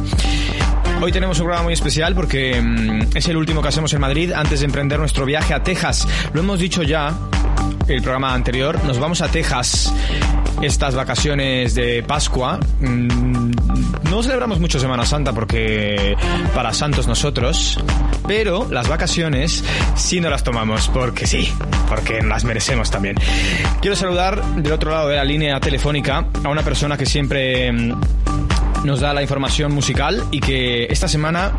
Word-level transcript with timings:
Hoy 1.01 1.11
tenemos 1.11 1.39
un 1.39 1.45
programa 1.45 1.63
muy 1.65 1.73
especial 1.73 2.13
porque 2.15 2.59
mm, 2.61 3.15
es 3.15 3.27
el 3.27 3.37
último 3.37 3.61
que 3.61 3.69
hacemos 3.69 3.93
en 3.93 4.01
Madrid 4.01 4.31
antes 4.33 4.59
de 4.59 4.65
emprender 4.65 4.99
nuestro 4.99 5.25
viaje 5.25 5.53
a 5.53 5.63
Texas. 5.63 6.07
Lo 6.33 6.41
hemos 6.41 6.59
dicho 6.59 6.83
ya 6.83 7.13
el 7.87 8.01
programa 8.01 8.33
anterior, 8.33 8.83
nos 8.85 8.99
vamos 8.99 9.21
a 9.21 9.27
Texas 9.29 9.93
estas 10.61 10.95
vacaciones 10.95 11.75
de 11.75 12.03
Pascua. 12.03 12.59
Mm, 12.81 13.51
No 14.09 14.23
celebramos 14.23 14.59
mucho 14.59 14.79
Semana 14.79 15.05
Santa 15.05 15.31
porque 15.31 16.15
para 16.55 16.73
santos 16.73 17.07
nosotros, 17.07 17.79
pero 18.29 18.67
las 18.69 18.87
vacaciones 18.87 19.63
sí 19.95 20.21
no 20.21 20.29
las 20.29 20.43
tomamos 20.43 20.87
porque 20.89 21.25
sí, 21.25 21.51
porque 21.87 22.21
las 22.21 22.43
merecemos 22.43 22.91
también. 22.91 23.15
Quiero 23.81 23.95
saludar 23.95 24.45
del 24.53 24.71
otro 24.71 24.91
lado 24.91 25.09
de 25.09 25.15
la 25.15 25.23
línea 25.23 25.59
telefónica 25.59 26.27
a 26.43 26.47
una 26.47 26.61
persona 26.61 26.95
que 26.95 27.07
siempre 27.07 27.71
mm, 27.71 27.99
nos 28.83 28.99
da 28.99 29.15
la 29.15 29.23
información 29.23 29.73
musical 29.73 30.23
y 30.29 30.41
que 30.41 30.83
esta 30.91 31.07
semana 31.07 31.53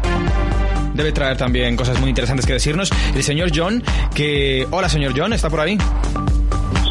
debe 0.94 1.10
traer 1.10 1.36
también 1.36 1.74
cosas 1.74 1.98
muy 1.98 2.08
interesantes 2.08 2.46
que 2.46 2.52
decirnos. 2.52 2.92
El 3.16 3.24
señor 3.24 3.50
John, 3.52 3.82
que... 4.14 4.64
Hola 4.70 4.88
señor 4.88 5.12
John, 5.16 5.32
¿está 5.32 5.50
por 5.50 5.58
ahí? 5.58 5.76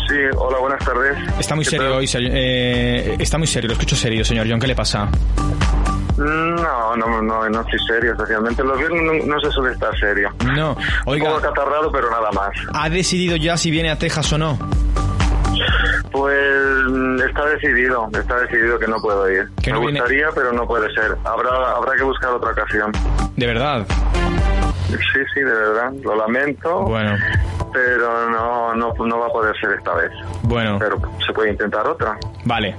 Sí, 0.10 0.16
hola, 0.36 0.58
buenas 0.60 0.84
tardes. 0.84 1.18
Está 1.40 1.56
muy 1.56 1.64
¿Qué 1.64 1.70
serio 1.72 1.88
tal? 1.88 2.00
hoy, 2.00 2.10
eh, 2.16 3.16
está 3.18 3.38
muy 3.38 3.48
serio, 3.48 3.70
lo 3.70 3.74
escucho 3.76 3.96
serio, 3.96 4.26
señor 4.26 4.46
John, 4.50 4.60
¿qué 4.60 4.68
le 4.68 4.76
pasa? 4.76 5.10
No, 6.18 6.96
no, 6.98 7.22
no, 7.22 7.50
no 7.50 7.62
estoy 7.62 7.80
serio, 7.88 8.12
especialmente 8.12 8.64
los 8.64 8.78
viernes 8.78 9.02
no, 9.04 9.34
no 9.36 9.40
se 9.40 9.50
suele 9.52 9.74
estar 9.74 9.98
serio. 9.98 10.30
No, 10.56 10.72
Un 10.72 10.76
poco 10.76 11.12
oiga, 11.12 11.42
catarrado, 11.42 11.92
pero 11.92 12.10
nada 12.10 12.30
más. 12.32 12.50
¿ha 12.74 12.90
decidido 12.90 13.36
ya 13.38 13.56
si 13.58 13.72
viene 13.72 13.90
a 13.92 13.98
Texas 13.98 14.32
o 14.34 14.38
no? 14.38 14.58
Pues 16.12 16.38
mm, 16.90 17.20
está 17.22 17.46
decidido, 17.46 18.10
está 18.14 18.40
decidido 18.42 18.80
que 18.80 18.88
no 18.88 18.98
puedo 19.00 19.30
ir. 19.30 19.48
Que 19.62 19.72
Me 19.72 19.78
no 19.80 19.82
viene- 19.86 20.00
gustaría, 20.00 20.28
pero 20.34 20.52
no 20.52 20.66
puede 20.68 20.94
ser. 20.94 21.16
Habrá, 21.24 21.76
habrá 21.76 21.96
que 21.96 22.04
buscar 22.04 22.32
otra 22.32 22.52
ocasión. 22.52 22.92
De 23.36 23.46
verdad. 23.48 23.86
Sí, 24.90 25.20
sí, 25.34 25.40
de 25.42 25.46
verdad, 25.54 25.92
lo 26.04 26.16
lamento, 26.16 26.82
Bueno, 26.84 27.16
pero 27.72 28.30
no, 28.30 28.74
no, 28.76 28.94
no 28.94 29.20
va 29.20 29.28
a 29.28 29.30
poder 29.30 29.56
ser 29.60 29.72
esta 29.74 29.94
vez. 29.94 30.12
bueno, 30.44 30.78
Pero 30.80 30.98
se 31.26 31.32
puede 31.34 31.52
intentar 31.52 31.88
otra. 31.88 32.18
vale. 32.46 32.76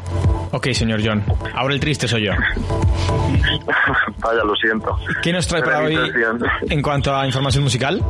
Ok, 0.52 0.66
señor 0.72 1.00
John. 1.04 1.22
Ahora 1.54 1.74
el 1.74 1.80
triste 1.80 2.08
soy 2.08 2.24
yo. 2.26 2.32
Vaya, 4.18 4.42
lo 4.44 4.54
siento. 4.56 4.96
¿Qué 5.22 5.32
nos 5.32 5.46
trae 5.46 5.60
Era 5.62 5.72
para 5.74 5.84
hoy 5.86 5.96
en 6.68 6.82
cuanto 6.82 7.14
a 7.14 7.24
información 7.24 7.62
musical? 7.62 8.02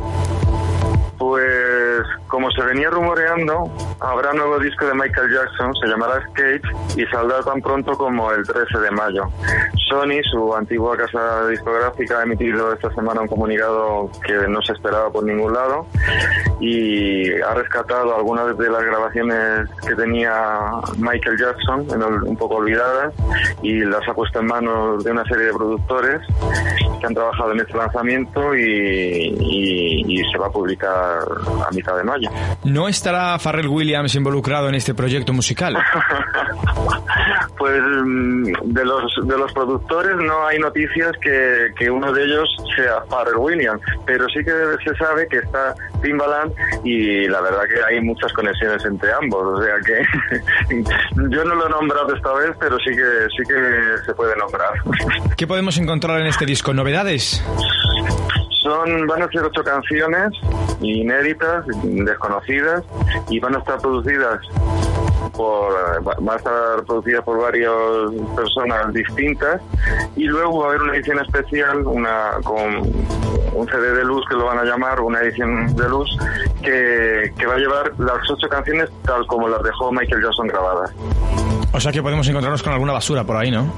Pues 1.19 2.01
como 2.27 2.49
se 2.49 2.63
venía 2.63 2.89
rumoreando, 2.89 3.71
habrá 3.99 4.33
nuevo 4.33 4.57
disco 4.57 4.85
de 4.87 4.95
Michael 4.95 5.31
Jackson, 5.31 5.71
se 5.75 5.87
llamará 5.87 6.17
Escape 6.17 6.61
y 6.99 7.05
saldrá 7.11 7.41
tan 7.43 7.61
pronto 7.61 7.91
como 7.95 8.31
el 8.31 8.43
13 8.45 8.79
de 8.79 8.91
mayo. 8.91 9.23
Sony, 9.91 10.23
su 10.23 10.55
antigua 10.55 10.95
casa 10.95 11.45
discográfica, 11.47 12.19
ha 12.19 12.23
emitido 12.23 12.73
esta 12.73 12.93
semana 12.93 13.19
un 13.19 13.27
comunicado 13.27 14.09
que 14.25 14.47
no 14.47 14.61
se 14.61 14.71
esperaba 14.71 15.11
por 15.11 15.25
ningún 15.25 15.53
lado 15.53 15.85
y 16.61 17.41
ha 17.41 17.53
rescatado 17.55 18.15
algunas 18.15 18.55
de 18.57 18.69
las 18.69 18.83
grabaciones 18.83 19.67
que 19.87 19.95
tenía 19.95 20.31
Michael 20.97 21.37
Jackson, 21.37 21.87
un 22.25 22.37
poco 22.37 22.55
olvidadas, 22.55 23.13
y 23.63 23.79
las 23.79 24.07
ha 24.07 24.13
puesto 24.13 24.39
en 24.39 24.45
manos 24.45 25.03
de 25.03 25.11
una 25.11 25.23
serie 25.25 25.45
de 25.47 25.53
productores 25.53 26.21
que 26.99 27.07
han 27.07 27.13
trabajado 27.15 27.51
en 27.53 27.59
este 27.61 27.75
lanzamiento 27.75 28.55
y, 28.55 28.61
y- 29.39 30.05
y 30.07 30.31
se 30.31 30.37
va 30.37 30.47
a 30.47 30.51
publicar 30.51 31.19
a 31.67 31.71
mitad 31.73 31.97
de 31.97 32.03
mayo. 32.03 32.29
¿No 32.63 32.87
estará 32.87 33.37
Pharrell 33.39 33.67
Williams 33.67 34.13
involucrado 34.15 34.69
en 34.69 34.75
este 34.75 34.93
proyecto 34.93 35.33
musical? 35.33 35.75
Pues 37.57 37.79
mm, 37.81 38.43
de 38.73 38.85
los 38.85 39.13
de 39.23 39.37
los 39.37 39.51
productores 39.53 40.15
no 40.17 40.47
hay 40.47 40.57
noticias 40.57 41.11
que, 41.21 41.67
que 41.77 41.91
uno 41.91 42.11
de 42.11 42.23
ellos 42.23 42.49
sea 42.75 43.03
Pharrell 43.09 43.37
Williams, 43.37 43.81
pero 44.05 44.25
sí 44.29 44.43
que 44.43 44.51
se 44.83 44.95
sabe 44.95 45.27
que 45.27 45.37
está 45.37 45.75
Timbaland 46.01 46.53
y 46.83 47.27
la 47.27 47.41
verdad 47.41 47.63
que 47.67 47.83
hay 47.83 48.01
muchas 48.01 48.31
conexiones 48.33 48.83
entre 48.85 49.11
ambos, 49.13 49.59
o 49.59 49.63
sea 49.63 49.75
que 49.85 50.03
yo 51.29 51.43
no 51.45 51.55
lo 51.55 51.67
he 51.67 51.69
nombrado 51.69 52.15
esta 52.15 52.33
vez, 52.33 52.51
pero 52.59 52.77
sí 52.79 52.91
que 52.91 53.27
sí 53.35 53.43
que 53.47 54.05
se 54.05 54.13
puede 54.13 54.35
nombrar. 54.37 54.73
¿Qué 55.37 55.47
podemos 55.47 55.77
encontrar 55.77 56.19
en 56.21 56.27
este 56.27 56.45
disco? 56.45 56.73
¿Novedades? 56.73 57.43
Son, 58.61 59.07
van 59.07 59.23
a 59.23 59.27
ser 59.29 59.43
ocho 59.43 59.63
canciones 59.63 60.31
inéditas, 60.81 61.65
desconocidas, 61.83 62.83
y 63.29 63.39
van 63.39 63.55
a 63.55 63.59
estar 63.59 63.79
producidas 63.79 64.39
por, 65.35 65.73
va- 66.07 66.33
a 66.33 66.37
estar 66.37 66.83
producidas 66.85 67.23
por 67.23 67.39
varias 67.41 67.71
personas 68.35 68.93
distintas, 68.93 69.61
y 70.15 70.23
luego 70.25 70.59
va 70.59 70.65
a 70.65 70.69
haber 70.69 70.81
una 70.81 70.95
edición 70.95 71.19
especial, 71.19 71.85
una 71.85 72.31
con 72.43 72.77
un 73.53 73.67
CD 73.67 73.93
de 73.93 74.03
luz 74.05 74.23
que 74.29 74.35
lo 74.35 74.45
van 74.45 74.59
a 74.59 74.63
llamar, 74.63 74.99
una 75.01 75.19
edición 75.21 75.75
de 75.75 75.89
luz, 75.89 76.09
que, 76.61 77.33
que 77.37 77.45
va 77.45 77.55
a 77.55 77.57
llevar 77.57 77.91
las 77.99 78.17
ocho 78.29 78.47
canciones 78.49 78.89
tal 79.05 79.25
como 79.27 79.47
las 79.49 79.61
dejó 79.63 79.91
Michael 79.91 80.23
Jackson 80.23 80.47
grabadas. 80.47 80.91
O 81.73 81.79
sea 81.79 81.91
que 81.91 82.01
podemos 82.01 82.27
encontrarnos 82.27 82.63
con 82.63 82.73
alguna 82.73 82.93
basura 82.93 83.23
por 83.23 83.35
ahí, 83.37 83.49
¿no? 83.51 83.73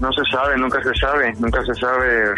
No 0.00 0.12
se 0.12 0.22
sabe, 0.30 0.56
nunca 0.56 0.82
se 0.82 0.94
sabe, 0.94 1.32
nunca 1.38 1.64
se 1.64 1.74
sabe. 1.74 2.34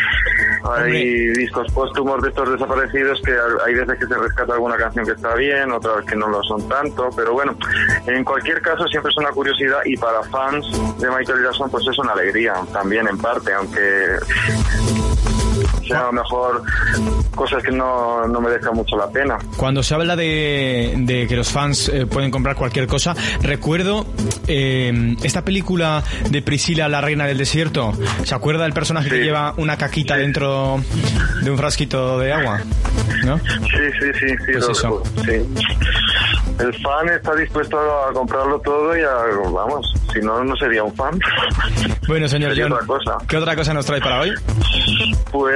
Hay 0.65 0.83
Hombre. 0.83 1.33
discos 1.35 1.73
póstumos 1.73 2.23
de 2.23 2.29
estos 2.31 2.53
desaparecidos 2.53 3.21
que 3.23 3.35
hay 3.67 3.75
veces 3.75 3.99
que 3.99 4.07
se 4.07 4.15
rescata 4.15 4.55
alguna 4.55 4.77
canción 4.77 5.05
que 5.05 5.13
está 5.13 5.35
bien, 5.35 5.71
otras 5.71 6.05
que 6.07 6.17
no 6.17 6.29
lo 6.29 6.43
son 6.43 6.67
tanto, 6.69 7.11
pero 7.15 7.33
bueno, 7.33 7.55
en 8.07 8.25
cualquier 8.25 8.63
caso 8.63 8.87
siempre 8.89 9.11
es 9.11 9.17
una 9.19 9.31
curiosidad 9.31 9.81
y 9.85 9.97
para 9.97 10.23
fans 10.25 10.67
de 10.99 11.11
Michael 11.11 11.43
Jackson 11.43 11.71
pues 11.71 11.87
es 11.87 11.99
una 11.99 12.13
alegría 12.13 12.55
también 12.73 13.07
en 13.09 13.19
parte, 13.19 13.53
aunque 13.53 14.17
sea 15.91 16.01
a 16.03 16.07
lo 16.07 16.13
mejor 16.13 16.63
cosas 17.35 17.63
que 17.63 17.71
no, 17.71 18.27
no 18.29 18.41
merezcan 18.41 18.75
mucho 18.75 18.97
la 18.97 19.09
pena. 19.09 19.39
Cuando 19.57 19.83
se 19.83 19.95
habla 19.95 20.17
de, 20.17 20.95
de 20.99 21.27
que 21.27 21.37
los 21.37 21.51
fans 21.51 21.89
eh, 21.89 22.07
pueden 22.07 22.31
comprar 22.31 22.57
cualquier 22.57 22.87
cosa, 22.87 23.15
recuerdo 23.43 24.07
eh, 24.47 25.17
esta 25.23 25.45
película 25.45 26.03
de 26.31 26.43
Priscila, 26.43 26.89
la 26.89 27.01
reina 27.01 27.27
del 27.27 27.39
desierto. 27.39 27.93
¿Se 28.25 28.35
acuerda 28.35 28.65
del 28.65 28.73
personaje 28.73 29.09
que 29.09 29.23
lleva 29.23 29.55
una 29.57 29.77
caquita 29.77 30.17
dentro 30.17 30.83
de 31.43 31.51
un 31.51 31.57
frasquito 31.59 32.19
de 32.19 32.33
agua? 32.33 32.61
¿No? 33.25 33.39
Sí, 33.39 33.45
sí, 34.01 34.07
sí, 34.19 34.29
sí, 34.29 34.37
Pues 34.53 34.65
lo- 34.67 34.73
eso. 34.73 35.03
sí. 35.25 35.65
El 36.61 36.75
fan 36.83 37.09
está 37.09 37.35
dispuesto 37.35 37.79
a 37.79 38.13
comprarlo 38.13 38.61
todo 38.61 38.97
y 38.97 39.01
a, 39.01 39.15
vamos, 39.51 39.93
si 40.13 40.21
no, 40.21 40.43
no 40.45 40.55
sería 40.57 40.85
un 40.85 40.95
fan. 40.95 41.19
Bueno, 42.07 42.29
señor 42.29 42.53
John, 42.57 42.73
otra 42.73 42.87
cosa. 42.87 43.17
¿qué 43.29 43.37
otra 43.37 43.55
cosa 43.57 43.73
nos 43.75 43.87
trae 43.87 44.01
para 44.01 44.21
hoy? 44.21 44.33
Pues 45.31 45.55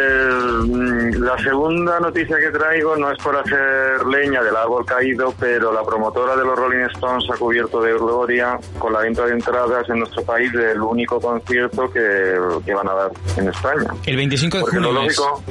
mm, 0.68 1.22
la 1.22 1.36
segunda 1.38 1.98
noticia 2.00 2.36
que 2.38 2.50
traigo 2.56 2.96
no 2.96 3.10
es 3.10 3.18
por 3.22 3.36
hacer 3.36 4.06
leña 4.06 4.42
del 4.42 4.54
árbol 4.56 4.84
caído, 4.86 5.34
pero 5.38 5.72
la 5.72 5.82
promotora 5.82 6.36
de 6.36 6.44
los 6.44 6.56
Rolling 6.56 6.86
Stones 6.94 7.24
ha 7.32 7.36
cubierto 7.36 7.80
de 7.82 7.92
gloria 7.94 8.58
con 8.78 8.92
la 8.92 9.00
venta 9.00 9.26
de 9.26 9.32
entradas 9.32 9.88
en 9.88 9.98
nuestro 9.98 10.22
país 10.24 10.52
del 10.52 10.80
único 10.80 11.20
concierto 11.20 11.90
que, 11.92 12.36
que 12.64 12.74
van 12.74 12.88
a 12.88 12.94
dar 12.94 13.10
en 13.36 13.48
España. 13.48 13.90
El 14.06 14.16
25 14.16 14.56
de 14.58 14.62
Porque 14.62 14.80
lo 14.80 14.88
junio 14.92 15.10
es. 15.10 15.18
lógico, 15.18 15.42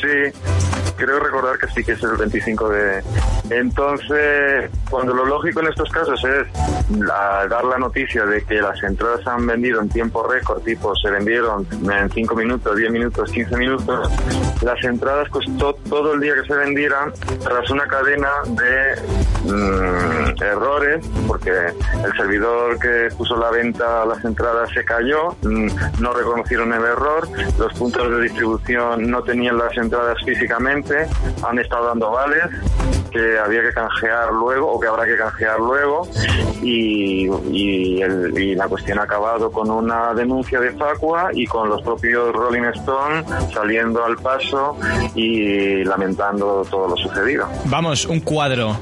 sí, 0.00 0.87
creo 0.98 1.20
recordar 1.20 1.58
que 1.58 1.68
sí 1.68 1.84
que 1.84 1.92
es 1.92 2.02
el 2.02 2.16
25 2.16 2.68
de... 2.68 3.02
Entonces, 3.50 4.70
cuando 4.90 5.14
lo 5.14 5.24
lógico 5.24 5.60
en 5.60 5.68
estos 5.68 5.88
casos 5.90 6.22
es 6.24 6.46
dar 7.48 7.64
la 7.64 7.78
noticia 7.78 8.26
de 8.26 8.42
que 8.42 8.60
las 8.60 8.82
entradas 8.82 9.26
han 9.26 9.46
vendido 9.46 9.80
en 9.80 9.88
tiempo 9.88 10.26
récord, 10.26 10.62
tipo 10.62 10.94
se 10.96 11.10
vendieron 11.10 11.66
en 11.70 12.10
5 12.10 12.34
minutos, 12.34 12.76
10 12.76 12.90
minutos, 12.90 13.30
15 13.30 13.56
minutos, 13.56 14.10
las 14.62 14.84
entradas 14.84 15.28
costó 15.30 15.74
todo 15.88 16.14
el 16.14 16.20
día 16.20 16.34
que 16.34 16.46
se 16.46 16.54
vendieran 16.54 17.12
tras 17.42 17.70
una 17.70 17.86
cadena 17.86 18.28
de 18.46 19.52
mm, 19.52 20.42
errores, 20.42 21.06
porque 21.26 21.50
el 21.50 22.16
servidor 22.16 22.78
que 22.78 23.08
puso 23.16 23.36
la 23.36 23.50
venta 23.50 24.02
a 24.02 24.06
las 24.06 24.24
entradas 24.24 24.70
se 24.74 24.84
cayó, 24.84 25.36
mm, 25.42 25.68
no 26.00 26.12
reconocieron 26.12 26.72
el 26.72 26.82
error, 26.82 27.28
los 27.58 27.72
puntos 27.74 28.10
de 28.10 28.22
distribución 28.22 29.10
no 29.10 29.22
tenían 29.22 29.58
las 29.58 29.76
entradas 29.76 30.16
físicamente, 30.24 30.87
han 31.42 31.58
estado 31.58 31.86
dando 31.88 32.10
vales 32.10 32.44
que 33.10 33.38
había 33.38 33.62
que 33.62 33.72
canjear 33.72 34.32
luego 34.32 34.70
o 34.72 34.78
que 34.80 34.86
habrá 34.86 35.06
que 35.06 35.16
canjear 35.16 35.58
luego 35.58 36.06
y, 36.62 37.26
y 37.50 38.02
el- 38.02 38.38
y 38.38 38.54
la 38.54 38.68
cuestión 38.68 38.98
ha 38.98 39.02
acabado 39.04 39.50
con 39.50 39.70
una 39.70 40.12
denuncia 40.14 40.60
de 40.60 40.72
Facua 40.72 41.30
y 41.32 41.46
con 41.46 41.68
los 41.70 41.80
propios 41.82 42.32
Rolling 42.34 42.64
Stone 42.76 43.24
saliendo 43.54 44.04
al 44.04 44.16
paso 44.16 44.76
y 45.14 45.84
lamentando 45.84 46.66
todo 46.70 46.88
lo 46.88 46.96
sucedido. 46.96 47.46
Vamos, 47.64 48.04
un 48.06 48.20
cuadro. 48.20 48.76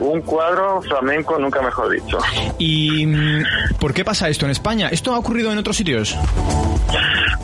Un 0.00 0.20
cuadro 0.22 0.80
flamenco, 0.82 1.38
nunca 1.38 1.60
mejor 1.62 1.90
dicho. 1.90 2.18
¿Y 2.58 3.04
mm, 3.06 3.42
por 3.80 3.92
qué 3.92 4.04
pasa 4.04 4.28
esto 4.28 4.44
en 4.44 4.52
España? 4.52 4.88
¿Esto 4.90 5.12
ha 5.14 5.18
ocurrido 5.18 5.50
en 5.52 5.58
otros 5.58 5.76
sitios? 5.76 6.16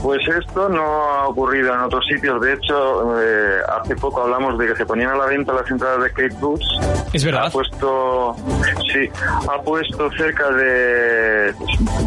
Pues 0.05 0.21
esto 0.29 0.69
no 0.69 0.83
ha 0.83 1.29
ocurrido 1.29 1.73
en 1.73 1.81
otros 1.81 2.05
sitios. 2.05 2.39
De 2.39 2.53
hecho, 2.53 3.19
eh, 3.23 3.61
hace 3.81 3.97
poco 3.97 4.21
hablamos 4.21 4.59
de 4.59 4.67
que 4.67 4.77
se 4.77 4.85
ponían 4.85 5.13
a 5.13 5.17
la 5.17 5.25
venta 5.25 5.55
las 5.55 5.71
entradas 5.71 6.05
de 6.05 6.11
Kate 6.11 6.37
Boots. 6.43 6.67
Es 7.15 7.25
verdad. 7.25 7.47
Ha 7.47 7.51
puesto, 7.51 8.37
sí, 8.93 9.09
ha 9.49 9.63
puesto 9.63 10.11
cerca 10.11 10.51
de, 10.51 11.55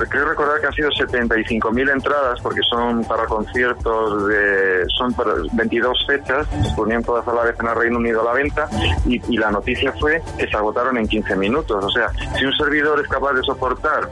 creo 0.10 0.30
recordar 0.30 0.62
que 0.62 0.68
han 0.68 0.74
sido 0.74 0.90
75.000 0.92 1.92
entradas 1.92 2.40
porque 2.42 2.62
son 2.70 3.04
para 3.06 3.26
conciertos 3.26 4.28
de, 4.28 4.86
son 4.96 5.12
para 5.14 5.32
22 5.54 6.06
fechas, 6.06 6.46
se 6.52 6.76
ponían 6.76 7.04
todas 7.04 7.28
a 7.28 7.34
la 7.34 7.46
vez 7.46 7.56
en 7.60 7.68
el 7.68 7.76
Reino 7.76 7.98
Unido 7.98 8.22
a 8.22 8.26
la 8.26 8.34
venta 8.34 8.70
y, 9.08 9.20
y 9.34 9.38
la 9.38 9.50
noticia 9.50 9.92
fue 9.94 10.22
que 10.38 10.48
se 10.48 10.56
agotaron 10.56 11.00
en 11.00 11.08
15 11.08 11.36
minutos. 11.36 11.84
O 11.84 11.90
sea, 11.90 12.12
si 12.38 12.46
un 12.46 12.54
servidor 12.54 13.00
es 13.00 13.08
capaz 13.08 13.34
de 13.34 13.42
soportar 13.42 14.08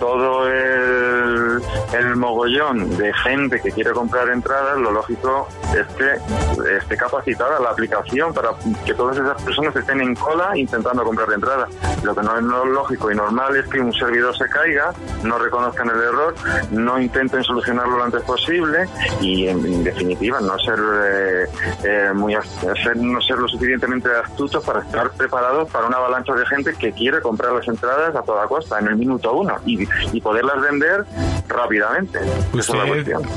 todo 0.00 0.48
el, 0.48 1.60
el 1.92 2.16
mogollón 2.16 2.96
de 2.96 3.01
gente 3.12 3.60
que 3.60 3.70
quiere 3.72 3.92
comprar 3.92 4.28
entradas, 4.28 4.78
lo 4.78 4.90
lógico 4.90 5.48
es 5.74 5.86
que 5.96 6.76
esté 6.76 6.96
capacitada 6.96 7.58
la 7.60 7.70
aplicación 7.70 8.32
para 8.34 8.50
que 8.84 8.94
todas 8.94 9.16
esas 9.16 9.40
personas 9.42 9.74
estén 9.76 10.00
en 10.00 10.14
cola 10.14 10.56
intentando 10.56 11.02
comprar 11.04 11.32
entradas. 11.32 11.68
Lo 12.02 12.14
que 12.14 12.22
no 12.22 12.36
es 12.36 12.42
lógico 12.68 13.10
y 13.10 13.14
normal 13.14 13.56
es 13.56 13.66
que 13.68 13.80
un 13.80 13.92
servidor 13.92 14.36
se 14.36 14.48
caiga, 14.48 14.92
no 15.22 15.38
reconozcan 15.38 15.88
el 15.88 16.00
error, 16.00 16.34
no 16.70 17.00
intenten 17.00 17.42
solucionarlo 17.42 17.96
lo 17.98 18.04
antes 18.04 18.22
posible 18.22 18.86
y, 19.20 19.48
en, 19.48 19.64
en 19.64 19.84
definitiva, 19.84 20.40
no 20.40 20.58
ser 20.58 20.78
eh, 21.04 21.46
eh, 21.84 22.10
muy 22.14 22.34
ser- 22.82 22.96
no 22.96 23.20
ser 23.20 23.38
lo 23.38 23.48
suficientemente 23.48 24.08
astutos 24.14 24.64
para 24.64 24.80
estar 24.80 25.10
preparados 25.12 25.70
para 25.70 25.86
una 25.86 25.96
avalancha 25.96 26.34
de 26.34 26.44
gente 26.46 26.74
que 26.74 26.92
quiere 26.92 27.20
comprar 27.20 27.52
las 27.52 27.66
entradas 27.68 28.14
a 28.14 28.22
toda 28.22 28.46
costa 28.46 28.78
en 28.78 28.88
el 28.88 28.96
minuto 28.96 29.32
uno 29.32 29.56
y, 29.64 29.86
y 30.12 30.20
poderlas 30.20 30.60
vender 30.60 31.04
rápidamente. 31.48 32.18
Esa 32.58 32.72
es 32.72 32.78
la 32.78 32.84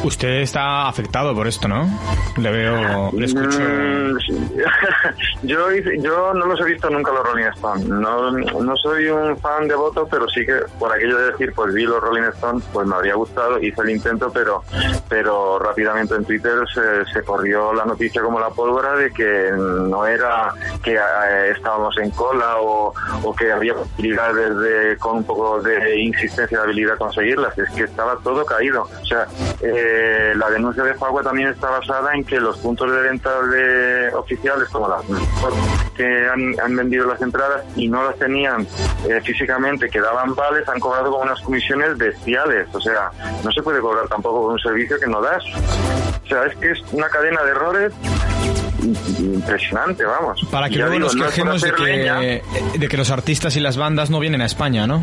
Usted, 0.04 0.42
está 0.42 0.88
afectado 0.88 1.34
por 1.36 1.48
esto, 1.48 1.68
¿no? 1.68 1.88
Le 2.38 2.52
veo, 2.52 3.12
le 3.14 3.26
escucho. 3.26 3.60
Mm, 3.60 4.18
sí. 4.20 4.48
yo, 5.44 5.72
hice- 5.72 6.00
yo 6.02 6.34
no 6.34 6.46
los 6.46 6.60
he 6.62 6.66
visto 6.66 6.90
nunca 6.90 7.12
los 7.12 7.24
Rolling 7.26 7.46
Stones. 7.56 7.86
No, 7.88 8.32
no 8.32 8.76
soy 8.78 9.08
un 9.08 9.38
fan 9.40 9.68
devoto, 9.68 10.08
pero 10.10 10.28
sí 10.30 10.46
que 10.46 10.54
por 10.80 10.92
aquello 10.92 11.18
de 11.18 11.32
decir, 11.32 11.54
pues 11.56 11.74
vi 11.74 11.84
los 11.86 12.02
Rolling 12.02 12.24
Stones, 12.36 12.64
pues 12.74 12.88
me 12.88 12.96
habría 12.96 13.16
gustado, 13.16 13.60
hice 13.60 13.82
el 13.82 13.90
intento, 13.92 14.32
pero 14.34 14.64
pero 15.10 15.60
rápidamente 15.60 16.16
en 16.16 16.26
Twitter 16.26 16.54
se, 16.74 17.06
se 17.14 17.24
corrió 17.24 17.74
la 17.74 17.86
noticia 17.86 18.22
como 18.22 18.40
la 18.40 18.50
pólvora 18.50 18.94
de 18.96 19.12
que 19.12 19.52
no 19.56 20.06
era 20.06 20.54
que 20.84 20.96
eh, 20.96 21.52
estábamos 21.56 21.96
en 21.98 22.10
cola 22.12 22.58
o, 22.60 22.94
o 23.24 23.36
que 23.36 23.52
había 23.52 23.74
posibilidades 23.76 24.58
de, 24.58 24.98
con 24.98 25.18
un 25.18 25.24
poco 25.24 25.62
de 25.62 26.00
insistencia 26.02 26.58
de 26.58 26.64
habilidad 26.64 26.98
conseguirlas, 26.98 27.58
es 27.58 27.70
que 27.72 27.84
estaba 27.84 28.18
todo 28.24 28.46
caído. 28.46 28.84
O 29.02 29.06
sea, 29.06 29.26
eh, 29.62 30.34
la 30.36 30.50
denuncia 30.50 30.84
de 30.84 30.94
Fagua 30.96 31.24
también 31.24 31.50
está 31.50 31.70
basada 31.70 32.14
en 32.14 32.24
que 32.24 32.40
los 32.40 32.58
puntos 32.58 32.92
de 32.92 33.02
venta 33.02 33.42
de 33.44 34.14
oficiales, 34.14 34.70
como 34.70 34.88
las 34.88 35.02
que 35.96 36.28
han, 36.28 36.60
han 36.60 36.76
vendido 36.76 37.08
las 37.08 37.22
entradas 37.22 37.64
y 37.76 37.88
no 37.88 38.04
las 38.04 38.18
tenían 38.18 38.68
eh, 39.08 39.22
físicamente, 39.24 39.90
que 39.90 40.02
daban 40.02 40.36
vales, 40.36 40.68
han 40.68 40.80
cobrado 40.80 41.12
con 41.12 41.28
unas 41.28 41.42
comisiones 41.42 41.98
bestiales. 41.98 42.68
O 42.74 42.82
sea, 42.82 43.12
no 43.44 43.52
se 43.52 43.62
puede 43.62 43.80
cobrar 43.80 44.08
tampoco 44.08 44.44
por 44.44 44.52
un 44.54 44.60
servicio 44.60 45.00
que 45.00 45.08
no 45.08 45.22
das. 45.22 45.44
O 46.24 46.28
sea, 46.28 46.46
es 46.46 46.56
que 46.58 46.72
es 46.72 46.82
una 46.92 47.08
cadena 47.10 47.44
de 47.44 47.52
errores 47.52 47.94
impresionante, 49.20 50.04
vamos. 50.04 50.46
Para 50.52 50.70
que 50.70 50.76
Ya 50.76 50.88
luego 50.88 50.94
digo, 50.94 51.06
nos 51.06 51.16
no 51.16 51.26
quejemos 51.26 51.62
de 51.62 51.72
que, 51.74 52.44
de 52.78 52.88
que 52.88 52.98
los 52.98 53.10
artistas 53.12 53.56
y 53.56 53.60
las 53.60 53.78
bandas 53.78 54.10
no 54.10 54.20
vienen 54.20 54.42
a 54.42 54.46
España, 54.46 54.88
¿no? 54.88 55.02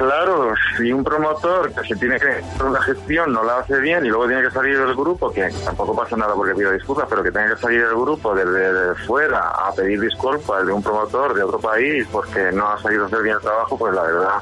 Claro, 0.00 0.54
si 0.78 0.90
un 0.90 1.04
promotor 1.04 1.74
que 1.74 1.86
se 1.86 1.94
tiene 1.94 2.18
que 2.18 2.26
hacer 2.26 2.62
una 2.64 2.80
gestión 2.80 3.34
no 3.34 3.44
la 3.44 3.58
hace 3.58 3.78
bien 3.80 4.02
y 4.02 4.08
luego 4.08 4.26
tiene 4.26 4.40
que 4.40 4.50
salir 4.50 4.78
del 4.78 4.94
grupo, 4.94 5.30
que 5.30 5.50
tampoco 5.62 5.94
pasa 5.94 6.16
nada 6.16 6.32
porque 6.34 6.54
pida 6.54 6.72
disculpas, 6.72 7.06
pero 7.10 7.22
que 7.22 7.30
tenga 7.30 7.54
que 7.54 7.60
salir 7.60 7.84
del 7.84 7.96
grupo 7.96 8.34
desde 8.34 8.72
de 8.72 8.94
fuera 9.06 9.50
a 9.50 9.70
pedir 9.74 10.00
disculpas 10.00 10.64
de 10.64 10.72
un 10.72 10.82
promotor 10.82 11.34
de 11.34 11.42
otro 11.42 11.58
país 11.58 12.06
porque 12.10 12.50
no 12.50 12.70
ha 12.70 12.80
sabido 12.80 13.04
hacer 13.04 13.22
bien 13.22 13.36
el 13.36 13.42
trabajo, 13.42 13.76
pues 13.76 13.94
la 13.94 14.02
verdad 14.04 14.38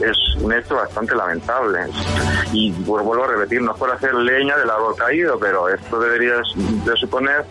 es 0.00 0.42
un 0.42 0.52
hecho 0.52 0.74
bastante 0.74 1.14
lamentable. 1.14 1.78
Y 2.52 2.72
pues, 2.72 3.04
vuelvo 3.04 3.22
a 3.22 3.28
repetir, 3.28 3.62
no 3.62 3.70
es 3.70 3.78
por 3.78 3.92
hacer 3.92 4.12
leña 4.12 4.56
del 4.56 4.70
árbol 4.70 4.96
caído, 4.96 5.38
pero 5.38 5.68
esto 5.68 6.00
debería 6.00 6.34
de 6.34 6.96
suponer 6.96 7.44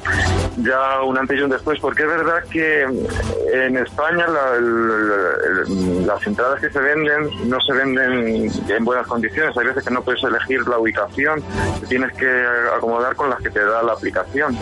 ya 0.57 1.01
un 1.03 1.17
antes 1.17 1.37
y 1.37 1.41
un 1.41 1.49
después, 1.49 1.79
porque 1.79 2.03
es 2.03 2.07
verdad 2.09 2.43
que 2.51 2.83
en 2.83 3.77
España 3.77 4.25
la- 4.27 4.55
el- 4.57 5.67
el- 5.67 6.07
las 6.07 6.25
entradas 6.27 6.59
que 6.59 6.69
se 6.69 6.79
venden 6.79 7.29
no 7.49 7.57
se 7.61 7.73
venden 7.73 8.51
en 8.67 8.85
buenas 8.85 9.07
condiciones. 9.07 9.55
Hay 9.57 9.65
veces 9.67 9.83
que 9.83 9.91
no 9.93 10.01
puedes 10.01 10.23
elegir 10.23 10.67
la 10.67 10.77
ubicación, 10.77 11.41
te 11.81 11.87
tienes 11.87 12.11
que 12.13 12.29
acomodar 12.75 13.15
con 13.15 13.29
las 13.29 13.39
que 13.41 13.49
te 13.49 13.63
da 13.63 13.81
la 13.83 13.93
aplicación. 13.93 14.57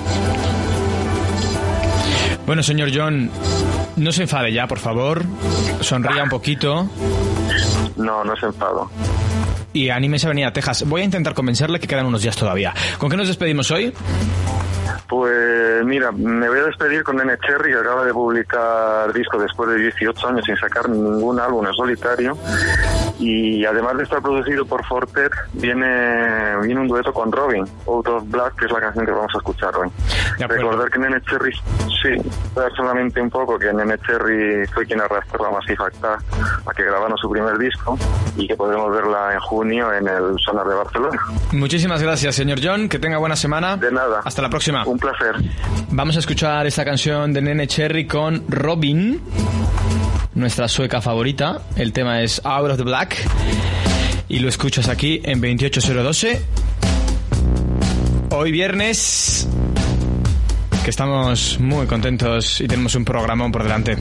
Bueno, 2.46 2.64
señor 2.64 2.90
John, 2.94 3.30
no 3.98 4.12
se 4.12 4.22
enfade 4.24 4.54
ya, 4.54 4.68
por 4.68 4.80
favor. 4.80 5.22
Sonría 5.82 6.24
un 6.24 6.30
poquito 6.30 6.88
No, 7.98 8.24
no 8.24 8.34
es 8.34 8.44
enfado. 8.44 8.90
y 9.74 9.90
anímese 9.90 10.28
a 10.28 10.30
venir 10.30 10.46
a 10.46 10.54
Texas. 10.54 10.84
Voy 10.88 11.02
a 11.02 11.04
intentar 11.04 11.34
convencerle 11.34 11.80
que 11.80 11.88
quedan 11.88 12.06
unos 12.06 12.22
días 12.22 12.36
todavía. 12.38 12.74
¿Con 12.98 13.10
qué 13.10 13.18
nos 13.18 13.28
despedimos 13.28 13.70
hoy? 13.72 13.94
Pues 15.08 15.86
mira, 15.86 16.12
me 16.12 16.50
voy 16.50 16.60
a 16.60 16.66
despedir 16.66 17.04
con 17.04 17.16
Nene 17.16 17.38
Cherry, 17.40 17.72
que 17.72 17.80
acaba 17.80 18.04
de 18.04 18.14
publicar 18.14 19.14
disco 19.14 19.40
después 19.40 19.70
de 19.70 19.78
18 19.78 20.28
años 20.28 20.46
sin 20.46 20.58
sacar 20.58 20.90
ningún 20.90 21.40
álbum 21.40 21.66
en 21.66 21.74
solitario. 21.74 22.38
Y 23.20 23.66
además 23.66 23.98
de 23.98 24.04
estar 24.04 24.22
producido 24.22 24.66
por 24.66 24.86
Fortet, 24.86 25.32
viene, 25.54 26.58
viene 26.64 26.82
un 26.82 26.88
dueto 26.88 27.12
con 27.12 27.32
Robin, 27.32 27.66
Out 27.88 28.08
of 28.08 28.24
Black, 28.30 28.56
que 28.56 28.66
es 28.66 28.72
la 28.72 28.80
canción 28.80 29.06
que 29.06 29.12
vamos 29.12 29.32
a 29.34 29.38
escuchar 29.38 29.76
hoy. 29.76 29.90
Recordar 30.40 30.90
que 30.90 31.00
Nene 31.00 31.22
Cherry, 31.22 31.54
sí, 32.02 32.30
solamente 32.76 33.22
un 33.22 33.30
poco, 33.30 33.58
que 33.58 33.74
Nene 33.74 33.98
Cherry 34.00 34.66
fue 34.68 34.86
quien 34.86 35.02
arrastró 35.02 35.46
a 35.46 35.52
Massive 35.52 35.86
Attack 35.86 36.24
a 36.66 36.74
que 36.74 36.84
grabaron 36.84 37.18
su 37.18 37.30
primer 37.30 37.58
disco 37.58 37.98
y 38.36 38.48
que 38.48 38.56
podremos 38.56 38.92
verla 38.92 39.34
en 39.34 39.40
junio 39.40 39.94
en 39.94 40.08
el 40.08 40.36
Sonar 40.46 40.68
de 40.68 40.76
Barcelona. 40.76 41.20
Muchísimas 41.54 42.02
gracias, 42.02 42.36
señor 42.36 42.60
John. 42.62 42.90
Que 42.90 43.00
tenga 43.00 43.18
buena 43.18 43.36
semana. 43.36 43.78
De 43.78 43.92
nada. 43.92 44.22
Hasta 44.24 44.42
la 44.42 44.50
próxima. 44.50 44.86
Un 44.86 45.00
placer. 45.00 45.36
Vamos 45.90 46.16
a 46.16 46.20
escuchar 46.20 46.68
esta 46.68 46.86
canción 46.86 47.34
de 47.34 47.42
Nene 47.42 47.68
Cherry 47.68 48.06
con 48.06 48.44
Robin, 48.48 49.22
nuestra 50.38 50.68
sueca 50.68 51.02
favorita. 51.02 51.62
El 51.76 51.92
tema 51.92 52.22
es 52.22 52.40
Out 52.44 52.72
of 52.72 52.78
the 52.78 52.84
Black. 52.84 53.18
Y 54.30 54.40
lo 54.40 54.48
escuchas 54.48 54.88
aquí 54.88 55.20
en 55.24 55.42
28012. 55.42 56.42
Hoy 58.30 58.52
viernes 58.52 59.48
que 60.84 60.90
estamos 60.92 61.60
muy 61.60 61.88
contentos 61.88 62.62
y 62.62 62.68
tenemos 62.68 62.94
un 62.96 63.04
programón 63.04 63.52
por 63.52 63.64
delante. 63.64 63.98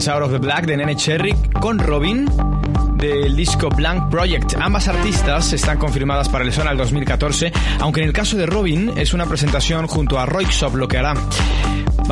Es 0.00 0.08
Out 0.08 0.22
of 0.22 0.32
the 0.32 0.38
Black 0.38 0.64
de 0.64 0.78
Nene 0.78 0.96
Cherry 0.96 1.34
con 1.60 1.78
Robin 1.78 2.26
del 2.96 3.36
disco 3.36 3.68
Blank 3.68 4.10
Project. 4.10 4.54
Ambas 4.58 4.88
artistas 4.88 5.52
están 5.52 5.76
confirmadas 5.76 6.26
para 6.30 6.42
el 6.42 6.52
Sonar 6.52 6.74
2014, 6.78 7.52
aunque 7.80 8.00
en 8.00 8.06
el 8.06 8.14
caso 8.14 8.38
de 8.38 8.46
Robin 8.46 8.92
es 8.96 9.12
una 9.12 9.26
presentación 9.26 9.86
junto 9.86 10.18
a 10.18 10.24
Roixop 10.24 10.74
lo 10.74 10.88
que 10.88 10.96
hará. 10.96 11.12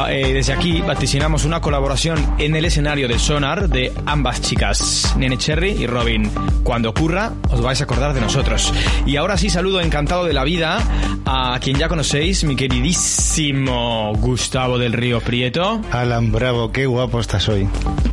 Eh, 0.07 0.33
desde 0.33 0.53
aquí 0.53 0.81
vaticinamos 0.81 1.45
una 1.45 1.61
colaboración 1.61 2.35
en 2.39 2.55
el 2.55 2.65
escenario 2.65 3.09
de 3.09 3.19
Sonar 3.19 3.69
de 3.69 3.93
ambas 4.07 4.41
chicas, 4.41 5.15
Nene 5.17 5.37
Cherry 5.37 5.71
y 5.71 5.87
Robin. 5.87 6.31
Cuando 6.63 6.91
ocurra, 6.91 7.33
os 7.51 7.61
vais 7.61 7.81
a 7.81 7.85
acordar 7.85 8.15
de 8.15 8.21
nosotros. 8.21 8.73
Y 9.07 9.17
ahora 9.17 9.37
sí, 9.37 9.51
saludo 9.51 9.81
encantado 9.81 10.25
de 10.25 10.33
la 10.33 10.45
vida 10.45 10.79
a 11.27 11.59
quien 11.61 11.77
ya 11.77 11.89
conocéis, 11.89 12.45
mi 12.45 12.55
queridísimo 12.55 14.13
Gustavo 14.17 14.79
del 14.79 14.93
Río 14.93 15.21
Prieto. 15.21 15.81
Alan 15.91 16.31
Bravo, 16.31 16.71
qué 16.71 16.87
guapo 16.87 17.19
estás 17.21 17.49
hoy. 17.49 17.69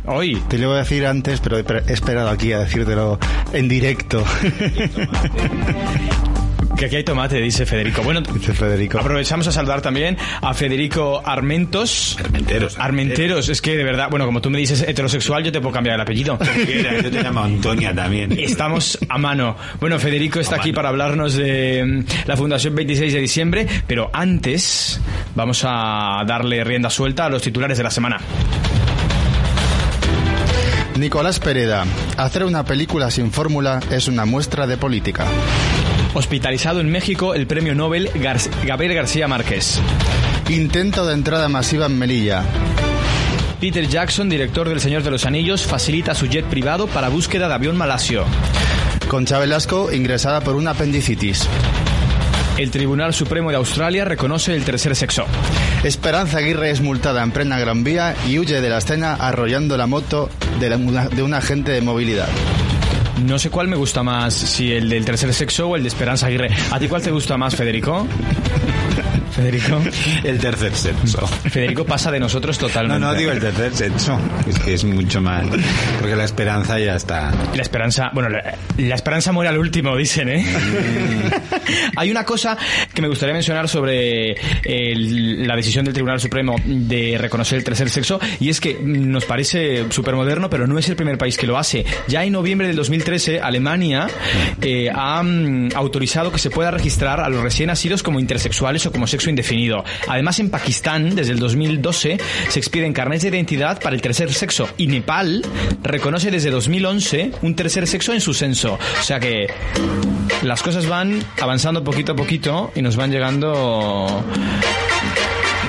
Hoy. 0.06 0.42
Te 0.48 0.58
lo 0.58 0.68
voy 0.68 0.76
a 0.76 0.80
decir 0.80 1.06
antes, 1.06 1.40
pero 1.40 1.58
he 1.58 1.92
esperado 1.92 2.30
aquí 2.30 2.52
a 2.52 2.58
decírtelo 2.58 3.18
en 3.52 3.68
directo. 3.68 4.24
Que 6.76 6.84
aquí 6.84 6.96
hay 6.96 7.04
tomate, 7.04 7.40
dice 7.40 7.64
Federico. 7.64 8.02
Bueno, 8.02 8.20
Dice 8.20 8.52
Federico. 8.52 8.98
aprovechamos 8.98 9.46
a 9.46 9.52
saludar 9.52 9.80
también 9.80 10.18
a 10.42 10.52
Federico 10.52 11.22
Armentos. 11.24 12.18
Armenteros. 12.22 12.78
Armenteros, 12.78 13.48
es 13.48 13.62
que 13.62 13.76
de 13.76 13.82
verdad, 13.84 14.08
bueno, 14.10 14.26
como 14.26 14.42
tú 14.42 14.50
me 14.50 14.58
dices 14.58 14.82
heterosexual, 14.82 15.42
yo 15.42 15.50
te 15.52 15.60
puedo 15.60 15.72
cambiar 15.72 15.94
el 15.94 16.02
apellido. 16.02 16.38
Yo 17.02 17.10
te 17.10 17.22
llamo 17.22 17.40
Antonia 17.40 17.94
también. 17.94 18.32
Estamos 18.38 18.98
a 19.08 19.16
mano. 19.18 19.56
Bueno, 19.80 19.98
Federico 19.98 20.38
está 20.40 20.56
aquí 20.56 20.72
para 20.72 20.90
hablarnos 20.90 21.34
de 21.34 21.82
mm, 21.84 22.26
la 22.26 22.36
Fundación 22.36 22.74
26 22.74 23.12
de 23.14 23.20
diciembre, 23.20 23.66
pero 23.86 24.10
antes 24.12 25.00
vamos 25.34 25.62
a 25.64 26.22
darle 26.26 26.62
rienda 26.64 26.90
suelta 26.90 27.24
a 27.26 27.30
los 27.30 27.40
titulares 27.42 27.78
de 27.78 27.84
la 27.84 27.90
semana. 27.90 28.18
Nicolás 30.98 31.38
Pereda, 31.40 31.84
hacer 32.16 32.44
una 32.44 32.64
película 32.64 33.10
sin 33.10 33.30
fórmula 33.30 33.80
es 33.90 34.08
una 34.08 34.24
muestra 34.24 34.66
de 34.66 34.76
política. 34.78 35.26
Hospitalizado 36.16 36.80
en 36.80 36.90
México 36.90 37.34
el 37.34 37.46
premio 37.46 37.74
Nobel 37.74 38.10
Gar- 38.14 38.40
Gabriel 38.64 38.94
García 38.94 39.28
Márquez. 39.28 39.78
Intento 40.48 41.04
de 41.06 41.12
entrada 41.12 41.50
masiva 41.50 41.84
en 41.86 41.98
Melilla. 41.98 42.42
Peter 43.60 43.86
Jackson, 43.86 44.30
director 44.30 44.66
del 44.66 44.80
Señor 44.80 45.02
de 45.02 45.10
los 45.10 45.26
Anillos, 45.26 45.66
facilita 45.66 46.14
su 46.14 46.26
jet 46.26 46.46
privado 46.46 46.86
para 46.86 47.10
búsqueda 47.10 47.48
de 47.48 47.54
avión 47.54 47.76
malasio. 47.76 48.24
Concha 49.08 49.38
Velasco, 49.38 49.92
ingresada 49.92 50.40
por 50.40 50.56
una 50.56 50.70
apendicitis. 50.70 51.46
El 52.56 52.70
Tribunal 52.70 53.12
Supremo 53.12 53.50
de 53.50 53.56
Australia 53.56 54.06
reconoce 54.06 54.56
el 54.56 54.64
tercer 54.64 54.96
sexo. 54.96 55.26
Esperanza 55.84 56.38
Aguirre 56.38 56.70
es 56.70 56.80
multada 56.80 57.22
en 57.22 57.30
plena 57.30 57.58
Gran 57.58 57.84
Vía 57.84 58.16
y 58.26 58.38
huye 58.38 58.62
de 58.62 58.70
la 58.70 58.78
escena 58.78 59.12
arrollando 59.14 59.76
la 59.76 59.86
moto 59.86 60.30
de, 60.60 60.70
la- 60.70 61.08
de 61.08 61.22
un 61.22 61.34
agente 61.34 61.72
de 61.72 61.82
movilidad. 61.82 62.28
No 63.24 63.38
sé 63.38 63.50
cuál 63.50 63.68
me 63.68 63.76
gusta 63.76 64.02
más, 64.02 64.34
si 64.34 64.72
el 64.72 64.88
del 64.88 65.04
tercer 65.04 65.32
sexo 65.32 65.68
o 65.68 65.76
el 65.76 65.82
de 65.82 65.88
Esperanza 65.88 66.26
Aguirre. 66.26 66.50
¿A 66.70 66.78
ti 66.78 66.86
cuál 66.88 67.02
te 67.02 67.10
gusta 67.10 67.36
más, 67.36 67.56
Federico? 67.56 68.06
Federico. 69.36 69.80
El 70.24 70.38
tercer 70.38 70.74
sexo. 70.74 71.26
Federico 71.26 71.84
pasa 71.84 72.10
de 72.10 72.18
nosotros 72.20 72.60
No, 72.60 72.68
totalmente. 72.68 73.00
no, 73.00 73.14
digo 73.14 73.30
el 73.32 73.40
tercer 73.40 73.74
sexo. 73.74 74.18
Es 74.48 74.58
que 74.58 74.74
es 74.74 74.84
mucho 74.84 75.20
más. 75.20 75.44
Porque 76.00 76.16
la 76.16 76.24
esperanza 76.24 76.78
ya 76.78 76.96
está. 76.96 77.32
La 77.54 77.62
esperanza, 77.62 78.10
bueno, 78.14 78.28
la, 78.30 78.56
la 78.78 78.94
esperanza 78.94 79.32
muere 79.32 79.50
al 79.50 79.58
último, 79.58 79.96
dicen, 79.96 80.28
¿eh? 80.30 80.44
Hay 81.96 82.10
una 82.10 82.24
cosa 82.24 82.56
que 82.94 83.02
me 83.02 83.08
gustaría 83.08 83.34
mencionar 83.34 83.68
sobre 83.68 84.36
el- 84.64 85.46
la 85.46 85.54
decisión 85.56 85.84
del 85.84 85.94
Tribunal 85.94 86.20
Supremo 86.20 86.56
de 86.64 87.16
reconocer 87.18 87.58
el 87.58 87.64
tercer 87.64 87.88
sexo, 87.90 88.18
y 88.40 88.48
es 88.48 88.60
que 88.60 88.78
nos 88.82 89.24
parece 89.24 89.86
súper 89.90 90.14
moderno, 90.14 90.48
pero 90.50 90.66
no 90.66 90.78
es 90.78 90.88
el 90.88 90.96
primer 90.96 91.18
país 91.18 91.36
que 91.36 91.46
lo 91.46 91.58
hace. 91.58 91.84
Ya 92.08 92.24
en 92.24 92.32
noviembre 92.32 92.66
del 92.68 92.76
2013, 92.76 93.40
Alemania 93.40 94.08
eh, 94.60 94.88
ha 94.94 95.22
mm, 95.22 95.70
autorizado 95.74 96.32
que 96.32 96.38
se 96.38 96.50
pueda 96.50 96.70
registrar 96.70 97.20
a 97.20 97.28
los 97.28 97.42
recién 97.42 97.68
nacidos 97.68 98.02
como 98.02 98.20
intersexuales 98.20 98.86
o 98.86 98.92
como 98.92 99.06
indefinido. 99.30 99.84
Además, 100.08 100.38
en 100.40 100.50
Pakistán, 100.50 101.14
desde 101.14 101.32
el 101.32 101.38
2012, 101.38 102.18
se 102.48 102.58
expiden 102.58 102.92
carnets 102.92 103.22
de 103.22 103.28
identidad 103.28 103.80
para 103.80 103.94
el 103.94 104.02
tercer 104.02 104.32
sexo, 104.32 104.68
y 104.76 104.86
Nepal 104.86 105.44
reconoce 105.82 106.30
desde 106.30 106.50
2011 106.50 107.32
un 107.42 107.54
tercer 107.54 107.86
sexo 107.86 108.12
en 108.12 108.20
su 108.20 108.34
censo. 108.34 108.78
O 109.00 109.02
sea 109.02 109.20
que 109.20 109.48
las 110.42 110.62
cosas 110.62 110.86
van 110.86 111.22
avanzando 111.40 111.82
poquito 111.82 112.12
a 112.12 112.16
poquito 112.16 112.72
y 112.74 112.82
nos 112.82 112.96
van 112.96 113.10
llegando... 113.10 114.24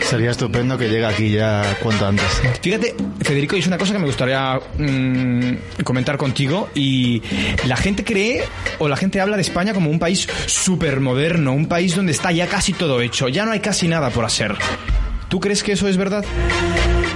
Sería 0.10 0.32
estupendo 0.32 0.78
que 0.78 0.88
llegue 0.88 1.06
aquí 1.06 1.32
ya 1.32 1.78
cuanto 1.84 2.08
antes. 2.08 2.26
Fíjate, 2.62 2.96
Federico, 3.20 3.58
y 3.58 3.60
es 3.60 3.68
una 3.68 3.78
cosa 3.78 3.92
que 3.92 4.00
me 4.00 4.06
gustaría 4.06 4.58
mm, 4.78 5.84
comentar 5.84 6.18
contigo. 6.18 6.70
Y 6.74 7.22
la 7.66 7.76
gente 7.76 8.06
cree, 8.06 8.44
o 8.80 8.88
la 8.88 8.96
gente 8.96 9.20
habla 9.20 9.36
de 9.36 9.42
España 9.42 9.74
como 9.74 9.90
un 9.90 10.00
país 10.00 10.28
súper 10.46 11.02
moderno, 11.02 11.52
un 11.52 11.68
país 11.68 11.94
donde 11.94 12.14
está 12.14 12.32
ya 12.32 12.48
casi 12.48 12.72
todo 12.72 13.02
hecho, 13.02 13.28
ya 13.28 13.44
no 13.46 13.52
hay 13.52 13.60
casi 13.60 13.90
nada 13.90 14.10
por 14.10 14.24
hacer. 14.24 14.56
¿Tú 15.28 15.42
crees 15.42 15.62
que 15.62 15.74
eso 15.74 15.90
es 15.90 15.98
verdad? 15.98 16.24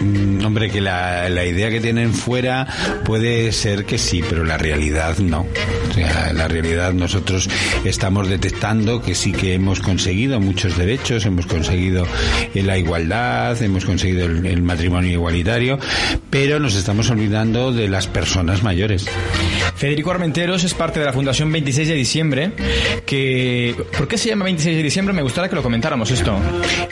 Mm, 0.01 0.30
Hombre, 0.51 0.69
que 0.69 0.81
la, 0.81 1.29
la 1.29 1.45
idea 1.45 1.69
que 1.69 1.79
tienen 1.79 2.13
fuera 2.13 2.67
puede 3.05 3.53
ser 3.53 3.85
que 3.85 3.97
sí, 3.97 4.21
pero 4.29 4.43
la 4.43 4.57
realidad 4.57 5.17
no. 5.19 5.47
O 5.89 5.93
sea, 5.93 6.33
la 6.33 6.49
realidad 6.49 6.91
nosotros 6.91 7.49
estamos 7.85 8.27
detectando 8.27 9.01
que 9.01 9.15
sí 9.15 9.31
que 9.31 9.53
hemos 9.53 9.79
conseguido 9.79 10.41
muchos 10.41 10.77
derechos, 10.77 11.25
hemos 11.25 11.45
conseguido 11.45 12.05
eh, 12.53 12.63
la 12.63 12.77
igualdad, 12.77 13.61
hemos 13.63 13.85
conseguido 13.85 14.25
el, 14.25 14.45
el 14.45 14.61
matrimonio 14.61 15.13
igualitario, 15.13 15.79
pero 16.29 16.59
nos 16.59 16.75
estamos 16.75 17.09
olvidando 17.09 17.71
de 17.71 17.87
las 17.87 18.07
personas 18.07 18.61
mayores. 18.61 19.05
Federico 19.77 20.11
Armenteros 20.11 20.65
es 20.65 20.73
parte 20.73 20.99
de 20.99 21.05
la 21.05 21.13
Fundación 21.13 21.49
26 21.49 21.87
de 21.87 21.95
diciembre, 21.95 22.51
que... 23.05 23.73
¿Por 23.97 24.09
qué 24.09 24.17
se 24.17 24.27
llama 24.27 24.43
26 24.43 24.75
de 24.75 24.83
diciembre? 24.83 25.13
Me 25.13 25.21
gustaría 25.21 25.49
que 25.49 25.55
lo 25.55 25.63
comentáramos 25.63 26.11
esto. 26.11 26.37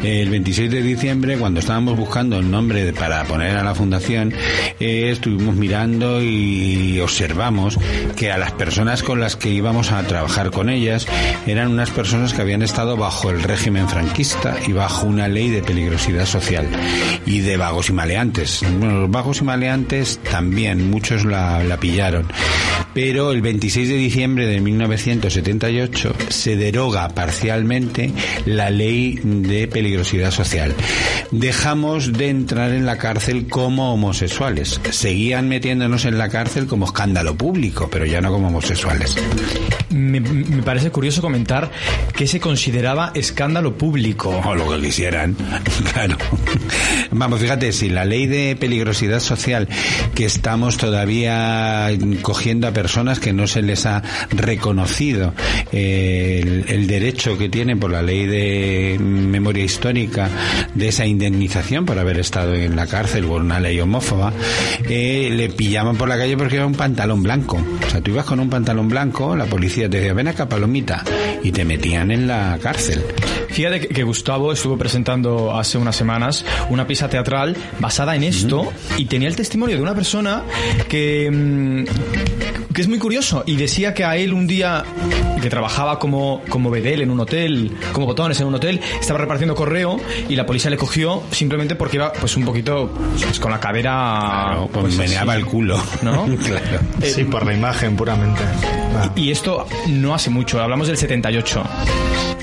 El 0.02 0.30
26 0.30 0.72
de 0.72 0.82
diciembre, 0.82 1.38
cuando 1.38 1.60
estábamos 1.60 1.98
buscando 1.98 2.40
el 2.40 2.50
nombre 2.50 2.70
para 2.94 3.24
poner 3.26 3.49
a 3.58 3.64
la 3.64 3.76
fundación, 3.76 4.34
eh, 4.80 5.10
estuvimos 5.12 5.56
mirando 5.56 6.22
y 6.22 7.00
observamos 7.00 7.78
que 8.16 8.32
a 8.32 8.38
las 8.38 8.52
personas 8.52 9.04
con 9.04 9.20
las 9.20 9.36
que 9.36 9.50
íbamos 9.50 9.92
a 9.92 10.04
trabajar 10.04 10.52
con 10.52 10.70
ellas 10.70 11.08
eran 11.48 11.72
unas 11.72 11.90
personas 11.90 12.34
que 12.34 12.42
habían 12.42 12.62
estado 12.62 12.98
bajo 12.98 13.30
el 13.30 13.42
régimen 13.42 13.88
franquista 13.88 14.58
y 14.68 14.72
bajo 14.72 15.06
una 15.06 15.28
ley 15.28 15.50
de 15.50 15.64
peligrosidad 15.64 16.26
social 16.26 16.68
y 17.26 17.40
de 17.40 17.58
vagos 17.58 17.90
y 17.90 17.94
maleantes. 17.94 18.62
Bueno, 18.78 19.02
los 19.02 19.12
vagos 19.12 19.42
y 19.42 19.44
maleantes 19.44 20.20
también, 20.30 20.90
muchos 20.90 21.26
la, 21.26 21.64
la 21.64 21.78
pillaron. 21.78 22.26
Pero 22.94 23.32
el 23.32 23.42
26 23.42 23.88
de 23.90 23.96
diciembre 23.96 24.48
de 24.48 24.60
1978 24.60 26.16
se 26.30 26.56
deroga 26.56 27.08
parcialmente 27.10 28.12
la 28.46 28.70
ley 28.70 29.20
de 29.24 29.68
peligrosidad 29.68 30.32
social. 30.32 30.74
Dejamos 31.32 32.14
de 32.14 32.30
entrar 32.30 32.72
en 32.72 32.86
la 32.86 32.98
cárcel 32.98 33.39
como 33.48 33.94
homosexuales. 33.94 34.80
Seguían 34.92 35.48
metiéndonos 35.48 36.06
en 36.06 36.18
la 36.18 36.30
cárcel 36.30 36.68
como 36.68 36.86
escándalo 36.86 37.36
público, 37.36 37.90
pero 37.92 38.06
ya 38.06 38.22
no 38.22 38.32
como 38.32 38.48
homosexuales. 38.48 39.16
Me, 39.90 40.20
me 40.20 40.64
parece 40.64 40.92
curioso 40.92 41.22
comentar 41.22 41.72
que 42.16 42.28
se 42.28 42.40
consideraba 42.40 43.12
escándalo 43.14 43.78
público. 43.78 44.30
O 44.46 44.56
lo 44.56 44.70
que 44.70 44.82
quisieran, 44.82 45.36
claro. 45.94 46.18
Vamos, 47.12 47.40
fíjate, 47.40 47.72
si 47.72 47.90
la 47.90 48.06
ley 48.06 48.28
de 48.28 48.56
peligrosidad 48.56 49.20
social 49.20 49.68
que 50.16 50.26
estamos 50.26 50.78
todavía 50.78 51.90
cogiendo 52.22 52.68
a 52.68 52.72
personas 52.72 53.20
que 53.20 53.34
no 53.34 53.48
se 53.48 53.62
les 53.62 53.86
ha 53.86 54.04
reconocido 54.32 55.34
eh, 55.72 56.42
el, 56.44 56.66
el 56.68 56.88
derecho 56.88 57.38
que 57.38 57.50
tienen 57.50 57.80
por 57.80 57.92
la 57.92 58.02
ley 58.02 58.26
de 58.26 58.98
memoria 59.00 59.64
histórica 59.64 60.30
de 60.76 60.88
esa 60.88 61.06
indemnización 61.06 61.86
por 61.86 61.98
haber 62.00 62.20
estado 62.20 62.54
en 62.56 62.76
la 62.76 62.88
cárcel 62.88 63.26
por 63.30 63.42
una 63.44 63.60
ley 63.60 63.80
homófoba, 63.80 64.34
eh, 64.90 65.30
le 65.32 65.50
pillaban 65.50 65.96
por 65.96 66.10
la 66.10 66.18
calle 66.18 66.36
porque 66.36 66.56
era 66.56 66.66
un 66.66 66.74
pantalón 66.74 67.22
blanco. 67.22 67.64
O 67.86 67.90
sea, 67.90 68.02
tú 68.02 68.10
ibas 68.10 68.26
con 68.26 68.40
un 68.40 68.50
pantalón 68.50 68.90
blanco, 68.90 69.36
la 69.36 69.46
policía 69.46 69.88
te 69.88 69.98
decía, 69.98 70.14
ven 70.14 70.28
acá, 70.28 70.50
palomita, 70.50 71.04
y 71.44 71.52
te 71.52 71.64
metían 71.64 72.10
en 72.10 72.28
la 72.28 72.58
cárcel. 72.62 73.04
Fíjate 73.50 73.88
que, 73.88 74.04
Gustavo 74.04 74.52
estuvo 74.52 74.78
presentando 74.78 75.56
hace 75.56 75.78
unas 75.78 75.96
semanas 75.96 76.44
una 76.70 76.88
pieza 76.88 77.08
teatral 77.08 77.56
basada 77.80 78.16
en 78.16 78.24
esto 78.24 78.72
y 78.98 79.06
tenía 79.06 79.28
el 79.28 79.36
testimonio 79.36 79.76
de 79.76 79.84
una 79.84 79.94
persona 79.94 80.44
que, 80.88 81.30
mm, 81.32 82.59
que 82.80 82.84
es 82.84 82.88
muy 82.88 82.98
curioso 82.98 83.44
y 83.46 83.58
decía 83.58 83.94
que 83.94 84.06
a 84.06 84.16
él 84.16 84.32
un 84.32 84.48
día 84.48 84.86
que 85.42 85.50
trabajaba 85.50 86.00
como, 86.00 86.42
como 86.48 86.70
bedel 86.70 87.02
en 87.02 87.12
un 87.12 87.20
hotel, 87.20 87.76
como 87.92 88.06
botones 88.06 88.40
en 88.40 88.48
un 88.48 88.56
hotel, 88.56 88.80
estaba 89.02 89.20
repartiendo 89.20 89.54
correo 89.54 90.00
y 90.30 90.38
la 90.38 90.46
policía 90.46 90.72
le 90.72 90.78
cogió 90.78 91.22
simplemente 91.30 91.76
porque 91.76 91.98
iba 91.98 92.14
pues 92.14 92.38
un 92.38 92.46
poquito 92.46 92.90
pues, 93.22 93.38
con 93.38 93.52
la 93.52 93.60
cadera 93.60 94.66
pues 94.72 94.96
meneaba 94.96 95.36
el 95.36 95.46
culo. 95.46 95.78
¿no? 96.04 96.24
claro. 96.38 96.80
Sí, 97.04 97.26
por 97.26 97.46
la 97.46 97.54
imagen 97.54 97.98
puramente. 97.98 98.44
Y 99.18 99.30
esto 99.30 99.68
no 99.90 100.16
hace 100.16 100.30
mucho, 100.30 100.62
hablamos 100.62 100.88
del 100.88 100.96
78. 100.96 101.62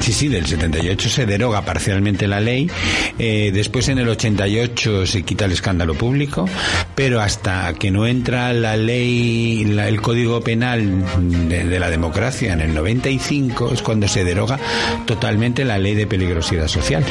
Sí, 0.06 0.12
sí, 0.12 0.28
del 0.28 0.46
78 0.46 1.08
se 1.08 1.26
deroga 1.26 1.62
parcialmente 1.62 2.28
la 2.28 2.38
ley, 2.38 2.70
eh, 3.18 3.50
después 3.52 3.88
en 3.88 3.98
el 3.98 4.08
88 4.08 5.04
se 5.04 5.24
quita 5.24 5.46
el 5.46 5.50
escándalo 5.50 5.94
público, 5.94 6.48
pero 6.94 7.20
hasta 7.20 7.74
que 7.74 7.90
no 7.90 8.06
entra 8.06 8.52
la 8.52 8.76
ley, 8.76 9.64
la- 9.64 9.88
el 9.88 10.00
Código 10.00 10.42
Penal 10.42 11.02
de, 11.48 11.80
la 11.80 11.90
democracia 11.90 12.52
en 12.52 12.60
el 12.60 12.72
95 12.72 13.72
es 13.74 13.82
cuando 13.82 14.06
se 14.06 14.22
deroga 14.22 14.60
totalmente 15.06 15.64
la 15.64 15.76
ley 15.76 15.96
de 15.96 16.06
peligrosidad 16.06 16.68
social. 16.68 17.04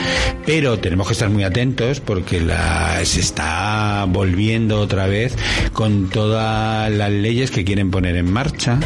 Pero 0.46 0.80
tenemos 0.80 1.08
que 1.08 1.14
estar 1.14 1.30
muy 1.30 1.44
atentos 1.44 2.00
porque 2.00 2.40
la, 2.40 3.04
se 3.04 3.20
está 3.20 4.06
volviendo 4.08 4.80
otra 4.80 5.06
vez 5.08 5.36
con 5.74 6.10
todas 6.10 6.90
las 6.94 7.12
leyes 7.12 7.52
que 7.52 7.66
quieren 7.66 7.92
poner 7.92 8.16
en 8.16 8.32
marcha. 8.32 8.80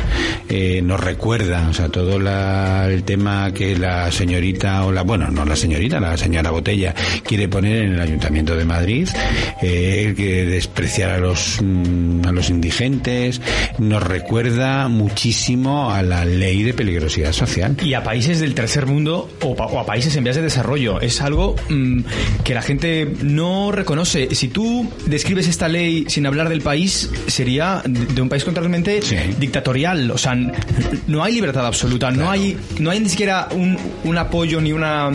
Eh, 0.49 0.81
nos 0.81 0.99
recuerda, 0.99 1.67
o 1.69 1.73
sea, 1.73 1.89
todo 1.89 2.17
la- 2.17 2.87
el 2.89 3.03
tema 3.03 3.53
que 3.53 3.77
la 3.77 3.98
señorita 4.12 4.85
o 4.85 4.91
la, 4.91 5.03
bueno, 5.03 5.29
no 5.29 5.45
la 5.45 5.55
señorita, 5.55 5.99
la 5.99 6.17
señora 6.17 6.51
Botella 6.51 6.93
quiere 7.23 7.47
poner 7.47 7.83
en 7.83 7.93
el 7.93 7.99
Ayuntamiento 8.01 8.55
de 8.55 8.65
Madrid, 8.65 9.07
eh, 9.62 10.13
que 10.15 10.45
despreciar 10.45 11.12
a 11.12 11.17
los, 11.19 11.59
mm, 11.62 12.25
a 12.27 12.31
los 12.31 12.49
indigentes, 12.49 13.41
nos 13.77 14.01
recuerda 14.03 14.88
muchísimo 14.88 15.91
a 15.91 16.01
la 16.01 16.25
ley 16.25 16.63
de 16.63 16.73
peligrosidad 16.73 17.33
social. 17.33 17.75
Y 17.83 17.93
a 17.93 18.03
países 18.03 18.39
del 18.39 18.53
tercer 18.55 18.85
mundo 18.85 19.29
o, 19.41 19.55
pa- 19.55 19.65
o 19.65 19.79
a 19.79 19.85
países 19.85 20.15
en 20.15 20.23
vías 20.23 20.35
de 20.35 20.41
desarrollo. 20.41 21.01
Es 21.01 21.21
algo 21.21 21.55
mm, 21.69 22.01
que 22.43 22.53
la 22.53 22.62
gente 22.62 23.12
no 23.21 23.71
reconoce. 23.71 24.33
Si 24.35 24.47
tú 24.47 24.89
describes 25.05 25.47
esta 25.47 25.67
ley 25.67 26.05
sin 26.07 26.25
hablar 26.25 26.49
del 26.49 26.62
país, 26.62 27.09
sería 27.27 27.81
de 27.85 28.21
un 28.21 28.29
país 28.29 28.43
totalmente 28.45 29.01
dictatorial. 29.39 30.12
O 30.12 30.17
sea, 30.17 30.35
no 31.07 31.23
hay 31.23 31.33
libertad 31.33 31.65
absoluta, 31.65 32.12
no 32.12 32.29
hay 32.29 32.57
no 32.79 32.89
hay 32.91 32.99
ni 32.99 33.09
siquiera 33.09 33.47
un, 33.51 33.77
un 34.04 34.17
apoyo 34.17 34.62
ni 34.62 34.71
una 34.71 35.10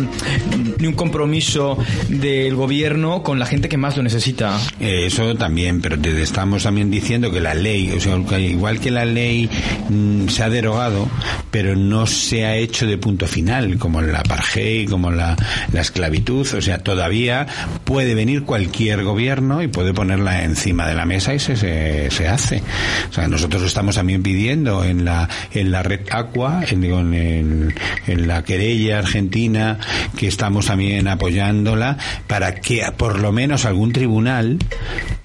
ni 0.79 0.87
un 0.87 0.95
compromiso 0.95 1.79
del 2.09 2.55
gobierno 2.55 3.23
con 3.23 3.39
la 3.39 3.47
gente 3.47 3.69
que 3.69 3.77
más 3.77 3.97
lo 3.97 4.03
necesita. 4.03 4.59
Eh, 4.81 5.05
Eso 5.07 5.35
también, 5.35 5.81
pero 5.81 5.99
te 5.99 6.21
estamos 6.23 6.63
también 6.63 6.91
diciendo 6.91 7.31
que 7.31 7.41
la 7.41 7.55
ley, 7.55 7.91
o 7.97 8.01
sea, 8.01 8.17
que 8.29 8.41
igual 8.41 8.81
que 8.81 8.91
la 8.91 9.05
ley 9.05 9.49
mm, 9.89 10.29
se 10.29 10.43
ha 10.43 10.51
derogado, 10.51 11.09
pero 11.51 11.77
no 11.77 12.07
se 12.07 12.45
ha 12.45 12.57
hecho 12.57 12.87
de 12.87 12.99
punto 12.99 13.27
final, 13.27 13.79
como 13.79 14.01
la 14.01 14.21
apartheid, 14.21 14.89
como 14.89 15.11
la, 15.11 15.37
la 15.73 15.81
esclavitud, 15.81 16.47
o 16.55 16.61
sea, 16.63 16.79
todavía 16.79 17.47
puede 17.85 18.15
venir 18.15 18.43
cualquier 18.45 19.03
gobierno 19.05 19.63
y 19.63 19.69
puede 19.69 19.93
ponerla 19.95 20.45
encima 20.45 20.87
de 20.87 20.95
la 20.95 21.05
mesa 21.05 21.35
y 21.35 21.39
se, 21.39 21.57
se, 21.57 22.11
se 22.11 22.29
hace. 22.29 22.63
O 23.11 23.13
sea, 23.13 23.29
nosotros 23.29 23.63
estamos 23.63 23.95
también 23.95 24.23
pidiendo 24.23 24.85
en 24.85 25.05
la, 25.05 25.29
en 25.53 25.71
la 25.71 25.83
red 25.83 26.01
Aqua, 26.11 26.63
en, 26.69 26.85
en, 26.85 27.75
en 28.07 28.27
la 28.29 28.43
querella 28.65 28.99
argentina, 29.01 29.79
que 30.17 30.27
estamos 30.27 30.67
también 30.67 31.07
apoyándola, 31.07 31.99
para 32.27 32.55
que 32.55 32.83
por 32.97 33.19
lo 33.21 33.31
menos 33.31 33.67
algún 33.67 33.93
tribunal 33.93 34.59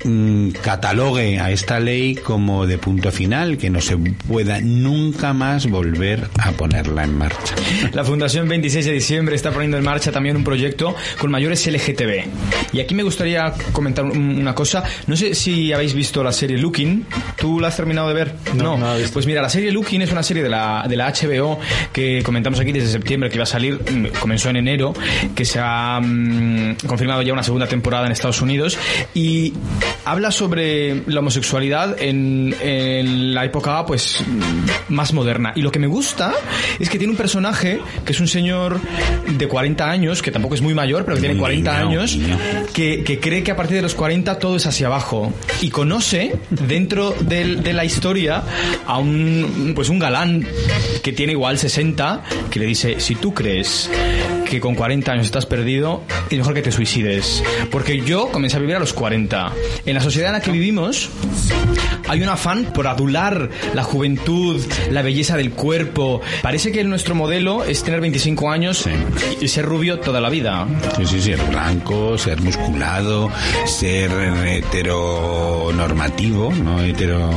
mm, 0.03 0.49
catalogue 0.61 1.39
a 1.39 1.49
esta 1.51 1.79
ley 1.79 2.15
como 2.15 2.67
de 2.67 2.77
punto 2.77 3.11
final, 3.13 3.57
que 3.57 3.69
no 3.69 3.79
se 3.79 3.95
pueda 3.95 4.59
nunca 4.59 5.31
más 5.33 5.67
volver 5.69 6.27
a 6.37 6.51
ponerla 6.51 7.05
en 7.05 7.17
marcha. 7.17 7.55
La 7.93 8.03
Fundación 8.03 8.49
26 8.49 8.85
de 8.85 8.91
diciembre 8.91 9.35
está 9.37 9.51
poniendo 9.51 9.77
en 9.77 9.85
marcha 9.85 10.11
también 10.11 10.35
un 10.35 10.43
proyecto 10.43 10.93
con 11.17 11.31
mayores 11.31 11.65
LGTB. 11.65 12.25
Y 12.73 12.81
aquí 12.81 12.93
me 12.93 13.03
gustaría 13.03 13.53
comentar 13.71 14.03
un- 14.03 14.39
una 14.39 14.53
cosa. 14.53 14.83
No 15.07 15.15
sé 15.15 15.33
si 15.33 15.71
habéis 15.71 15.93
visto 15.93 16.21
la 16.23 16.33
serie 16.33 16.57
Looking. 16.57 17.05
¿Tú 17.37 17.59
la 17.61 17.69
has 17.69 17.77
terminado 17.77 18.09
de 18.09 18.13
ver? 18.15 18.35
No. 18.55 18.77
Pues 19.13 19.25
mira, 19.25 19.41
la 19.41 19.49
serie 19.49 19.71
Looking 19.71 20.01
es 20.01 20.11
una 20.11 20.23
serie 20.23 20.43
de 20.43 20.49
la, 20.49 20.85
de 20.89 20.95
la 20.97 21.07
HBO 21.13 21.57
que 21.93 22.21
comentamos 22.23 22.59
aquí 22.59 22.71
desde 22.73 22.89
septiembre 22.91 23.28
que 23.29 23.35
iba 23.35 23.43
a 23.43 23.47
salir, 23.47 23.75
mm, 23.75 24.19
comenzó 24.19 24.49
en 24.49 24.57
enero, 24.57 24.93
que 25.35 25.45
se 25.45 25.59
ha 25.61 25.99
mm, 26.01 26.75
confirmado 26.87 27.21
ya 27.21 27.33
una 27.33 27.43
segunda 27.43 27.67
temporada 27.67 28.05
en 28.05 28.11
Estados 28.11 28.41
Unidos 28.41 28.77
y 29.13 29.53
habla 30.05 30.31
sobre 30.31 31.03
la 31.07 31.19
homosexualidad 31.19 32.01
en, 32.01 32.55
en 32.61 33.33
la 33.33 33.45
época 33.45 33.85
pues 33.85 34.23
mm, 34.25 34.93
más 34.93 35.13
moderna. 35.13 35.53
Y 35.55 35.61
lo 35.61 35.71
que 35.71 35.79
me 35.79 35.87
gusta 35.87 36.33
es 36.79 36.89
que 36.89 36.97
tiene 36.97 37.11
un 37.11 37.17
personaje 37.17 37.79
que 38.05 38.11
es 38.13 38.19
un 38.19 38.27
señor 38.27 38.79
de 39.27 39.47
40 39.47 39.89
años, 39.89 40.21
que 40.21 40.31
tampoco 40.31 40.55
es 40.55 40.61
muy 40.61 40.73
mayor, 40.73 41.03
pero 41.05 41.15
que 41.15 41.21
tiene 41.21 41.35
Un 41.35 41.39
40 41.41 41.71
niño, 41.71 41.89
años, 41.89 42.15
niño. 42.15 42.37
que, 42.73 43.03
que 43.03 43.19
cree 43.19 43.43
que 43.43 43.51
a 43.51 43.55
partir 43.55 43.75
de 43.77 43.81
los 43.81 43.95
40 43.95 44.39
todo 44.39 44.55
es 44.57 44.65
hacia 44.65 44.87
abajo. 44.87 45.33
Y 45.61 45.69
conoce 45.69 46.35
dentro 46.49 47.11
del- 47.21 47.61
de 47.63 47.73
la 47.73 47.85
historia 47.85 48.43
a 48.85 48.97
un, 48.97 49.73
pues 49.75 49.89
un 49.89 49.99
galán 49.99 50.45
que 51.03 51.11
tiene 51.13 51.33
igual 51.33 51.57
60, 51.57 52.23
que 52.49 52.59
le 52.59 52.65
dice, 52.65 52.99
si 52.99 53.15
tú 53.21 53.33
crees 53.33 53.89
que 54.49 54.59
con 54.59 54.75
40 54.75 55.11
años 55.11 55.25
estás 55.25 55.45
perdido, 55.45 56.01
es 56.29 56.37
mejor 56.37 56.53
que 56.53 56.61
te 56.61 56.71
suicides. 56.71 57.43
Porque 57.71 58.01
yo 58.01 58.29
comencé 58.31 58.57
a 58.57 58.59
vivir 58.59 58.75
a 58.75 58.79
los 58.79 58.93
40. 58.93 59.53
En 59.85 59.93
la 59.93 60.01
sociedad 60.01 60.29
en 60.29 60.33
la 60.33 60.41
que 60.41 60.51
vivimos, 60.51 61.09
hay 62.07 62.23
un 62.23 62.29
afán 62.29 62.65
por 62.73 62.87
adular 62.87 63.51
la 63.75 63.83
juventud, 63.83 64.59
la 64.89 65.03
belleza 65.03 65.37
del 65.37 65.51
cuerpo. 65.51 66.21
Parece 66.41 66.71
que 66.71 66.83
nuestro 66.83 67.13
modelo 67.13 67.63
es 67.63 67.83
tener 67.83 68.01
25 68.01 68.49
años 68.49 68.89
y 69.39 69.47
ser 69.47 69.65
rubio 69.65 69.99
toda 69.99 70.19
la 70.19 70.29
vida. 70.29 70.67
Sí, 70.97 71.05
sí, 71.05 71.21
ser 71.21 71.39
blanco, 71.43 72.17
ser 72.17 72.41
musculado, 72.41 73.29
ser 73.65 74.09
heteronormativo, 74.11 76.51
no 76.51 76.81
hetero 76.81 77.29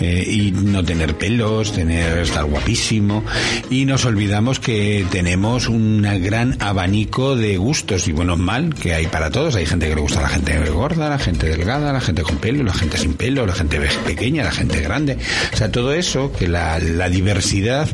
eh, 0.00 0.24
y 0.26 0.52
no 0.52 0.82
tener 0.82 1.14
pelos, 1.16 1.72
tener 1.72 2.16
estar 2.18 2.44
guapísimo 2.44 3.22
y 3.68 3.84
nos 3.84 4.06
olvidamos 4.06 4.60
que 4.60 5.04
tenemos 5.10 5.68
un 5.68 6.00
gran 6.22 6.37
abanico 6.60 7.36
de 7.36 7.56
gustos 7.56 8.08
y 8.08 8.12
bueno 8.12 8.36
mal 8.36 8.74
que 8.74 8.94
hay 8.94 9.06
para 9.06 9.30
todos. 9.30 9.56
Hay 9.56 9.66
gente 9.66 9.88
que 9.88 9.94
le 9.94 10.00
gusta 10.00 10.22
la 10.22 10.28
gente 10.28 10.56
gorda, 10.70 11.08
la 11.08 11.18
gente 11.18 11.48
delgada, 11.48 11.92
la 11.92 12.00
gente 12.00 12.22
con 12.22 12.36
pelo, 12.36 12.62
la 12.62 12.74
gente 12.74 12.98
sin 12.98 13.14
pelo, 13.14 13.46
la 13.46 13.54
gente 13.54 13.80
pequeña, 14.04 14.44
la 14.44 14.52
gente 14.52 14.80
grande. 14.80 15.18
O 15.52 15.56
sea, 15.56 15.70
todo 15.70 15.92
eso 15.92 16.32
que 16.32 16.48
la, 16.48 16.78
la 16.78 17.08
diversidad 17.08 17.88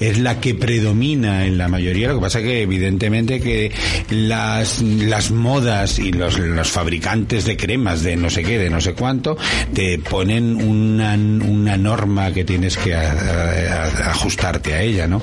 es 0.00 0.18
la 0.18 0.40
que 0.40 0.54
predomina 0.54 1.46
en 1.46 1.58
la 1.58 1.68
mayoría. 1.68 2.08
Lo 2.08 2.16
que 2.16 2.20
pasa 2.20 2.42
que 2.42 2.62
evidentemente 2.62 3.40
que 3.40 3.72
las, 4.10 4.80
las 4.82 5.30
modas 5.30 5.98
y 5.98 6.12
los, 6.12 6.38
los 6.38 6.70
fabricantes 6.70 7.44
de 7.44 7.56
cremas 7.56 8.02
de 8.02 8.16
no 8.16 8.30
sé 8.30 8.42
qué, 8.42 8.58
de 8.58 8.70
no 8.70 8.80
sé 8.80 8.94
cuánto, 8.94 9.36
te 9.72 9.98
ponen 9.98 10.56
una, 10.56 11.14
una 11.14 11.76
norma 11.76 12.32
que 12.32 12.44
tienes 12.44 12.76
que 12.76 12.94
ajustarte 12.94 14.74
a 14.74 14.82
ella, 14.82 15.06
¿no? 15.06 15.22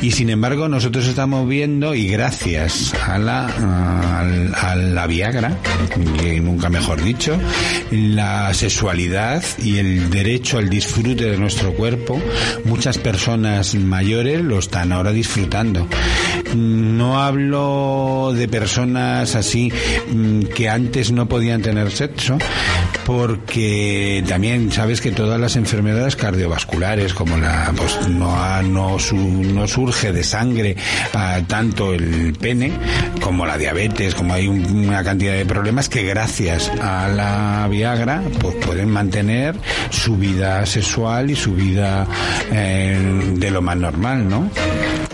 Y 0.00 0.12
sin 0.12 0.30
embargo 0.30 0.68
nosotros 0.68 1.06
estamos 1.06 1.48
viendo 1.48 1.94
y 1.94 2.07
gracias 2.08 2.94
a 3.06 3.18
la, 3.18 3.46
a, 3.46 4.74
la 4.74 5.06
Viagra, 5.06 5.56
y 6.24 6.40
nunca 6.40 6.68
mejor 6.68 7.02
dicho, 7.02 7.38
la 7.90 8.52
sexualidad 8.54 9.42
y 9.58 9.78
el 9.78 10.10
derecho 10.10 10.58
al 10.58 10.68
disfrute 10.68 11.24
de 11.30 11.36
nuestro 11.38 11.72
cuerpo, 11.74 12.20
muchas 12.64 12.98
personas 12.98 13.74
mayores 13.74 14.40
lo 14.42 14.58
están 14.58 14.92
ahora 14.92 15.12
disfrutando. 15.12 15.86
No 16.54 17.20
hablo 17.22 18.32
de 18.34 18.48
personas 18.48 19.34
así 19.34 19.70
mm, 20.10 20.42
que 20.54 20.68
antes 20.68 21.12
no 21.12 21.28
podían 21.28 21.60
tener 21.62 21.90
sexo, 21.90 22.38
porque 23.04 24.22
también 24.28 24.70
sabes 24.72 25.00
que 25.00 25.10
todas 25.10 25.40
las 25.40 25.56
enfermedades 25.56 26.16
cardiovasculares, 26.16 27.14
como 27.14 27.36
la, 27.36 27.72
pues 27.76 28.08
no, 28.08 28.62
no, 28.62 28.98
su- 28.98 29.16
no 29.16 29.66
surge 29.66 30.12
de 30.12 30.22
sangre 30.22 30.76
ah, 31.14 31.40
tanto 31.46 31.92
el 31.98 32.32
pene 32.34 32.72
como 33.20 33.46
la 33.46 33.58
diabetes, 33.58 34.14
como 34.14 34.34
hay 34.34 34.48
un- 34.48 34.64
una 34.88 35.02
cantidad 35.04 35.32
de 35.34 35.44
problemas 35.46 35.88
que 35.88 36.02
gracias 36.04 36.70
a 36.80 37.08
la 37.08 37.66
Viagra 37.70 38.22
pues 38.40 38.54
pueden 38.56 38.90
mantener 38.90 39.56
su 39.90 40.16
vida 40.16 40.64
sexual 40.66 41.30
y 41.30 41.36
su 41.36 41.54
vida 41.54 42.06
eh, 42.52 43.32
de 43.36 43.50
lo 43.50 43.62
más 43.62 43.76
normal, 43.76 44.28
¿no? 44.28 44.50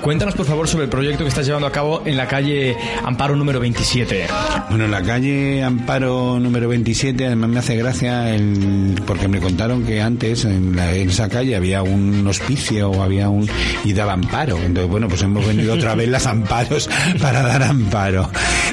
Cuéntanos 0.01 0.35
por 0.35 0.45
favor 0.45 0.69
sobre 0.69 0.85
el 0.85 0.91
proyecto 0.91 1.25
que 1.25 1.29
estás 1.29 1.47
llevando 1.47 1.67
a 1.67 1.73
cabo 1.73 2.03
en 2.05 2.19
la 2.19 2.29
calle 2.29 2.77
Amparo 3.05 3.37
número 3.37 3.59
27. 3.59 4.27
Bueno, 4.69 4.85
en 4.85 4.91
la 4.91 5.03
calle 5.03 5.63
Amparo 5.63 6.39
número 6.39 6.69
27, 6.69 7.25
además 7.27 7.49
me 7.51 7.59
hace 7.61 7.77
gracia 7.77 8.35
el- 8.35 9.01
porque 9.07 9.29
me 9.29 9.41
contaron 9.41 9.85
que 9.85 10.03
antes 10.03 10.45
en, 10.45 10.77
la- 10.77 10.93
en 10.95 11.09
esa 11.09 11.31
calle 11.31 11.57
había 11.57 11.83
un 11.83 12.27
hospicio 12.27 12.91
o 12.91 13.03
había 13.03 13.31
un 13.31 13.49
y 13.85 13.93
daba 13.95 14.13
amparo. 14.13 14.59
Entonces, 14.59 14.91
bueno, 14.91 15.09
pues 15.09 15.23
hemos 15.23 15.47
venido 15.47 15.73
otra 15.73 15.95
vez 15.95 16.09
las 16.09 16.27
amparos 16.35 16.74
para 17.21 17.43
dar 17.43 17.63
amparo. 17.63 18.31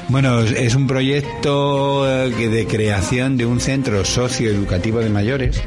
Bueno, 0.07 0.41
es 0.41 0.75
un 0.75 0.87
proyecto 0.87 2.07
eh, 2.07 2.29
de 2.29 2.67
creación 2.67 3.37
de 3.37 3.45
un 3.45 3.59
centro 3.59 4.03
socioeducativo 4.03 4.99
de 4.99 5.09
mayores 5.09 5.61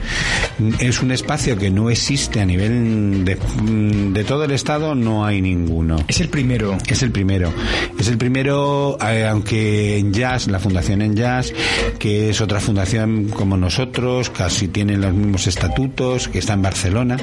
es 0.78 1.02
un 1.02 1.10
espacio 1.10 1.56
que 1.56 1.70
no 1.70 1.90
existe 1.90 2.40
a 2.40 2.46
nivel 2.46 3.24
de, 3.24 3.36
de 3.36 4.24
todo 4.24 4.44
el 4.44 4.52
Estado, 4.52 4.94
no 4.94 5.24
hay 5.24 5.40
ninguno. 5.40 5.96
Es 6.06 6.20
el 6.20 6.28
primero. 6.28 6.78
Es 6.86 7.02
el 7.02 7.10
primero. 7.10 7.52
Es 7.98 8.08
el 8.08 8.18
primero, 8.18 8.96
eh, 9.04 9.26
aunque 9.26 9.98
en 9.98 10.12
Jazz, 10.12 10.46
la 10.46 10.60
fundación 10.60 11.02
en 11.02 11.16
Jazz, 11.16 11.52
que 11.98 12.30
es 12.30 12.40
otra 12.40 12.60
fundación 12.60 13.28
como 13.28 13.56
nosotros, 13.56 14.30
casi 14.30 14.68
tienen 14.68 15.00
los 15.00 15.12
mismos 15.12 15.46
estatutos, 15.46 16.28
que 16.28 16.38
está 16.38 16.52
en 16.52 16.62
Barcelona, 16.62 17.16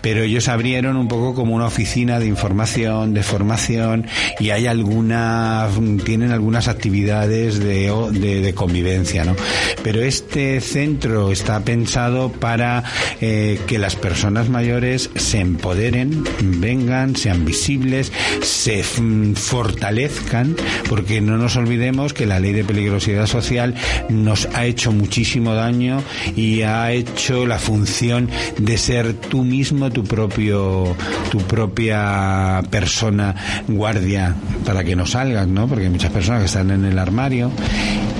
pero 0.00 0.22
ellos 0.22 0.48
abrieron 0.48 0.96
un 0.96 1.08
poco 1.08 1.34
como 1.34 1.54
una 1.54 1.66
oficina 1.66 2.20
de 2.20 2.26
información, 2.26 3.14
de 3.14 3.22
formación, 3.22 4.06
y 4.38 4.45
hay 4.50 4.66
alguna, 4.66 5.68
tienen 6.04 6.32
algunas 6.32 6.68
actividades 6.68 7.58
de, 7.58 7.92
de, 8.12 8.40
de 8.40 8.54
convivencia, 8.54 9.24
¿no? 9.24 9.34
Pero 9.82 10.02
este 10.02 10.60
centro 10.60 11.30
está 11.30 11.60
pensado 11.60 12.30
para 12.30 12.84
eh, 13.20 13.58
que 13.66 13.78
las 13.78 13.96
personas 13.96 14.48
mayores 14.48 15.10
se 15.16 15.40
empoderen, 15.40 16.24
vengan, 16.40 17.16
sean 17.16 17.44
visibles, 17.44 18.12
se 18.42 18.82
mm, 18.82 19.34
fortalezcan, 19.34 20.56
porque 20.88 21.20
no 21.20 21.36
nos 21.36 21.56
olvidemos 21.56 22.12
que 22.12 22.26
la 22.26 22.40
ley 22.40 22.52
de 22.52 22.64
peligrosidad 22.64 23.26
social 23.26 23.74
nos 24.08 24.46
ha 24.54 24.66
hecho 24.66 24.92
muchísimo 24.92 25.54
daño 25.54 26.02
y 26.36 26.62
ha 26.62 26.92
hecho 26.92 27.46
la 27.46 27.58
función 27.58 28.28
de 28.58 28.78
ser 28.78 29.14
tú 29.14 29.44
mismo 29.44 29.90
tu 29.90 30.04
propio 30.04 30.96
tu 31.30 31.38
propia 31.38 32.62
persona 32.70 33.34
guardia 33.68 34.35
para 34.64 34.84
que 34.84 34.96
no 34.96 35.06
salgas, 35.06 35.46
¿no? 35.46 35.68
Porque 35.68 35.84
hay 35.84 35.90
muchas 35.90 36.12
personas 36.12 36.40
que 36.40 36.46
están 36.46 36.70
en 36.70 36.84
el 36.84 36.98
armario 36.98 37.50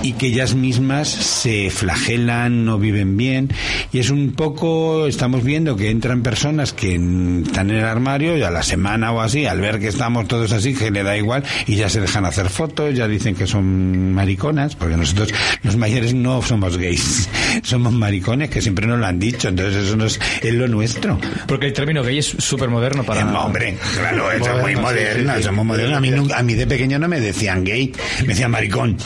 y 0.02 0.12
que 0.12 0.26
ellas 0.26 0.54
mismas 0.54 1.08
se 1.08 1.70
flagelan, 1.70 2.64
no 2.64 2.78
viven 2.78 3.16
bien 3.16 3.50
y 3.92 3.98
es 3.98 4.10
un 4.10 4.32
poco 4.32 5.06
estamos 5.06 5.42
viendo 5.42 5.76
que 5.76 5.90
entran 5.90 6.22
personas 6.22 6.72
que 6.72 6.94
están 6.94 7.70
en 7.70 7.76
el 7.76 7.84
armario 7.84 8.36
y 8.36 8.42
a 8.42 8.50
la 8.50 8.62
semana 8.62 9.12
o 9.12 9.20
así, 9.20 9.46
al 9.46 9.60
ver 9.60 9.80
que 9.80 9.88
estamos 9.88 10.28
todos 10.28 10.52
así, 10.52 10.74
que 10.74 10.90
le 10.90 11.02
da 11.02 11.16
igual 11.16 11.42
y 11.66 11.76
ya 11.76 11.88
se 11.88 12.00
dejan 12.00 12.24
hacer 12.24 12.48
fotos, 12.48 12.94
ya 12.94 13.08
dicen 13.08 13.34
que 13.34 13.46
son 13.46 14.12
mariconas, 14.12 14.76
porque 14.76 14.96
nosotros 14.96 15.32
los 15.62 15.76
mayores 15.76 16.14
no 16.14 16.42
somos 16.42 16.76
gays, 16.76 17.28
somos 17.62 17.92
maricones, 17.92 18.50
que 18.50 18.60
siempre 18.60 18.86
nos 18.86 18.98
lo 18.98 19.06
han 19.06 19.18
dicho, 19.18 19.48
entonces 19.48 19.86
eso 19.86 19.96
no 19.96 20.06
es, 20.06 20.20
es 20.42 20.54
lo 20.54 20.68
nuestro. 20.68 21.18
Porque 21.46 21.66
el 21.66 21.72
término 21.72 22.02
gay 22.02 22.18
es 22.18 22.26
súper 22.26 22.68
moderno 22.68 23.02
para... 23.04 23.22
Eh, 23.22 23.24
hombre, 23.24 23.76
claro, 23.94 24.30
eso 24.30 24.56
es 24.56 24.62
muy 24.62 24.76
moderno, 24.76 25.32
somos 25.42 25.66
modernos. 25.66 26.00
A 26.08 26.10
mí, 26.10 26.16
nunca- 26.16 26.38
a 26.38 26.42
mí 26.42 26.54
de 26.54 26.66
pequeño 26.66 26.98
no 26.98 27.08
me 27.08 27.20
decían 27.20 27.64
gay, 27.64 27.92
me 28.22 28.28
decían 28.28 28.50
maricón. 28.50 28.96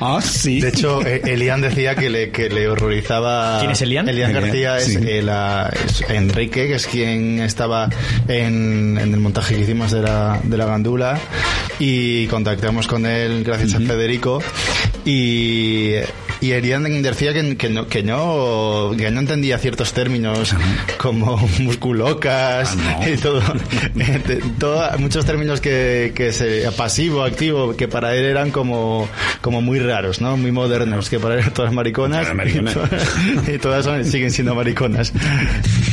Ah, 0.00 0.20
sí. 0.22 0.60
De 0.60 0.68
hecho, 0.68 1.04
eh, 1.06 1.22
Elian 1.24 1.60
decía 1.60 1.94
que 1.94 2.10
le, 2.10 2.30
que 2.30 2.48
le 2.48 2.68
horrorizaba. 2.68 3.58
¿Quién 3.60 3.70
es 3.72 3.82
Elian? 3.82 4.08
Elian 4.08 4.32
García 4.32 4.78
es, 4.78 4.96
eh, 4.96 5.22
la- 5.22 5.72
es 5.86 6.02
Enrique, 6.08 6.66
que 6.68 6.74
es 6.74 6.86
quien 6.86 7.40
estaba 7.40 7.88
en, 8.28 8.98
en 9.00 9.14
el 9.14 9.20
montaje 9.20 9.54
que 9.54 9.62
hicimos 9.62 9.90
de 9.92 10.02
la, 10.02 10.40
de 10.42 10.56
la 10.56 10.66
gandula. 10.66 11.18
Y 11.78 12.26
contactamos 12.28 12.86
con 12.86 13.04
él 13.06 13.44
gracias 13.44 13.74
a 13.74 13.80
Federico. 13.80 14.42
Y. 15.04 15.92
Y 16.40 16.52
Elian 16.52 17.02
decía 17.02 17.32
que, 17.32 17.56
que 17.56 17.68
no, 17.70 17.86
que, 17.88 18.02
no, 18.02 18.92
que 18.96 19.10
no 19.10 19.20
entendía 19.20 19.58
ciertos 19.58 19.92
términos 19.92 20.54
como 20.98 21.36
musculocas 21.60 22.76
Ah, 22.78 22.98
no. 23.00 23.08
y 23.08 23.16
todo, 23.16 23.40
muchos 24.98 25.24
términos 25.24 25.60
que, 25.60 26.12
que 26.14 26.32
se, 26.32 26.68
pasivo, 26.76 27.22
activo, 27.22 27.74
que 27.76 27.88
para 27.88 28.14
él 28.14 28.24
eran 28.24 28.50
como, 28.50 29.08
como 29.40 29.62
muy 29.62 29.78
raros, 29.78 30.20
¿no? 30.20 30.36
Muy 30.36 30.52
modernos, 30.52 31.08
que 31.10 31.18
para 31.18 31.34
él 31.34 31.40
eran 31.40 31.54
todas 31.54 31.72
mariconas. 31.72 32.26
Y, 32.46 32.60
to- 32.62 33.52
y 33.54 33.58
todas 33.58 33.84
son- 33.84 34.04
siguen 34.04 34.30
siendo 34.30 34.54
mariconas. 34.54 35.12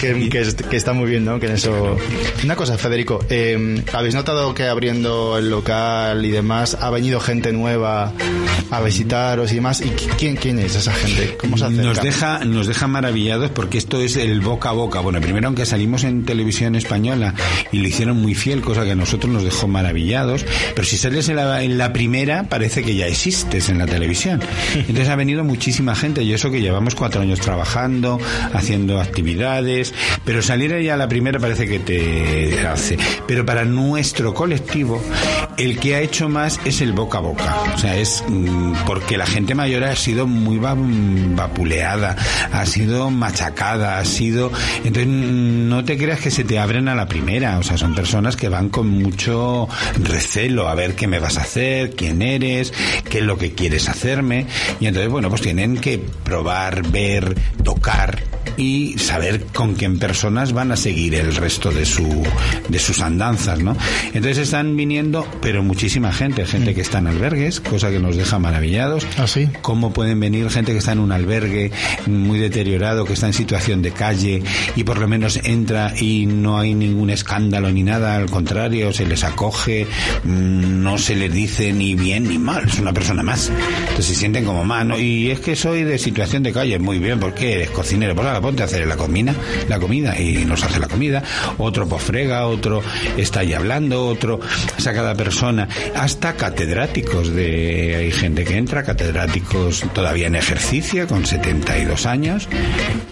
Que, 0.02 0.30
que, 0.30 0.46
que 0.70 0.76
está 0.78 0.94
muy 0.94 1.10
bien, 1.10 1.26
¿no? 1.26 1.40
Que 1.40 1.48
en 1.48 1.54
eso... 1.54 1.98
Una 2.44 2.56
cosa, 2.56 2.78
Federico, 2.78 3.24
eh, 3.30 3.82
¿habéis 3.94 4.16
notado 4.16 4.54
que 4.54 4.64
abriendo 4.68 5.38
el 5.38 5.50
local 5.50 6.26
y 6.26 6.32
demás 6.32 6.78
ha 6.80 6.90
venido 6.90 7.20
gente 7.20 7.52
nueva 7.54 8.12
a 8.72 8.82
visitaros 8.82 9.52
y 9.52 9.56
demás? 9.56 9.82
¿Y 9.82 9.86
qui- 9.90 10.33
quién, 10.36 10.56
quién 10.56 10.66
es 10.66 10.76
esa 10.76 10.94
gente? 10.94 11.38
¿Cómo 11.38 11.58
se 11.58 11.66
acerca? 11.66 11.84
Nos 11.84 12.02
deja, 12.02 12.46
nos 12.46 12.68
deja 12.68 12.88
maravillados 12.88 13.52
porque 13.52 13.78
esto 13.78 14.02
es 14.02 14.16
el 14.16 14.42
boca 14.42 14.70
a 14.70 14.74
boca. 14.74 15.00
Bueno, 15.00 15.22
primero 15.22 15.48
aunque 15.48 15.66
salimos 15.66 16.04
en 16.04 16.26
televisión 16.26 16.76
española 16.76 17.34
y 17.72 17.80
lo 17.80 17.88
hicieron 17.88 18.22
muy 18.22 18.36
fiel, 18.36 18.62
cosa 18.62 18.84
que 18.84 18.92
a 18.92 18.96
nosotros 18.96 19.32
nos 19.32 19.44
dejó 19.44 19.68
maravillados, 19.68 20.46
pero 20.76 20.86
si 20.88 20.98
sales 20.98 21.30
en 21.30 21.38
la, 21.38 21.64
en 21.64 21.78
la 21.78 21.94
primera 21.94 22.44
parece 22.44 22.84
que 22.84 22.96
ya 22.96 23.08
existes 23.08 23.70
en 23.70 23.78
la 23.78 23.86
televisión. 23.86 24.42
Entonces 24.76 25.10
ha 25.10 25.16
venido 25.16 25.44
muchísima 25.44 25.96
gente 25.96 26.24
y 26.24 26.34
eso 26.34 26.52
que 26.52 26.62
llevamos 26.62 26.96
cuatro 26.96 27.22
años 27.22 27.40
trabajando, 27.40 28.20
haciendo 28.54 29.00
actividades, 29.00 29.94
pero 30.26 30.42
salir 30.42 30.74
ya 30.82 30.94
a 30.94 30.98
la 30.98 31.08
primera 31.08 31.40
parece 31.40 31.68
que 31.68 31.80
te 31.80 32.66
hace. 32.68 32.98
Pero 33.28 33.46
para 33.46 33.66
nuestro 33.66 34.34
colectivo, 34.34 35.02
el 35.58 35.80
que 35.80 35.96
ha 35.96 36.02
hecho 36.02 36.30
más 36.30 36.60
es 36.66 36.82
el 36.82 36.94
boca 36.94 37.18
a 37.18 37.22
boca. 37.22 37.56
O 37.76 37.78
sea, 37.78 37.96
es 37.98 38.24
mm, 38.28 38.74
porque 38.86 39.18
la 39.18 39.26
gente 39.26 39.56
mayor 39.56 39.84
ha 39.84 39.96
sido 39.96 40.28
muy 40.28 40.58
va- 40.58 40.76
vapuleada, 40.78 42.16
ha 42.52 42.66
sido 42.66 43.10
machacada, 43.10 44.00
ha 44.00 44.06
sido... 44.06 44.52
Entonces, 44.84 45.08
mm, 45.08 45.70
no 45.70 45.84
te 45.86 45.98
creas 45.98 46.20
que 46.20 46.32
se 46.32 46.44
te 46.44 46.60
abren 46.60 46.88
a 46.88 46.96
la 46.96 47.08
primera. 47.08 47.58
O 47.60 47.64
sea, 47.64 47.78
son 47.78 47.96
personas 47.96 48.36
que 48.36 48.50
van 48.50 48.70
con 48.70 48.88
mucho 48.90 49.68
recelo 50.02 50.68
a 50.68 50.76
ver 50.76 50.96
qué 50.96 51.08
me 51.08 51.20
vas 51.20 51.38
a 51.38 51.42
hacer, 51.42 51.92
quién 51.96 52.22
eres, 52.22 52.74
qué 53.10 53.20
es 53.20 53.24
lo 53.24 53.38
que 53.38 53.54
quieres 53.54 53.90
hacerme. 53.90 54.48
Y 54.80 54.88
entonces, 54.88 55.12
bueno, 55.12 55.30
pues 55.30 55.42
tienen 55.42 55.78
que 55.78 56.00
probar, 56.24 56.84
ver, 56.90 57.36
tocar 57.64 58.20
y 58.58 58.98
saber 58.98 59.46
con 59.54 59.76
qué 59.76 59.90
personas 59.90 60.54
van 60.54 60.72
a 60.72 60.78
seguir 60.78 61.16
el 61.16 61.36
resto 61.36 61.72
de 61.72 61.86
su 61.86 62.24
de 62.70 62.80
sus 62.80 63.02
andanzas, 63.02 63.60
¿no? 63.60 63.76
Entonces 64.08 64.38
están 64.38 64.76
viniendo, 64.76 65.28
pero 65.42 65.64
muchísima 65.64 66.12
gente, 66.12 66.46
gente 66.46 66.74
que 66.74 66.82
está 66.82 67.00
en 67.00 67.08
albergues, 67.08 67.60
cosa 67.60 67.92
que 67.92 68.00
nos 68.00 68.16
deja 68.16 68.40
maravillados. 68.40 69.06
¿Ah, 69.18 69.28
sí? 69.28 69.50
Cómo 69.62 69.94
pueden 69.94 70.20
venir 70.20 70.50
gente 70.50 70.72
que 70.72 70.80
está 70.80 70.94
en 70.94 71.00
un 71.00 71.12
albergue 71.12 71.72
muy 72.08 72.40
deteriorado, 72.40 73.06
que 73.06 73.14
está 73.14 73.28
en 73.28 73.34
situación 73.34 73.82
de 73.82 73.92
calle 73.92 74.44
y 74.76 74.84
por 74.84 74.98
lo 74.98 75.08
menos 75.08 75.40
entra 75.44 75.94
y 76.00 76.26
no 76.26 76.60
hay 76.60 76.74
ningún 76.74 77.10
escándalo 77.10 77.72
ni 77.72 77.84
nada, 77.84 78.16
al 78.16 78.30
contrario, 78.30 78.94
se 78.94 79.06
les 79.06 79.24
acoge, 79.24 79.86
mm, 80.24 80.84
no 80.84 80.98
se 80.98 81.16
les 81.16 81.32
dice 81.32 81.72
ni 81.74 81.96
bien 81.96 82.28
ni 82.28 82.38
mal, 82.38 82.68
es 82.68 82.80
una 82.80 82.94
persona 82.94 83.24
más. 83.24 83.50
Entonces 83.50 84.06
se 84.06 84.16
sienten 84.16 84.46
como 84.46 84.64
más, 84.66 84.86
¿no? 84.86 85.00
Y 85.00 85.32
es 85.32 85.40
que 85.40 85.56
soy 85.56 85.84
de 85.84 85.98
situación 85.98 86.44
de 86.44 86.52
calle, 86.54 86.80
muy 86.80 87.00
bien, 87.00 87.20
¿por 87.20 87.34
qué 87.34 87.54
eres 87.54 87.70
cocinero? 87.70 88.16
Pues 88.16 88.28
ahora 88.28 88.42
ponte 88.44 88.62
a 88.62 88.66
hacer 88.66 88.86
la 88.86 88.98
comida, 88.98 89.34
la 89.70 89.80
comida 89.80 90.20
y 90.20 90.44
nos 90.44 90.64
hace 90.66 90.78
la 90.78 90.90
comida, 90.90 91.24
otro 91.58 91.88
posfrega, 91.88 92.46
otro 92.46 92.84
está 93.16 93.40
ahí 93.40 93.54
hablando, 93.54 94.06
otro, 94.06 94.42
o 94.78 94.82
sea, 94.82 94.94
cada 94.94 95.16
persona, 95.16 95.70
hasta 95.96 96.34
catedráticos 96.34 97.34
de, 97.34 97.96
hay 97.96 98.12
gente 98.12 98.44
que 98.44 98.58
entra, 98.58 98.84
catedráticos 98.84 99.86
todavía 99.94 100.28
en 100.28 100.36
ejercicio, 100.36 101.08
con 101.08 101.26
72 101.26 102.06
años, 102.06 102.50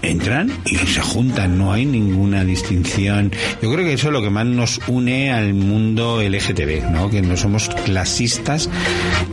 entran 0.02 0.52
y 0.65 0.76
se 0.76 1.00
juntan, 1.00 1.58
no 1.58 1.72
hay 1.72 1.86
ninguna 1.86 2.44
distinción. 2.44 3.32
Yo 3.62 3.72
creo 3.72 3.86
que 3.86 3.94
eso 3.94 4.08
es 4.08 4.13
lo 4.13 4.22
que 4.22 4.30
más 4.30 4.46
nos 4.46 4.82
une 4.88 5.32
al 5.32 5.54
mundo 5.54 6.22
LGTB, 6.22 6.91
¿no? 6.91 7.10
Que 7.10 7.22
no 7.22 7.38
somos 7.38 7.70
clasistas. 7.86 8.70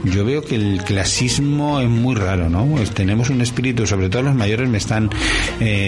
Yo 0.05 0.25
veo 0.25 0.43
que 0.43 0.55
el 0.55 0.81
clasismo 0.85 1.81
es 1.81 1.89
muy 1.89 2.15
raro, 2.15 2.49
¿no? 2.49 2.67
Pues 2.67 2.93
tenemos 2.93 3.31
un 3.31 3.41
espíritu, 3.41 3.85
sobre 3.85 4.09
todo 4.09 4.23
los 4.23 4.37
mayores 4.37 4.69
me 4.69 4.79
están 4.79 5.11
eh, 5.61 5.88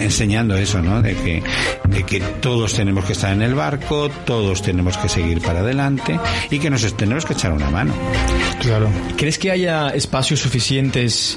enseñando 0.00 0.56
eso, 0.56 0.82
¿no? 0.82 1.02
De 1.02 1.14
que, 1.14 1.42
de 1.88 2.02
que 2.04 2.20
todos 2.20 2.74
tenemos 2.74 3.04
que 3.04 3.12
estar 3.12 3.32
en 3.32 3.42
el 3.42 3.54
barco, 3.54 4.08
todos 4.24 4.62
tenemos 4.62 4.96
que 4.98 5.08
seguir 5.08 5.40
para 5.40 5.60
adelante 5.60 6.18
y 6.50 6.58
que 6.58 6.70
nos 6.70 6.96
tenemos 6.96 7.24
que 7.24 7.32
echar 7.32 7.52
una 7.52 7.70
mano. 7.70 7.94
Claro. 8.60 8.88
¿Crees 9.16 9.38
que 9.38 9.50
haya 9.50 9.90
espacios 9.90 10.40
suficientes 10.40 11.36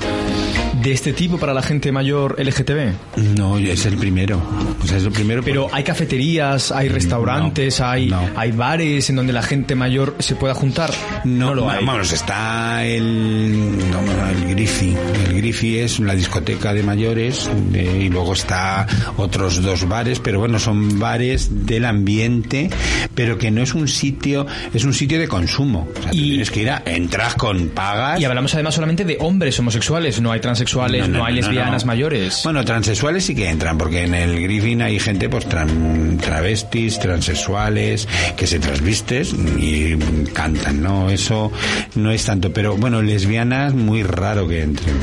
de 0.82 0.92
este 0.92 1.14
tipo 1.14 1.38
para 1.38 1.54
la 1.54 1.62
gente 1.62 1.92
mayor 1.92 2.36
LGTB? 2.40 3.38
No, 3.38 3.58
es 3.58 3.86
el 3.86 3.98
primero. 3.98 4.42
O 4.84 4.88
sea, 4.88 4.98
es 4.98 5.04
el 5.04 5.12
primero. 5.12 5.42
Pero 5.44 5.68
hay 5.72 5.84
cafeterías, 5.84 6.72
hay 6.72 6.90
restaurantes, 6.90 7.82
hay, 7.82 8.08
no. 8.08 8.30
hay 8.36 8.52
bares 8.52 9.10
en 9.10 9.16
donde 9.18 9.34
la 9.34 9.42
gente 9.44 9.76
mayor 9.76 10.16
se 10.20 10.36
pueda 10.36 10.54
juntar. 10.54 10.92
No, 11.26 11.54
lo 11.54 11.70
hay. 11.70 11.84
Vamos, 11.86 12.12
está 12.12 12.86
el, 12.86 13.78
no, 13.92 14.00
el 14.30 14.56
Griffy. 14.56 14.96
El 15.28 15.38
Griffy 15.38 15.80
es 15.80 16.00
la 16.00 16.16
discoteca 16.16 16.74
de 16.74 16.84
mayores 16.84 17.50
de- 17.72 18.04
y 18.06 18.10
luego 18.10 18.34
está 18.34 18.88
otros 19.18 19.62
dos 19.62 19.88
bares, 19.88 20.20
pero 20.20 20.40
bueno, 20.40 20.60
son 20.60 21.00
bares 21.00 21.66
del 21.66 21.86
ambiente, 21.86 22.70
pero 23.16 23.38
que 23.38 23.52
no 23.52 23.62
es 23.62 23.74
un 23.74 23.88
sitio, 23.88 24.46
es 24.74 24.84
un 24.86 24.94
sitio 24.94 25.20
de 25.20 25.28
consumo. 25.28 25.88
O 25.98 26.02
sea, 26.02 26.12
tú 26.12 26.18
Y- 26.18 26.30
tienes 26.30 26.52
que 26.52 26.62
ir 26.62 26.70
a, 26.70 26.84
entras 26.86 27.36
con 27.36 27.70
pagas. 27.70 28.20
Y 28.22 28.26
hablamos 28.26 28.54
además 28.54 28.76
solamente 28.76 29.04
de 29.06 29.18
hombres 29.20 29.58
homosexuales, 29.60 30.22
no 30.22 30.32
hay 30.32 30.40
transexuales. 30.40 30.69
Transexuales, 30.70 31.10
no, 31.10 31.26
hay 31.26 31.36
lesbianas 31.36 31.86
mayores. 31.86 32.42
Bueno, 32.44 32.64
transexuales 32.64 33.26
sí 33.26 33.36
que 33.36 33.50
entran, 33.50 33.78
porque 33.78 34.04
en 34.04 34.14
el 34.14 34.42
Griffin 34.42 34.82
hay 34.82 35.00
gente, 35.00 35.30
pues, 35.30 35.48
tran- 35.48 36.20
travestis, 36.20 37.00
transexuales, 37.00 38.08
que 38.38 38.46
se 38.48 38.60
transvistes 38.60 39.34
y 39.60 39.96
cantan, 40.34 40.82
¿no? 40.84 41.10
Eso 41.10 41.52
no 41.96 42.12
es 42.12 42.24
tanto. 42.26 42.52
Pero, 42.54 42.78
bueno, 42.78 43.02
lesbianas, 43.02 43.74
muy 43.74 44.04
raro 44.04 44.48
que 44.48 44.62
entren. 44.62 44.96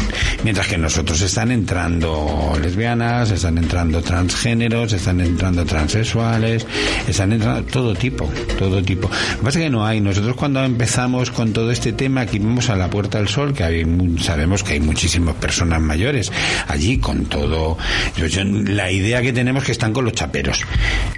Mientras 0.44 0.68
que 0.68 0.79
nosotros 0.79 1.20
están 1.22 1.50
entrando 1.50 2.57
lesbianas, 2.62 3.31
están 3.31 3.59
entrando 3.59 4.02
transgéneros, 4.02 4.92
están 4.92 5.20
entrando 5.20 5.64
transexuales, 5.64 6.66
están 7.09 7.33
entrando 7.33 7.64
todo 7.64 7.94
tipo, 7.94 8.31
todo 8.59 8.83
tipo. 8.83 9.09
Lo 9.09 9.38
que 9.38 9.44
pasa 9.44 9.59
es 9.59 9.64
que 9.64 9.70
no 9.70 9.85
hay. 9.87 10.00
Nosotros 10.00 10.37
cuando 10.37 10.62
empezamos 10.64 11.31
con 11.31 11.52
todo 11.52 11.70
este 11.70 11.92
tema, 11.92 12.22
aquí 12.22 12.38
vamos 12.38 12.70
a 12.70 12.76
la 12.76 12.88
Puerta 12.88 13.18
del 13.18 13.29
Sol, 13.29 13.52
que 13.55 13.64
hay, 13.64 13.85
sabemos 14.20 14.62
que 14.62 14.74
hay 14.74 14.81
muchísimas 14.81 15.35
personas 15.35 15.56
mayores 15.64 16.31
allí 16.69 16.99
con 16.99 17.27
todo. 17.27 17.79
yo- 18.16 18.45
la 18.45 18.90
idea 18.90 19.23
que 19.23 19.33
tenemos 19.33 19.64
que 19.64 19.73
están 19.73 19.92
con 19.92 20.05
los 20.05 20.14
chaperos. 20.14 20.62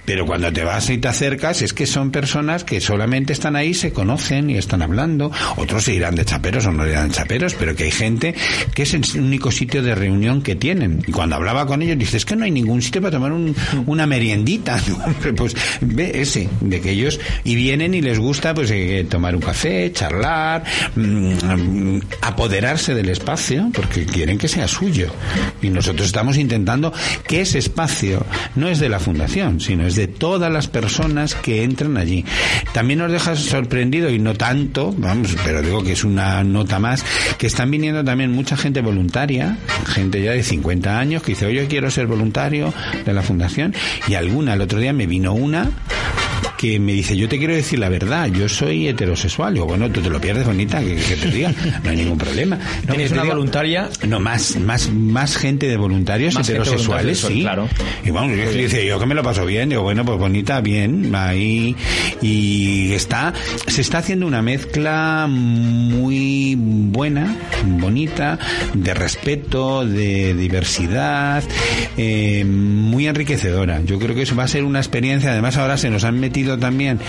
Pero 0.04 0.26
cuando 0.26 0.52
te 0.52 0.62
vas 0.64 0.88
y 0.90 0.98
te 0.98 1.08
acercas, 1.08 1.62
es 1.62 1.72
que 1.72 1.86
son 1.86 2.10
personas 2.10 2.64
que 2.64 2.80
solamente 2.80 3.32
están 3.32 3.56
ahí, 3.56 3.74
se 3.74 3.92
conocen 3.92 4.50
y 4.50 4.56
están 4.56 4.82
hablando. 4.82 5.30
Otros 5.56 5.84
se 5.84 5.94
irán 5.94 6.14
de 6.14 6.24
chaperos 6.24 6.66
o 6.66 6.72
no 6.72 6.86
irán 6.86 7.08
de 7.08 7.14
chaperos, 7.14 7.54
pero 7.54 7.74
que 7.76 7.84
hay 7.84 7.90
gente 7.90 8.34
que 8.74 8.82
es 8.82 8.94
el 8.94 9.02
único 9.20 9.50
sitio 9.50 9.82
de 9.82 9.94
reunión 9.94 10.42
que 10.42 10.54
tienen. 10.56 11.02
Y 11.06 11.12
cuando 11.12 11.36
hablaba 11.36 11.66
con 11.66 11.82
ellos, 11.82 11.98
dices, 11.98 12.14
es 12.16 12.24
que 12.24 12.36
no 12.36 12.44
hay 12.44 12.50
ningún 12.50 12.82
sitio 12.82 13.00
para 13.00 13.12
tomar 13.12 13.32
un- 13.32 13.54
una 13.86 14.06
meriendita. 14.06 14.78
Pues 15.36 15.54
ve 15.80 16.12
ese, 16.20 16.48
de 16.60 16.80
que 16.80 16.90
ellos, 16.90 17.20
y 17.44 17.54
vienen 17.54 17.94
y 17.94 18.00
les 18.00 18.18
gusta 18.18 18.54
pues 18.54 18.70
eh, 18.70 19.06
tomar 19.08 19.34
un 19.36 19.42
café, 19.42 19.92
charlar, 19.92 20.64
mm, 20.96 21.32
mm, 21.32 22.00
apoderarse 22.22 22.94
del 22.94 23.08
espacio, 23.10 23.70
porque 23.72 24.04
que 24.36 24.48
sea 24.48 24.68
suyo. 24.68 25.10
Y 25.62 25.70
nosotros 25.70 26.06
estamos 26.06 26.36
intentando 26.36 26.92
que 27.26 27.40
ese 27.40 27.58
espacio 27.58 28.26
no 28.56 28.68
es 28.68 28.80
de 28.80 28.88
la 28.88 29.00
fundación, 29.00 29.60
sino 29.60 29.86
es 29.86 29.94
de 29.94 30.08
todas 30.08 30.52
las 30.52 30.68
personas 30.68 31.34
que 31.34 31.62
entran 31.62 31.96
allí. 31.96 32.24
También 32.72 32.98
nos 32.98 33.12
deja 33.12 33.36
sorprendido, 33.36 34.10
y 34.10 34.18
no 34.18 34.34
tanto, 34.34 34.94
vamos, 34.98 35.36
pero 35.44 35.62
digo 35.62 35.82
que 35.82 35.92
es 35.92 36.04
una 36.04 36.44
nota 36.44 36.78
más, 36.78 37.04
que 37.38 37.46
están 37.46 37.70
viniendo 37.70 38.04
también 38.04 38.32
mucha 38.32 38.56
gente 38.56 38.80
voluntaria, 38.80 39.56
gente 39.86 40.22
ya 40.22 40.32
de 40.32 40.42
50 40.42 40.98
años, 40.98 41.22
que 41.22 41.32
dice, 41.32 41.46
oye, 41.46 41.66
quiero 41.66 41.90
ser 41.90 42.06
voluntario 42.06 42.74
de 43.04 43.12
la 43.12 43.22
fundación, 43.22 43.74
y 44.08 44.14
alguna, 44.14 44.54
el 44.54 44.60
otro 44.60 44.80
día 44.80 44.92
me 44.92 45.06
vino 45.06 45.32
una 45.32 45.70
que 46.58 46.80
me 46.80 46.92
dice, 46.92 47.16
yo 47.16 47.28
te 47.28 47.38
quiero 47.38 47.54
decir 47.54 47.78
la 47.78 47.88
verdad, 47.88 48.26
yo 48.26 48.48
soy 48.48 48.88
heterosexual. 48.88 49.54
Digo, 49.54 49.66
bueno, 49.66 49.88
tú 49.90 50.02
te 50.02 50.10
lo 50.10 50.20
pierdes, 50.20 50.44
bonita, 50.44 50.80
que, 50.80 50.96
que 50.96 51.14
te 51.14 51.30
diga, 51.30 51.54
no 51.84 51.90
hay 51.90 51.96
ningún 51.96 52.18
problema. 52.18 52.58
No, 52.86 52.94
¿Tienes 52.94 53.12
una 53.12 53.22
voluntaria? 53.22 53.88
No, 54.06 54.18
más, 54.18 54.56
más, 54.56 54.90
más 54.92 55.36
gente 55.36 55.68
de 55.68 55.76
voluntarios 55.76 56.34
Más 56.34 56.48
heterosexuales, 56.48 57.20
sí. 57.20 57.42
claro. 57.42 57.68
Y 58.04 58.10
bueno, 58.10 58.34
yo 58.34 58.50
dice, 58.50 58.84
yo 58.84 58.98
que 58.98 59.06
me 59.06 59.14
lo 59.14 59.22
paso 59.22 59.46
bien, 59.46 59.68
digo, 59.68 59.82
bueno, 59.82 60.04
pues 60.04 60.18
bonita, 60.18 60.60
bien, 60.60 61.14
ahí, 61.14 61.76
y 62.20 62.92
está, 62.92 63.32
se 63.68 63.80
está 63.80 63.98
haciendo 63.98 64.26
una 64.26 64.42
mezcla 64.42 65.26
muy 65.28 66.56
buena, 66.58 67.36
bonita, 67.64 68.36
de 68.74 68.94
respeto, 68.94 69.86
de 69.86 70.34
diversidad, 70.34 71.44
eh, 71.96 72.44
muy 72.44 73.06
enriquecedora. 73.06 73.80
Yo 73.84 74.00
creo 74.00 74.16
que 74.16 74.22
eso 74.22 74.34
va 74.34 74.42
a 74.42 74.48
ser 74.48 74.64
una 74.64 74.80
experiencia, 74.80 75.30
además 75.30 75.56
ahora 75.56 75.76
se 75.76 75.88
nos 75.88 76.02
han 76.02 76.18
metido 76.18 76.47
también, 76.56 77.00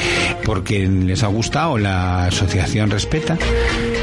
porque 0.43 0.88
les 0.88 1.21
ha 1.23 1.28
gustado 1.28 1.78
la 1.78 2.25
asociación 2.25 2.89
Respeta, 2.89 3.38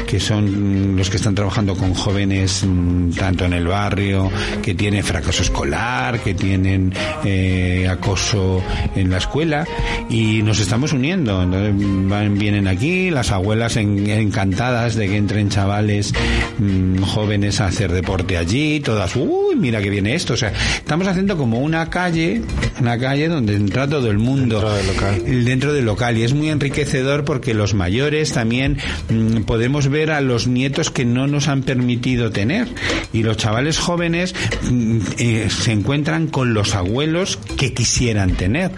que 0.07 0.19
son 0.21 0.95
los 0.95 1.09
que 1.09 1.17
están 1.17 1.35
trabajando 1.35 1.75
con 1.75 1.93
jóvenes 1.93 2.63
mm, 2.65 3.11
tanto 3.11 3.43
en 3.45 3.51
el 3.53 3.67
barrio, 3.67 4.31
que 4.63 4.73
tienen 4.73 5.03
fracaso 5.03 5.43
escolar, 5.43 6.19
que 6.21 6.33
tienen 6.33 6.93
eh, 7.25 7.87
acoso 7.91 8.63
en 8.95 9.09
la 9.09 9.17
escuela, 9.17 9.65
y 10.09 10.41
nos 10.43 10.59
estamos 10.61 10.93
uniendo. 10.93 11.43
Entonces, 11.43 11.73
van, 12.09 12.37
vienen 12.37 12.67
aquí, 12.67 13.09
las 13.09 13.31
abuelas 13.31 13.75
en- 13.75 14.09
encantadas 14.09 14.95
de 14.95 15.09
que 15.09 15.17
entren 15.17 15.49
chavales 15.49 16.13
mm, 16.57 17.01
jóvenes 17.01 17.59
a 17.59 17.65
hacer 17.65 17.91
deporte 17.91 18.37
allí, 18.37 18.79
todas, 18.79 19.13
uy, 19.17 19.55
mira 19.57 19.81
que 19.81 19.89
viene 19.89 20.15
esto. 20.15 20.35
O 20.35 20.37
sea, 20.37 20.53
estamos 20.77 21.05
haciendo 21.07 21.35
como 21.37 21.59
una 21.59 21.89
calle, 21.89 22.41
una 22.79 22.97
calle 22.97 23.27
donde 23.27 23.55
entra 23.55 23.87
todo 23.87 24.09
el 24.09 24.17
mundo. 24.17 24.59
Dentro 24.59 24.75
del 24.75 24.87
local. 24.87 25.45
dentro 25.45 25.73
del 25.73 25.85
local. 25.85 26.17
Y 26.17 26.23
es 26.23 26.33
muy 26.33 26.49
enriquecedor 26.49 27.23
porque 27.23 27.53
los 27.53 27.73
mayores 27.73 28.33
también 28.33 28.77
mm, 29.09 29.43
podemos 29.43 29.87
ver 29.87 30.11
a 30.11 30.21
los 30.21 30.47
nietos 30.47 30.89
que 30.89 31.05
no 31.05 31.27
nos 31.27 31.47
han 31.47 31.63
permitido 31.63 32.31
tener. 32.31 32.67
Y 33.13 33.23
los 33.23 33.37
chavales 33.37 33.79
jóvenes 33.79 34.35
mm, 34.69 34.99
eh, 35.17 35.47
se 35.49 35.71
encuentran 35.71 36.27
con 36.27 36.53
los 36.53 36.75
abuelos 36.75 37.37
que 37.57 37.73
quisieran 37.73 38.31
tener. 38.31 38.71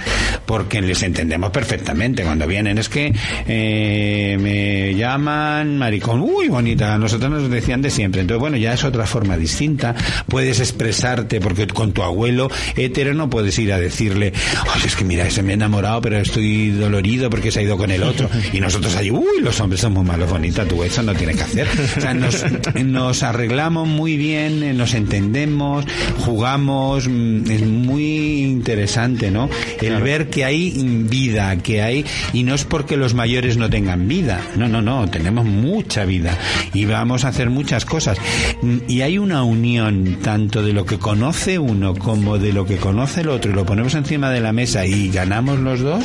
Porque 0.45 0.81
les 0.81 1.03
entendemos 1.03 1.51
perfectamente. 1.51 2.23
Cuando 2.23 2.47
vienen 2.47 2.77
es 2.77 2.89
que 2.89 3.13
eh, 3.47 4.37
me 4.39 4.95
llaman 4.95 5.77
maricón. 5.77 6.21
Uy 6.21 6.47
bonita. 6.47 6.97
Nosotros 6.97 7.31
nos 7.31 7.49
decían 7.49 7.81
de 7.81 7.89
siempre. 7.89 8.21
Entonces 8.21 8.39
bueno 8.39 8.57
ya 8.57 8.73
es 8.73 8.83
otra 8.83 9.05
forma 9.05 9.37
distinta. 9.37 9.95
Puedes 10.27 10.59
expresarte 10.59 11.39
porque 11.39 11.67
con 11.67 11.91
tu 11.91 12.03
abuelo 12.03 12.49
hetero 12.75 13.13
no 13.13 13.29
puedes 13.29 13.57
ir 13.59 13.73
a 13.73 13.79
decirle 13.89 14.33
"Ay, 14.73 14.81
es 14.85 14.95
que 14.95 15.03
mira 15.03 15.27
ese 15.27 15.43
me 15.43 15.51
he 15.51 15.55
enamorado 15.55 16.01
pero 16.01 16.17
estoy 16.17 16.71
dolorido 16.71 17.29
porque 17.29 17.51
se 17.51 17.59
ha 17.59 17.63
ido 17.63 17.77
con 17.77 17.91
el 17.91 18.03
otro 18.03 18.29
y 18.53 18.59
nosotros 18.59 18.95
allí 18.95 19.11
uy 19.11 19.41
los 19.41 19.59
hombres 19.59 19.81
son 19.81 19.93
muy 19.93 20.05
malos 20.05 20.29
bonita 20.29 20.65
tú 20.65 20.83
eso 20.83 21.03
no 21.03 21.13
tienes 21.13 21.37
que 21.37 21.43
hacer 21.43 21.67
o 21.97 22.01
sea 22.01 22.13
nos, 22.13 22.45
nos 22.83 23.23
arreglamos 23.23 23.87
muy 23.87 24.17
bien 24.17 24.63
eh, 24.63 24.73
nos 24.73 24.93
entendemos 24.93 25.85
jugamos 26.19 27.07
mm, 27.07 27.51
es 27.51 27.61
muy 27.61 28.43
interesante 28.43 29.31
no 29.31 29.49
el 29.81 30.01
ver 30.01 30.29
que 30.29 30.45
hay 30.45 30.71
vida 31.09 31.55
que 31.57 31.81
hay 31.81 32.05
y 32.33 32.43
no 32.43 32.55
es 32.55 32.63
porque 32.63 32.97
los 32.97 33.13
mayores 33.13 33.57
no 33.57 33.69
tengan 33.69 34.07
vida. 34.07 34.41
No 34.55 34.67
no 34.67 34.81
no 34.81 35.07
tenemos 35.09 35.45
mucha 35.45 36.05
vida 36.05 36.37
y 36.73 36.85
vamos 36.85 37.25
a 37.25 37.29
hacer 37.29 37.49
muchas 37.49 37.85
cosas. 37.85 38.17
Mm, 38.61 38.77
y 38.87 39.01
hay 39.01 39.17
una 39.17 39.43
unión 39.43 40.19
tanto 40.21 40.61
de 40.61 40.73
lo 40.73 40.85
que 40.85 40.99
conoce 40.99 41.59
uno 41.59 41.95
como 41.95 42.37
de 42.37 42.53
lo 42.53 42.65
que 42.65 42.77
conoce 42.77 43.21
el 43.21 43.29
otro 43.29 43.51
y 43.51 43.55
lo 43.55 43.65
ponemos 43.79 43.95
encima 43.95 44.29
de 44.29 44.41
la 44.41 44.51
mesa 44.51 44.85
y 44.85 45.09
ganamos 45.09 45.57
los 45.59 45.79
dos 45.79 46.03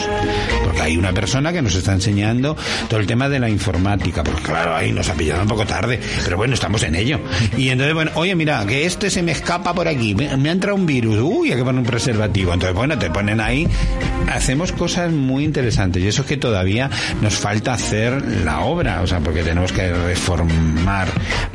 porque 0.63 0.81
hay 0.81 0.97
una 0.97 1.13
persona 1.13 1.53
que 1.53 1.61
nos 1.61 1.75
está 1.75 1.93
enseñando 1.93 2.57
todo 2.89 3.01
el 3.01 3.07
tema 3.09 3.29
de 3.29 3.41
la 3.41 3.49
informática 3.49 4.23
porque 4.23 4.43
claro 4.43 4.77
ahí 4.77 4.93
nos 4.93 5.09
ha 5.09 5.15
pillado 5.15 5.43
un 5.43 5.49
poco 5.49 5.67
tarde 5.67 5.99
pero 6.23 6.37
bueno 6.37 6.55
estamos 6.55 6.85
en 6.85 6.95
ello. 6.95 7.19
Y 7.57 7.71
entonces 7.71 7.93
bueno 7.93 8.13
oye 8.15 8.37
mira 8.37 8.65
que 8.65 8.87
este 8.87 9.11
se 9.11 9.25
me 9.25 9.33
escapa 9.33 9.75
por 9.75 9.89
aquí 9.89 10.15
me, 10.15 10.37
me 10.37 10.51
ha 10.51 10.53
entrado 10.53 10.77
un 10.77 10.87
virus 10.87 11.19
uy 11.19 11.51
hay 11.51 11.57
que 11.57 11.65
poner 11.65 11.81
un 11.81 11.87
preservativo. 11.87 12.53
Entonces 12.53 12.77
bueno 12.77 12.97
te 12.97 13.11
ponen 13.11 13.41
ahí 13.41 13.67
hacemos 14.31 14.71
cosas 14.71 15.11
muy 15.11 15.43
interesantes 15.43 16.01
y 16.01 16.07
eso 16.07 16.23
es 16.23 16.29
que 16.29 16.37
todavía 16.37 16.89
nos 17.23 17.35
falta 17.35 17.75
hacer 17.75 18.23
la 18.45 18.61
obra 18.61 19.03
o 19.03 19.07
sea 19.09 19.19
porque 19.19 19.43
tenemos 19.43 19.73
que 19.73 19.93
reformar 19.93 21.09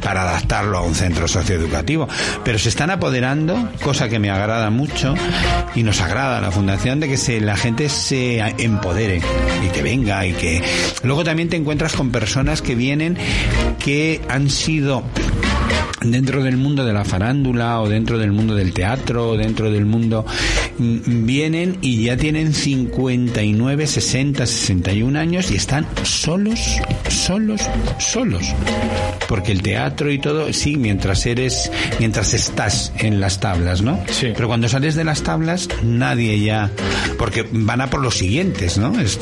para 0.03 0.23
adaptarlo 0.23 0.79
a 0.79 0.81
un 0.81 0.95
centro 0.95 1.29
socioeducativo. 1.29 2.09
Pero 2.43 2.59
se 2.59 2.67
están 2.67 2.89
apoderando 2.89 3.69
cosa 3.81 4.09
que 4.09 4.19
me 4.19 4.29
agrada 4.29 4.69
mucho 4.69 5.15
y 5.75 5.83
nos 5.83 6.01
a 6.17 6.41
la 6.41 6.51
fundación 6.51 6.99
de 6.99 7.07
que 7.07 7.17
se, 7.17 7.39
la 7.39 7.55
gente 7.55 7.87
se 7.87 8.39
empodere 8.57 9.21
y 9.65 9.69
que 9.69 9.81
venga 9.83 10.25
y 10.25 10.33
que 10.33 10.61
luego 11.03 11.23
también 11.23 11.49
te 11.49 11.55
encuentras 11.55 11.93
con 11.93 12.11
personas 12.11 12.61
que 12.61 12.73
vienen 12.73 13.15
que 13.77 14.19
han 14.27 14.49
sido 14.49 15.03
dentro 16.01 16.43
del 16.43 16.57
mundo 16.57 16.85
de 16.85 16.93
la 16.93 17.03
farándula 17.05 17.81
o 17.81 17.89
dentro 17.89 18.17
del 18.17 18.31
mundo 18.31 18.55
del 18.55 18.73
teatro 18.73 19.29
o 19.29 19.37
dentro 19.37 19.69
del 19.71 19.85
mundo 19.85 20.25
mm, 20.77 21.25
vienen 21.25 21.77
y 21.81 22.03
ya 22.03 22.17
tienen 22.17 22.53
59, 22.53 23.87
60, 23.87 24.45
61 24.45 25.19
años 25.19 25.51
y 25.51 25.55
están 25.55 25.85
solos, 26.03 26.59
solos, 27.09 27.61
solos. 27.99 28.45
Porque 29.27 29.51
el 29.51 29.61
teatro 29.61 30.11
y 30.11 30.19
todo, 30.19 30.51
sí, 30.53 30.75
mientras 30.77 31.25
eres, 31.25 31.71
mientras 31.99 32.33
estás 32.33 32.91
en 32.97 33.19
las 33.19 33.39
tablas, 33.39 33.81
¿no? 33.81 33.99
Sí. 34.09 34.29
Pero 34.35 34.47
cuando 34.47 34.67
sales 34.67 34.95
de 34.95 35.03
las 35.03 35.21
tablas, 35.21 35.67
nadie 35.83 36.39
ya, 36.39 36.71
porque 37.17 37.45
van 37.51 37.81
a 37.81 37.89
por 37.89 38.01
los 38.01 38.15
siguientes, 38.17 38.77
¿no? 38.77 38.99
Es, 38.99 39.19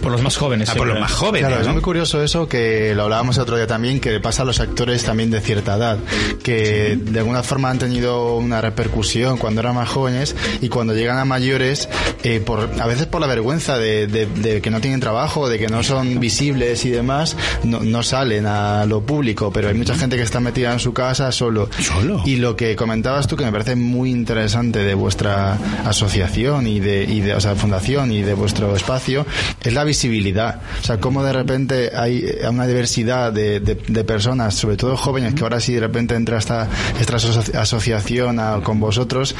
Por 0.00 0.12
los 0.12 0.22
más 0.22 0.36
jóvenes. 0.36 0.70
a 0.70 0.74
por 0.74 0.86
los 0.86 0.98
más 0.98 1.12
jóvenes, 1.12 1.46
Claro, 1.48 1.60
es 1.60 1.66
¿no? 1.66 1.74
muy 1.74 1.82
curioso 1.82 2.22
eso 2.22 2.48
que 2.48 2.94
lo 2.94 3.02
hablábamos 3.04 3.36
el 3.36 3.42
otro 3.42 3.56
día 3.56 3.66
también, 3.66 4.00
que 4.00 4.10
le 4.12 4.20
pasa 4.20 4.42
a 4.42 4.44
los 4.46 4.60
actores 4.60 5.04
también 5.04 5.30
de 5.30 5.40
cierta 5.40 5.76
edad, 5.76 5.98
que 6.42 6.98
de 7.00 7.18
alguna 7.18 7.42
forma 7.42 7.70
han 7.70 7.78
tenido 7.78 8.36
una 8.36 8.60
repercusión 8.60 9.38
cuando 9.38 9.60
eran 9.60 9.74
más 9.74 9.88
jóvenes 9.88 10.34
y 10.60 10.68
cuando 10.68 10.94
llegan 10.94 11.18
a 11.18 11.24
mayores, 11.24 11.88
eh, 12.22 12.40
por, 12.44 12.68
a 12.80 12.86
veces 12.86 13.06
por 13.06 13.20
la 13.20 13.26
vergüenza 13.26 13.78
de, 13.78 14.06
de- 14.06 14.26
de 14.26 14.60
que 14.60 14.70
no 14.70 14.80
tienen 14.80 15.00
trabajo, 15.00 15.48
de 15.48 15.58
que 15.58 15.68
no 15.68 15.82
son 15.82 16.20
visibles 16.20 16.84
y 16.84 16.90
demás, 16.90 17.36
no, 17.64 17.80
no 17.80 18.02
salen 18.02 18.46
a 18.46 18.84
lo 18.86 19.02
público, 19.02 19.50
pero 19.52 19.68
hay 19.68 19.74
mucha 19.74 19.94
gente 19.94 20.16
que 20.16 20.22
está 20.22 20.40
metida 20.40 20.72
en 20.72 20.78
su 20.80 20.92
casa 20.92 21.32
solo. 21.32 21.68
Solo. 21.80 22.22
Y 22.24 22.36
lo 22.36 22.56
que 22.56 22.76
comentabas 22.76 23.26
tú, 23.26 23.36
que 23.36 23.44
me 23.44 23.52
parece 23.52 23.76
muy 23.76 24.10
interesante 24.10 24.80
de 24.80 24.94
vuestra 24.94 25.58
asociación 25.84 26.66
y 26.66 26.80
de, 26.80 27.04
y 27.04 27.20
de 27.20 27.34
o 27.34 27.40
sea, 27.40 27.54
fundación 27.54 28.10
y 28.12 28.22
de 28.22 28.34
vuestro 28.34 28.74
espacio, 28.76 29.26
es 29.62 29.72
la 29.72 29.84
visibilidad. 29.84 30.60
O 30.82 30.84
sea, 30.84 30.98
cómo 30.98 31.22
de 31.22 31.32
repente 31.32 31.90
hay 31.96 32.24
una 32.48 32.66
diversidad 32.66 33.32
de, 33.32 33.60
de- 33.60 33.74
de 33.86 34.04
personas, 34.04 34.54
sobre 34.54 34.76
todo 34.76 34.96
jóvenes, 34.96 35.34
que 35.34 35.42
ahora 35.42 35.60
sí 35.60 35.72
de 35.74 35.80
repente 35.80 35.93
entra 35.98 36.38
esta, 36.38 36.68
esta 37.00 37.16
aso- 37.16 37.58
asociación 37.58 38.38
con 38.62 38.80
vosotros, 38.80 39.34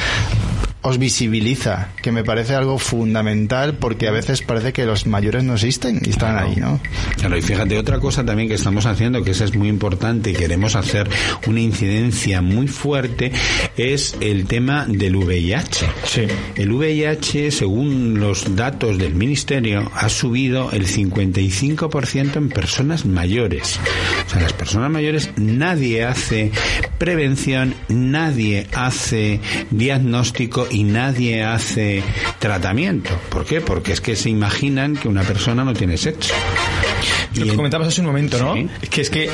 os 0.86 0.98
visibiliza, 0.98 1.88
que 2.02 2.12
me 2.12 2.24
parece 2.24 2.54
algo 2.54 2.78
fundamental 2.78 3.78
porque 3.78 4.06
a 4.06 4.10
veces 4.10 4.42
parece 4.42 4.74
que 4.74 4.84
los 4.84 5.06
mayores 5.06 5.42
no 5.42 5.54
existen 5.54 6.02
y 6.04 6.10
están 6.10 6.36
ahí, 6.36 6.56
¿no? 6.56 6.78
Claro, 7.16 7.38
y 7.38 7.42
fíjate, 7.42 7.78
otra 7.78 8.00
cosa 8.00 8.22
también 8.22 8.50
que 8.50 8.54
estamos 8.54 8.84
haciendo, 8.84 9.24
que 9.24 9.30
esa 9.30 9.44
es 9.44 9.56
muy 9.56 9.68
importante 9.68 10.30
y 10.30 10.34
queremos 10.34 10.76
hacer 10.76 11.08
una 11.46 11.60
incidencia 11.60 12.42
muy 12.42 12.68
fuerte, 12.68 13.32
es 13.78 14.14
el 14.20 14.44
tema 14.44 14.84
del 14.86 15.16
VIH. 15.16 15.86
Sí. 16.04 16.26
El 16.54 16.70
VIH, 16.72 17.50
según 17.50 18.20
los 18.20 18.54
datos 18.54 18.98
del 18.98 19.14
Ministerio, 19.14 19.90
ha 19.94 20.10
subido 20.10 20.70
el 20.70 20.86
55% 20.86 22.36
en 22.36 22.50
personas 22.50 23.06
mayores. 23.06 23.80
O 24.26 24.30
sea, 24.30 24.42
las 24.42 24.52
personas 24.52 24.90
mayores 24.90 25.30
nadie 25.36 26.04
hace 26.04 26.52
prevención, 26.98 27.74
nadie 27.88 28.66
hace 28.74 29.40
diagnóstico 29.70 30.68
y 30.74 30.82
nadie 30.82 31.44
hace 31.44 32.02
tratamiento. 32.40 33.16
¿Por 33.30 33.44
qué? 33.44 33.60
Porque 33.60 33.92
es 33.92 34.00
que 34.00 34.16
se 34.16 34.28
imaginan 34.28 34.96
que 34.96 35.06
una 35.06 35.22
persona 35.22 35.64
no 35.64 35.72
tiene 35.72 35.96
sexo. 35.96 36.34
Lo 37.36 37.44
que 37.44 37.50
en- 37.50 37.56
comentabas 37.56 37.88
hace 37.88 38.00
un 38.00 38.06
momento, 38.08 38.38
¿no? 38.38 38.54
Sí. 38.54 38.68
Que 38.90 39.00
es 39.00 39.10
que 39.10 39.30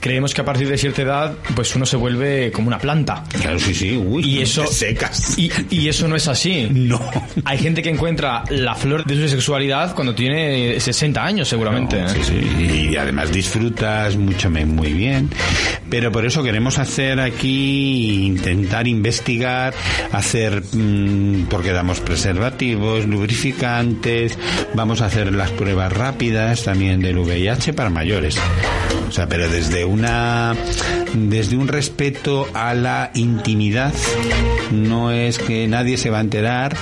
creemos 0.00 0.34
que 0.34 0.40
a 0.40 0.44
partir 0.44 0.68
de 0.68 0.78
cierta 0.78 1.02
edad, 1.02 1.34
pues 1.54 1.74
uno 1.76 1.84
se 1.86 1.96
vuelve 1.96 2.50
como 2.52 2.68
una 2.68 2.78
planta. 2.78 3.24
Claro, 3.40 3.58
sí, 3.58 3.74
sí. 3.74 3.96
Uy, 3.96 4.24
Y 4.24 4.40
eso, 4.42 4.66
secas. 4.70 5.36
Y, 5.38 5.50
y 5.70 5.88
eso 5.88 6.08
no 6.08 6.16
es 6.16 6.28
así. 6.28 6.68
No. 6.70 7.00
Hay 7.44 7.58
gente 7.58 7.82
que 7.82 7.90
encuentra 7.90 8.44
la 8.50 8.74
flor 8.74 9.04
de 9.04 9.14
su 9.16 9.28
sexualidad 9.28 9.94
cuando 9.94 10.14
tiene 10.14 10.78
60 10.80 11.24
años, 11.24 11.48
seguramente. 11.48 12.00
No, 12.00 12.06
¿eh? 12.08 12.14
sí, 12.14 12.22
sí, 12.24 12.88
y 12.90 12.96
además 12.96 13.32
disfrutas 13.32 14.16
mucho 14.16 14.50
muy 14.50 14.92
bien. 14.92 15.28
Pero 15.90 16.10
por 16.12 16.24
eso 16.24 16.42
queremos 16.42 16.78
hacer 16.78 17.20
aquí, 17.20 18.24
intentar 18.26 18.86
investigar, 18.86 19.74
hacer, 20.12 20.62
mm, 20.72 21.46
porque 21.50 21.72
damos 21.72 22.00
preservativos, 22.00 23.06
lubrificantes, 23.06 24.38
vamos 24.74 25.00
a 25.00 25.06
hacer 25.06 25.32
las 25.32 25.50
pruebas 25.50 25.92
rápidas 25.92 26.62
también 26.64 26.85
del 26.94 27.18
VIH 27.18 27.72
para 27.72 27.90
mayores. 27.90 28.36
O 29.08 29.12
sea, 29.12 29.28
pero 29.28 29.48
desde 29.48 29.84
una, 29.84 30.54
desde 31.14 31.56
un 31.56 31.68
respeto 31.68 32.48
a 32.54 32.74
la 32.74 33.10
intimidad, 33.14 33.92
no 34.72 35.12
es 35.12 35.38
que 35.38 35.68
nadie 35.68 35.96
se 35.96 36.10
va 36.10 36.18
a 36.18 36.20
enterar, 36.22 36.76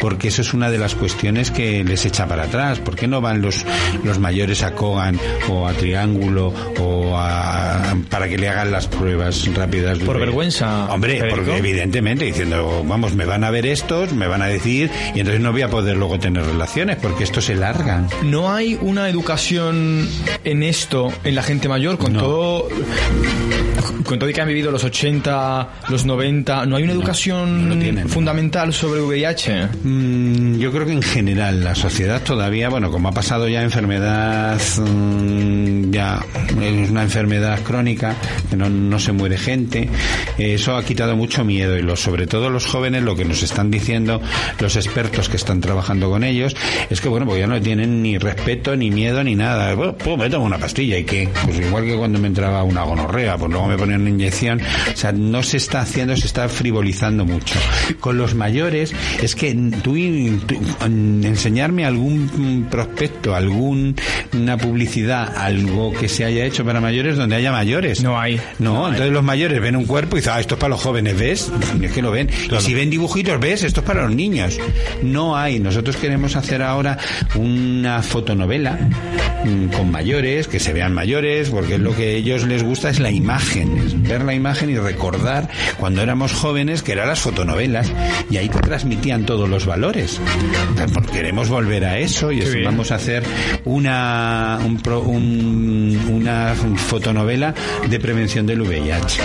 porque 0.00 0.28
eso 0.28 0.42
es 0.42 0.54
una 0.54 0.70
de 0.70 0.78
las 0.78 0.94
cuestiones 0.94 1.50
que 1.50 1.84
les 1.84 2.04
echa 2.04 2.26
para 2.26 2.44
atrás. 2.44 2.78
¿Por 2.80 2.96
qué 2.96 3.06
no 3.06 3.20
van 3.20 3.42
los, 3.42 3.64
los 4.04 4.18
mayores 4.18 4.62
a 4.62 4.72
Kogan 4.74 5.18
o 5.48 5.68
a 5.68 5.72
Triángulo 5.72 6.52
o 6.80 7.16
a, 7.16 7.96
para 8.10 8.28
que 8.28 8.38
le 8.38 8.48
hagan 8.48 8.70
las 8.72 8.86
pruebas 8.88 9.46
rápidas? 9.54 9.98
Por 10.00 10.18
vergüenza, 10.18 10.86
Hombre, 10.92 11.18
Federico. 11.18 11.36
porque 11.36 11.56
evidentemente 11.58 12.24
diciendo, 12.24 12.84
vamos, 12.86 13.14
me 13.14 13.24
van 13.24 13.44
a 13.44 13.50
ver 13.50 13.66
estos, 13.66 14.12
me 14.12 14.26
van 14.26 14.42
a 14.42 14.46
decir, 14.46 14.90
y 15.14 15.20
entonces 15.20 15.40
no 15.40 15.52
voy 15.52 15.62
a 15.62 15.68
poder 15.70 15.96
luego 15.96 16.18
tener 16.18 16.44
relaciones, 16.44 16.96
porque 16.96 17.22
estos 17.24 17.44
se 17.44 17.54
largan. 17.54 18.08
¿No 18.24 18.52
hay 18.52 18.76
una 18.80 19.08
educación 19.08 19.47
en 19.54 20.62
esto 20.62 21.10
en 21.24 21.34
la 21.34 21.42
gente 21.42 21.68
mayor 21.68 21.96
con 21.98 22.12
No. 22.12 22.20
todo 22.20 22.68
con 24.04 24.18
todo 24.18 24.30
que 24.32 24.40
han 24.40 24.48
vivido 24.48 24.70
los 24.70 24.84
80, 24.84 25.68
los 25.88 26.04
90, 26.06 26.66
no 26.66 26.76
hay 26.76 26.82
una 26.84 26.92
educación 26.92 27.68
no 27.68 27.74
lo 27.74 27.80
tienen. 27.80 28.08
fundamental 28.08 28.72
sobre 28.72 29.00
VIH? 29.02 29.68
Mm, 29.84 30.58
Yo 30.58 30.72
creo 30.72 30.86
que 30.86 30.92
en 30.92 31.02
general 31.02 31.62
la 31.64 31.74
sociedad 31.74 32.22
todavía, 32.22 32.68
bueno, 32.68 32.90
como 32.90 33.08
ha 33.08 33.12
pasado 33.12 33.48
ya 33.48 33.62
enfermedad, 33.62 34.58
mm, 34.78 35.90
ya 35.90 36.20
es 36.62 36.90
una 36.90 37.02
enfermedad 37.02 37.60
crónica, 37.62 38.14
que 38.50 38.56
no, 38.56 38.68
no 38.70 38.98
se 38.98 39.12
muere 39.12 39.36
gente, 39.38 39.88
eso 40.38 40.76
ha 40.76 40.84
quitado 40.84 41.14
mucho 41.16 41.44
miedo 41.44 41.76
y 41.76 41.82
los, 41.82 42.00
sobre 42.00 42.26
todo 42.26 42.50
los 42.50 42.66
jóvenes 42.66 43.02
lo 43.02 43.14
que 43.16 43.24
nos 43.24 43.42
están 43.42 43.70
diciendo 43.70 44.20
los 44.58 44.76
expertos 44.76 45.28
que 45.28 45.36
están 45.36 45.60
trabajando 45.60 46.10
con 46.10 46.24
ellos 46.24 46.56
es 46.90 47.00
que 47.00 47.08
bueno, 47.08 47.26
pues 47.26 47.40
ya 47.40 47.46
no 47.46 47.60
tienen 47.60 48.02
ni 48.02 48.18
respeto, 48.18 48.74
ni 48.76 48.90
miedo, 48.90 49.22
ni 49.22 49.34
nada. 49.38 49.74
Bueno, 49.74 49.94
pues 49.96 50.18
me 50.18 50.28
tomo 50.28 50.44
una 50.44 50.58
pastilla 50.58 50.98
y 50.98 51.04
qué, 51.04 51.28
pues 51.44 51.58
igual 51.58 51.84
que 51.84 51.96
cuando 51.96 52.18
me 52.18 52.26
entraba 52.26 52.62
una 52.62 52.82
gonorrea, 52.82 53.38
pues 53.38 53.50
luego 53.50 53.68
me 53.68 53.78
ponían 53.78 54.02
una 54.02 54.10
inyección, 54.10 54.60
o 54.60 54.96
sea, 54.96 55.12
no 55.12 55.42
se 55.42 55.56
está 55.56 55.80
haciendo, 55.80 56.16
se 56.16 56.26
está 56.26 56.48
frivolizando 56.48 57.24
mucho. 57.24 57.54
Con 58.00 58.18
los 58.18 58.34
mayores 58.34 58.94
es 59.22 59.34
que 59.34 59.54
tú, 59.82 59.96
tú, 60.46 60.56
enseñarme 60.82 61.86
algún 61.86 62.66
prospecto, 62.70 63.34
alguna 63.34 64.56
publicidad, 64.60 65.36
algo 65.36 65.92
que 65.92 66.08
se 66.08 66.24
haya 66.24 66.44
hecho 66.44 66.64
para 66.64 66.80
mayores 66.80 67.16
donde 67.16 67.36
haya 67.36 67.52
mayores. 67.52 68.02
No 68.02 68.18
hay. 68.20 68.40
No, 68.58 68.88
entonces 68.88 69.12
los 69.12 69.22
mayores 69.22 69.60
ven 69.60 69.76
un 69.76 69.86
cuerpo 69.86 70.16
y 70.16 70.20
dicen, 70.20 70.34
ah, 70.36 70.40
esto 70.40 70.54
es 70.54 70.60
para 70.60 70.70
los 70.70 70.82
jóvenes, 70.82 71.18
¿ves? 71.18 71.50
Es 71.80 71.92
que 71.92 72.02
lo 72.02 72.10
ven. 72.10 72.28
Y 72.50 72.60
si 72.60 72.74
ven 72.74 72.90
dibujitos, 72.90 73.40
¿ves? 73.40 73.62
Esto 73.62 73.80
es 73.80 73.86
para 73.86 74.02
los 74.02 74.14
niños. 74.14 74.58
No 75.02 75.36
hay. 75.36 75.58
Nosotros 75.60 75.96
queremos 75.96 76.36
hacer 76.36 76.62
ahora 76.62 76.98
una 77.36 78.02
fotonovela 78.02 78.78
con 79.76 79.90
mayores, 79.90 80.48
que 80.48 80.58
se 80.60 80.72
vean 80.72 80.92
mayores, 80.92 81.50
porque 81.50 81.78
lo 81.78 81.94
que 81.94 82.02
a 82.02 82.10
ellos 82.12 82.44
les 82.46 82.62
gusta 82.62 82.90
es 82.90 82.98
la 83.00 83.10
imagen, 83.10 83.78
es 83.78 84.02
ver 84.02 84.24
la 84.24 84.34
imagen 84.34 84.70
y 84.70 84.76
recordar 84.76 85.48
cuando 85.78 86.02
éramos 86.02 86.32
jóvenes 86.32 86.82
que 86.82 86.92
eran 86.92 87.08
las 87.08 87.20
fotonovelas 87.20 87.90
y 88.30 88.36
ahí 88.36 88.48
te 88.48 88.58
transmitían 88.60 89.24
todos 89.26 89.48
los 89.48 89.66
valores. 89.66 90.20
Porque 90.92 91.12
queremos 91.12 91.48
volver 91.48 91.84
a 91.84 91.98
eso 91.98 92.30
y 92.32 92.38
Qué 92.38 92.44
es- 92.44 92.52
bien. 92.54 92.64
vamos 92.66 92.90
a 92.90 92.96
hacer 92.96 93.22
una, 93.64 94.58
un 94.64 94.78
pro- 94.82 95.00
un- 95.02 95.98
una 96.10 96.54
fotonovela 96.88 97.54
de 97.88 98.00
prevención 98.00 98.46
del 98.46 98.62
VIH. 98.62 99.20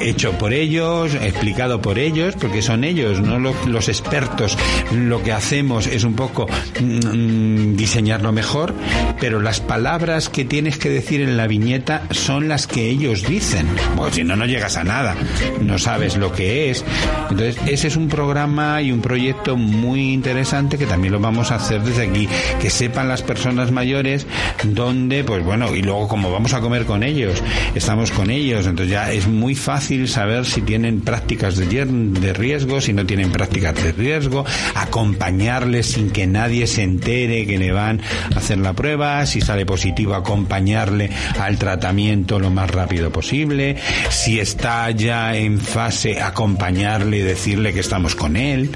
Hecho 0.00 0.32
por 0.32 0.52
ellos, 0.52 1.14
explicado 1.14 1.80
por 1.82 1.98
ellos, 1.98 2.34
porque 2.40 2.62
son 2.62 2.84
ellos, 2.84 3.20
no 3.20 3.38
lo- 3.38 3.54
los 3.66 3.88
expertos. 3.88 4.56
Lo 4.94 5.22
que 5.22 5.32
hacemos 5.32 5.86
es 5.86 6.04
un 6.04 6.14
poco 6.14 6.46
mm, 6.80 7.74
diseñarlo 7.76 8.32
mejor, 8.32 8.74
pero 9.20 9.40
las 9.40 9.60
palabras 9.60 10.28
que 10.28 10.44
tienes 10.44 10.78
que 10.78 10.88
decir 10.88 11.20
en 11.20 11.36
la 11.36 11.46
viñeta 11.46 12.02
son 12.10 12.48
las 12.48 12.66
que 12.66 12.88
ellos 12.88 13.26
dicen. 13.26 13.66
Bueno, 13.96 14.12
si 14.12 14.24
no, 14.24 14.36
no 14.36 14.46
llegas 14.46 14.76
a 14.76 14.84
nada. 14.84 15.16
No 15.60 15.78
sabes 15.78 16.16
lo 16.16 16.32
que 16.32 16.70
es. 16.70 16.84
Entonces, 17.30 17.56
ese 17.66 17.88
es 17.88 17.96
un 17.96 18.08
programa 18.08 18.80
y 18.82 18.92
un 18.92 19.00
proyecto 19.00 19.56
muy 19.56 20.12
interesante 20.12 20.78
que 20.78 20.86
también 20.86 21.12
lo 21.12 21.20
vamos 21.20 21.50
a 21.50 21.56
hacer 21.56 21.82
desde 21.82 22.06
aquí. 22.08 22.28
Que 22.60 22.70
sepan 22.70 23.08
las 23.08 23.22
personas 23.22 23.72
mayores 23.72 24.26
dónde, 24.62 25.24
pues 25.24 25.44
bueno, 25.44 25.74
y 25.74 25.82
luego 25.82 26.06
como 26.08 26.30
vamos 26.30 26.52
a 26.54 26.60
comer 26.60 26.84
con 26.84 27.02
ellos, 27.02 27.42
estamos 27.74 28.10
con 28.12 28.30
ellos, 28.30 28.66
entonces 28.66 28.92
ya 28.92 29.12
es 29.12 29.26
muy 29.26 29.54
fácil 29.54 29.87
saber 30.06 30.44
si 30.44 30.60
tienen 30.60 31.00
prácticas 31.00 31.56
de, 31.56 32.32
riesgo, 32.34 32.80
si 32.80 32.92
no 32.92 33.06
tienen 33.06 33.32
prácticas 33.32 33.74
de 33.74 33.92
riesgo, 33.92 34.44
acompañarles 34.74 35.86
sin 35.86 36.10
que 36.10 36.26
nadie 36.26 36.66
se 36.66 36.82
entere 36.82 37.46
que 37.46 37.58
le 37.58 37.72
van 37.72 38.00
a 38.34 38.38
hacer 38.38 38.58
la 38.58 38.74
prueba, 38.74 39.24
si 39.24 39.40
sale 39.40 39.64
positivo, 39.64 40.14
acompañarle 40.14 41.10
al 41.38 41.58
tratamiento 41.58 42.38
lo 42.38 42.50
más 42.50 42.70
rápido 42.70 43.10
posible, 43.10 43.76
si 44.10 44.40
está 44.40 44.90
ya 44.90 45.36
en 45.36 45.58
fase, 45.58 46.20
acompañarle 46.20 47.18
y 47.18 47.22
decirle 47.22 47.72
que 47.72 47.80
estamos 47.80 48.14
con 48.14 48.36
él. 48.36 48.70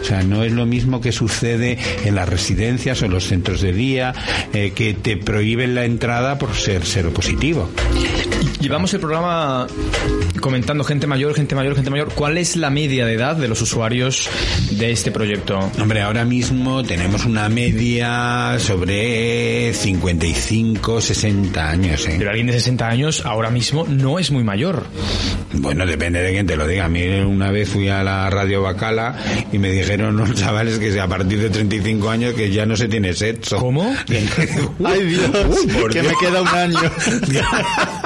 O 0.00 0.04
sea, 0.04 0.22
no 0.22 0.44
es 0.44 0.52
lo 0.52 0.64
mismo 0.64 1.00
que 1.00 1.12
sucede 1.12 1.78
en 2.04 2.14
las 2.14 2.28
residencias 2.28 3.02
o 3.02 3.08
los 3.08 3.24
centros 3.24 3.60
de 3.60 3.72
día, 3.72 4.14
eh, 4.54 4.72
que 4.74 4.94
te 4.94 5.16
prohíben 5.16 5.74
la 5.74 5.84
entrada 5.84 6.38
por 6.38 6.54
ser 6.54 6.86
seropositivo. 6.86 7.68
Llevamos 8.64 8.94
el 8.94 9.00
programa 9.00 9.66
comentando 10.40 10.84
gente 10.84 11.06
mayor, 11.06 11.34
gente 11.34 11.54
mayor, 11.54 11.74
gente 11.74 11.90
mayor. 11.90 12.14
¿Cuál 12.14 12.38
es 12.38 12.56
la 12.56 12.70
media 12.70 13.04
de 13.04 13.12
edad 13.12 13.36
de 13.36 13.46
los 13.46 13.60
usuarios 13.60 14.30
de 14.70 14.90
este 14.90 15.10
proyecto? 15.10 15.58
Hombre, 15.78 16.00
ahora 16.00 16.24
mismo 16.24 16.82
tenemos 16.82 17.26
una 17.26 17.50
media 17.50 18.56
sobre 18.58 19.74
55, 19.74 21.02
60 21.02 21.68
años. 21.68 22.06
¿eh? 22.06 22.14
Pero 22.16 22.30
alguien 22.30 22.46
de 22.46 22.54
60 22.54 22.88
años 22.88 23.26
ahora 23.26 23.50
mismo 23.50 23.84
no 23.86 24.18
es 24.18 24.30
muy 24.30 24.44
mayor. 24.44 24.86
Bueno, 25.52 25.84
depende 25.84 26.22
de 26.22 26.32
quién 26.32 26.46
te 26.46 26.56
lo 26.56 26.66
diga. 26.66 26.86
A 26.86 26.88
mí 26.88 27.06
una 27.06 27.50
vez 27.50 27.68
fui 27.68 27.90
a 27.90 28.02
la 28.02 28.30
radio 28.30 28.62
Bacala 28.62 29.14
y 29.52 29.58
me 29.58 29.70
dijeron 29.72 30.16
los 30.16 30.32
chavales 30.34 30.78
que 30.78 30.98
a 30.98 31.06
partir 31.06 31.38
de 31.38 31.50
35 31.50 32.08
años 32.08 32.32
que 32.32 32.50
ya 32.50 32.64
no 32.64 32.78
se 32.78 32.88
tiene 32.88 33.12
sexo. 33.12 33.58
¿Cómo? 33.58 33.94
Ay 34.84 35.02
Dios, 35.02 35.30
Uy, 35.50 35.92
que 35.92 36.00
Dios. 36.00 36.14
me 36.14 36.26
queda 36.26 36.40
un 36.40 36.48
año. 36.48 36.80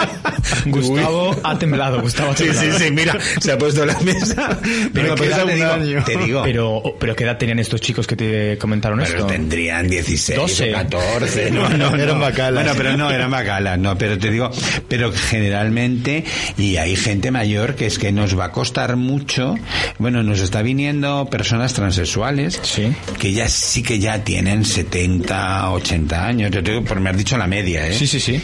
Gustavo 0.66 1.36
ha 1.42 1.59
temblado, 1.59 2.01
Gustavo 2.01 2.30
ha 2.32 2.36
Sí, 2.36 2.44
temblado. 2.44 2.78
sí, 2.78 2.84
sí, 2.84 2.90
mira, 2.90 3.18
se 3.40 3.53
ha 3.53 3.59
puesto 3.59 3.84
la 3.84 3.99
mesa. 4.01 4.59
Pero 4.92 5.14
queda 5.14 5.44
te 5.44 5.55
digo, 5.55 5.70
año. 5.72 6.05
te 6.05 6.16
digo, 6.16 6.42
Pero, 6.44 6.82
pero 6.99 7.16
¿qué 7.16 7.24
edad 7.24 7.38
tenían 7.38 7.59
estos 7.59 7.80
chicos 7.80 8.07
que 8.07 8.16
te 8.16 8.59
comentaron 8.59 8.99
Pero 9.01 9.11
esto? 9.11 9.26
tendrían 9.26 9.88
16 9.88 10.38
12. 10.38 10.70
o 10.70 10.76
14. 10.76 11.51
No, 11.51 11.68
no, 11.70 11.94
Eran 11.94 12.07
no. 12.09 12.18
bacalas. 12.20 12.64
Bueno, 12.64 12.72
pero 12.76 12.96
no, 12.96 13.11
eran 13.11 13.30
bacalas, 13.30 13.78
no, 13.78 13.96
pero 13.99 14.18
te 14.18 14.30
digo, 14.30 14.51
pero 14.88 15.12
generalmente, 15.12 16.24
y 16.57 16.76
hay 16.76 16.96
gente 16.96 17.30
mayor 17.30 17.74
que 17.74 17.86
es 17.86 17.99
que 17.99 18.12
nos 18.12 18.38
va 18.38 18.46
a 18.46 18.53
costar 18.53 18.96
mucho, 18.96 19.55
bueno, 19.99 20.22
nos 20.22 20.40
está 20.40 20.62
viniendo 20.62 21.26
personas 21.30 21.74
transexuales, 21.74 22.61
Sí. 22.62 22.92
que 23.18 23.32
ya 23.32 23.49
sí 23.49 23.82
que 23.82 23.99
ya 23.99 24.22
tienen 24.24 24.64
70, 24.64 25.70
80 25.70 26.26
años, 26.26 26.51
yo 26.51 26.62
te 26.62 26.70
digo, 26.72 26.84
porque 26.84 27.03
me 27.03 27.11
has 27.11 27.16
dicho 27.16 27.36
la 27.38 27.46
media, 27.46 27.86
¿eh? 27.88 27.92
Sí, 27.94 28.07
sí, 28.07 28.20
sí. 28.20 28.42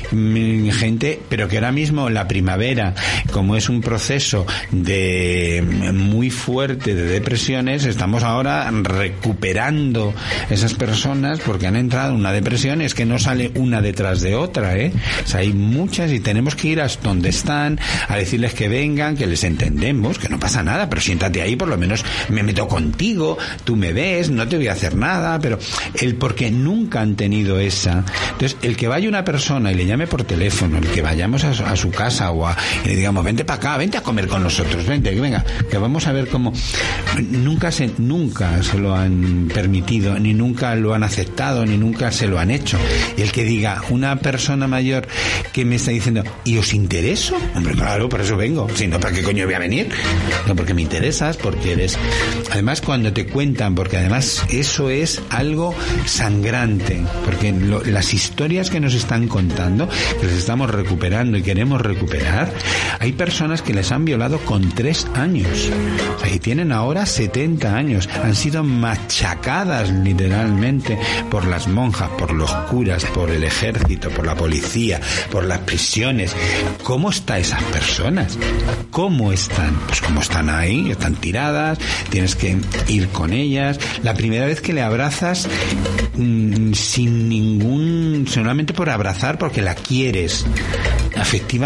Gente, 0.73 1.21
pero 1.29 1.49
que 1.49 1.57
ahora 1.57 1.73
mismo 1.73 1.94
la 1.95 2.27
primavera, 2.27 2.95
como 3.31 3.57
es 3.57 3.69
un 3.69 3.81
proceso 3.81 4.47
de 4.71 5.93
muy 5.95 6.31
fuerte 6.31 6.95
de 6.95 7.05
depresiones, 7.05 7.85
estamos 7.85 8.23
ahora 8.23 8.71
recuperando 8.71 10.13
esas 10.51 10.75
personas 10.75 11.41
porque 11.41 11.67
han 11.67 11.77
entrado 11.77 12.11
en 12.11 12.17
una 12.17 12.33
depresión, 12.33 12.81
es 12.81 12.95
que 12.95 13.05
no 13.05 13.19
sale 13.19 13.53
una 13.55 13.81
detrás 13.81 14.21
de 14.21 14.35
otra, 14.35 14.77
¿eh? 14.77 14.93
Hay 15.35 15.53
muchas 15.53 16.11
y 16.13 16.21
tenemos 16.21 16.55
que 16.55 16.69
ir 16.69 16.81
hasta 16.81 17.09
donde 17.09 17.29
están 17.29 17.79
a 18.09 18.17
decirles 18.17 18.55
que 18.55 18.69
vengan, 18.69 19.17
que 19.17 19.27
les 19.27 19.45
entendemos, 19.45 20.19
que 20.19 20.29
no 20.29 20.39
pasa 20.39 20.63
nada, 20.63 20.89
pero 20.89 21.01
siéntate 21.01 21.43
ahí, 21.43 21.57
por 21.57 21.69
lo 21.69 21.79
menos 21.79 22.05
me 22.29 22.43
meto 22.43 22.67
contigo, 22.69 23.39
tú 23.65 23.77
me 23.77 23.93
ves, 23.93 24.31
no 24.31 24.47
te 24.49 24.57
voy 24.57 24.69
a 24.69 24.73
hacer 24.73 24.97
nada, 24.97 25.39
pero 25.39 25.59
el 25.95 26.17
porque 26.17 26.51
nunca 26.51 27.01
han 27.01 27.17
tenido 27.17 27.59
esa. 27.59 28.05
Entonces, 28.33 28.57
el 28.63 28.77
que 28.77 28.89
vaya 28.89 29.09
una 29.09 29.25
persona 29.25 29.73
y 29.73 29.75
le 29.75 29.87
llame 29.87 30.07
por 30.07 30.25
teléfono, 30.25 30.79
el 30.79 30.89
que 30.89 31.03
vayamos 31.03 31.45
a 31.45 31.77
su 31.77 31.84
casa 31.91 32.31
o 32.31 32.47
a, 32.47 32.57
y 32.85 32.89
le 32.89 32.97
digamos, 32.97 33.25
vente 33.25 33.45
para 33.45 33.59
acá, 33.59 33.77
vente 33.77 33.99
a 33.99 34.03
comer 34.03 34.27
con 34.29 34.43
nosotros, 34.43 34.87
vente, 34.87 35.11
venga, 35.19 35.45
que 35.71 35.79
vamos 35.79 36.07
a 36.07 36.13
ver 36.13 36.29
cómo 36.29 36.53
nunca 37.31 37.71
se, 37.71 37.91
nunca 37.99 38.63
se 38.63 38.79
lo 38.79 38.95
han 38.95 39.49
permitido, 39.53 40.19
ni 40.19 40.35
nunca 40.35 40.75
lo 40.75 40.95
han 40.95 41.03
aceptado, 41.03 41.65
ni 41.67 41.77
nunca 41.77 42.11
se 42.13 42.27
lo 42.27 42.39
han 42.39 42.51
hecho. 42.51 42.79
Y 43.17 43.23
el 43.23 43.33
que 43.33 43.45
diga, 43.45 43.83
una 43.91 44.17
persona 44.17 44.67
mayor 44.67 45.07
que 45.53 45.65
me 45.65 45.77
está 45.77 45.91
diciendo, 45.91 46.23
¿y 46.45 46.59
os 46.59 46.73
intereso? 46.75 47.37
Hombre, 47.55 47.75
claro, 47.75 48.09
por 48.09 48.21
eso 48.21 48.37
vengo. 48.37 48.69
Si 48.75 48.87
no, 48.87 48.99
¿para 49.01 49.15
qué 49.15 49.23
coño 49.23 49.45
voy 49.45 49.55
a 49.55 49.59
venir? 49.59 49.89
No, 50.47 50.55
porque 50.57 50.75
me 50.75 50.83
interesas, 50.83 51.37
porque 51.37 51.73
eres. 51.73 51.99
Además, 52.51 52.81
cuando 52.81 53.13
te 53.13 53.27
cuentan, 53.27 53.75
porque 53.75 53.97
además 53.99 54.45
eso 54.51 54.91
es 54.91 55.21
algo 55.31 55.75
sangrante, 56.07 57.03
porque 57.25 57.53
lo- 57.53 57.83
las 57.85 58.15
historias 58.15 58.71
que 58.71 58.81
nos 58.81 58.95
están 58.95 59.29
contando, 59.29 59.89
que 60.21 60.27
estamos 60.27 60.71
recuperando 60.71 61.37
y 61.39 61.43
queremos 61.43 61.74
recuperar, 61.83 62.53
hay 62.99 63.13
personas 63.13 63.63
que 63.63 63.75
les 63.75 63.93
han 63.93 64.05
violado 64.05 64.39
con 64.41 64.71
tres 64.71 65.07
años. 65.15 65.71
Y 66.33 66.39
tienen 66.39 66.73
ahora 66.73 67.07
70 67.07 67.75
años. 67.75 68.09
Han 68.23 68.35
sido 68.35 68.65
machacadas 68.65 69.91
literalmente 69.91 70.99
por 71.31 71.47
las 71.47 71.69
monjas, 71.69 72.09
por 72.19 72.33
los 72.33 72.53
curas, 72.71 73.05
por 73.07 73.31
el 73.31 73.45
ejército, 73.45 74.11
por 74.11 74.27
la 74.27 74.35
policía, 74.35 75.01
por 75.31 75.45
las 75.45 75.59
prisiones. 75.61 76.35
¿Cómo 76.83 77.11
están 77.11 77.41
esas 77.41 77.63
personas? 77.65 78.39
¿Cómo 78.91 79.33
están? 79.33 79.75
Pues 79.87 80.01
como 80.01 80.21
están 80.21 80.49
ahí, 80.49 80.91
están 80.91 81.15
tiradas, 81.15 81.79
tienes 82.11 82.35
que 82.37 82.57
ir 82.89 83.09
con 83.09 83.33
ellas. 83.33 83.79
La 84.03 84.15
primera 84.15 84.47
vez 84.47 84.61
que 84.61 84.73
le 84.73 84.83
abrazas 84.83 85.49
mm, 86.17 86.73
sin 86.73 87.29
ningún, 87.29 88.27
solamente 88.29 88.75
por 88.75 88.91
abrazar 88.91 89.39
porque 89.39 89.63
la 89.63 89.75
quieres. 89.75 90.47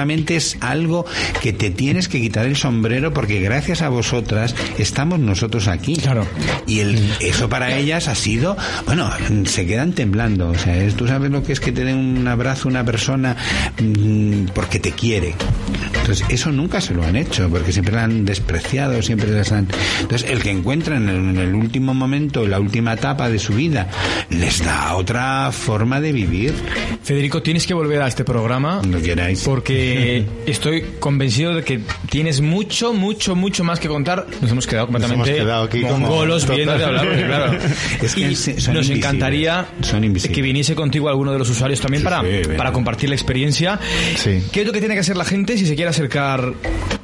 Es 0.03 0.57
algo 0.61 1.05
que 1.42 1.53
te 1.53 1.70
tienes 1.70 2.09
que 2.09 2.20
quitar 2.20 2.46
el 2.46 2.57
sombrero 2.57 3.12
porque 3.12 3.40
gracias 3.40 3.82
a 3.82 3.88
vosotras 3.88 4.55
estamos 4.78 5.18
nosotros 5.18 5.66
aquí. 5.66 5.96
Claro. 5.96 6.24
Y 6.66 6.80
el, 6.80 7.11
eso 7.20 7.49
para 7.49 7.76
ellas 7.76 8.07
ha 8.09 8.14
sido, 8.14 8.57
bueno, 8.86 9.11
se 9.46 9.66
quedan 9.66 9.92
temblando. 9.92 10.51
O 10.51 10.55
sea, 10.59 10.76
es- 10.76 10.94
tú 10.94 11.07
sabes 11.09 11.30
lo 11.30 11.42
que 11.42 11.53
es 11.53 11.61
que 11.61 11.72
te 11.72 11.84
den 11.84 11.96
un 11.96 12.28
abrazo 12.28 12.68
una 12.68 12.84
persona 12.84 13.36
mm, 13.80 14.46
porque 14.55 14.78
te 14.78 14.92
quiere. 14.92 15.34
Entonces, 16.01 16.24
eso 16.28 16.53
nunca 16.53 16.80
se 16.80 16.94
lo 16.94 17.03
han 17.05 17.16
hecho, 17.16 17.49
porque 17.51 17.72
siempre 17.72 17.94
la 17.94 18.05
han 18.05 18.24
despreciado, 18.24 19.03
siempre 19.03 19.30
las 19.30 19.53
han... 19.53 19.68
Entonces, 20.01 20.30
el 20.30 20.42
que 20.42 20.51
encuentra 20.51 20.96
en 20.96 21.09
el, 21.09 21.16
en 21.16 21.36
el 21.38 21.55
último 21.55 21.92
momento, 21.92 22.44
en 22.44 22.51
la 22.53 22.61
última 22.61 22.94
etapa 22.94 23.28
de 23.28 23.38
su 23.38 23.55
vida, 23.55 23.88
les 24.30 24.64
da 24.64 24.94
otra 24.94 25.51
forma 25.53 26.01
de 26.01 26.12
vivir. 26.12 26.55
Federico, 27.03 27.42
tienes 27.42 27.66
que 27.66 27.74
volver 27.74 28.01
a 28.03 28.09
este 28.09 28.24
programa. 28.24 28.80
Queráis. 29.05 29.40
Porque 29.42 29.88
estoy 30.47 30.84
convencido 31.01 31.55
de 31.55 31.62
que 31.64 31.80
tienes 32.11 32.41
mucho, 32.41 32.93
mucho, 32.93 33.34
mucho 33.34 33.64
más 33.64 33.80
que 33.80 33.89
contar. 33.89 34.26
Nos 34.41 34.51
hemos 34.51 34.66
quedado 34.66 34.86
completamente 34.86 35.30
hemos 35.30 35.41
quedado 35.45 35.64
aquí 35.64 35.80
como- 35.82 35.99
mongolos 35.99 36.49
viendo 36.49 36.76
de 36.76 36.84
hablar, 36.84 37.07
porque, 37.09 37.24
claro. 37.24 37.59
Es 38.03 38.14
que 38.14 38.20
y 38.20 38.24
nos 38.24 38.49
invisibles. 38.49 38.91
encantaría 38.91 39.66
Son 39.82 40.03
que 40.14 40.43
viniese 40.43 40.74
contigo 40.74 41.09
alguno 41.09 41.32
de 41.32 41.39
los 41.39 41.49
usuarios 41.51 41.80
también 41.80 42.03
Sí, 42.03 42.05
para, 42.05 42.20
sí, 42.22 42.43
para 42.57 42.72
compartir 42.72 43.09
la 43.09 43.14
experiencia. 43.14 43.78
Sí. 44.16 44.43
¿Qué 44.53 44.61
es 44.61 44.66
lo 44.66 44.72
que 44.72 44.80
tiene 44.80 44.95
que 44.95 45.01
hacer 45.01 45.16
la 45.16 45.24
gente 45.24 45.57
si 45.59 45.66
se 45.66 45.74
quiere 45.74 45.91
acercar 45.91 46.53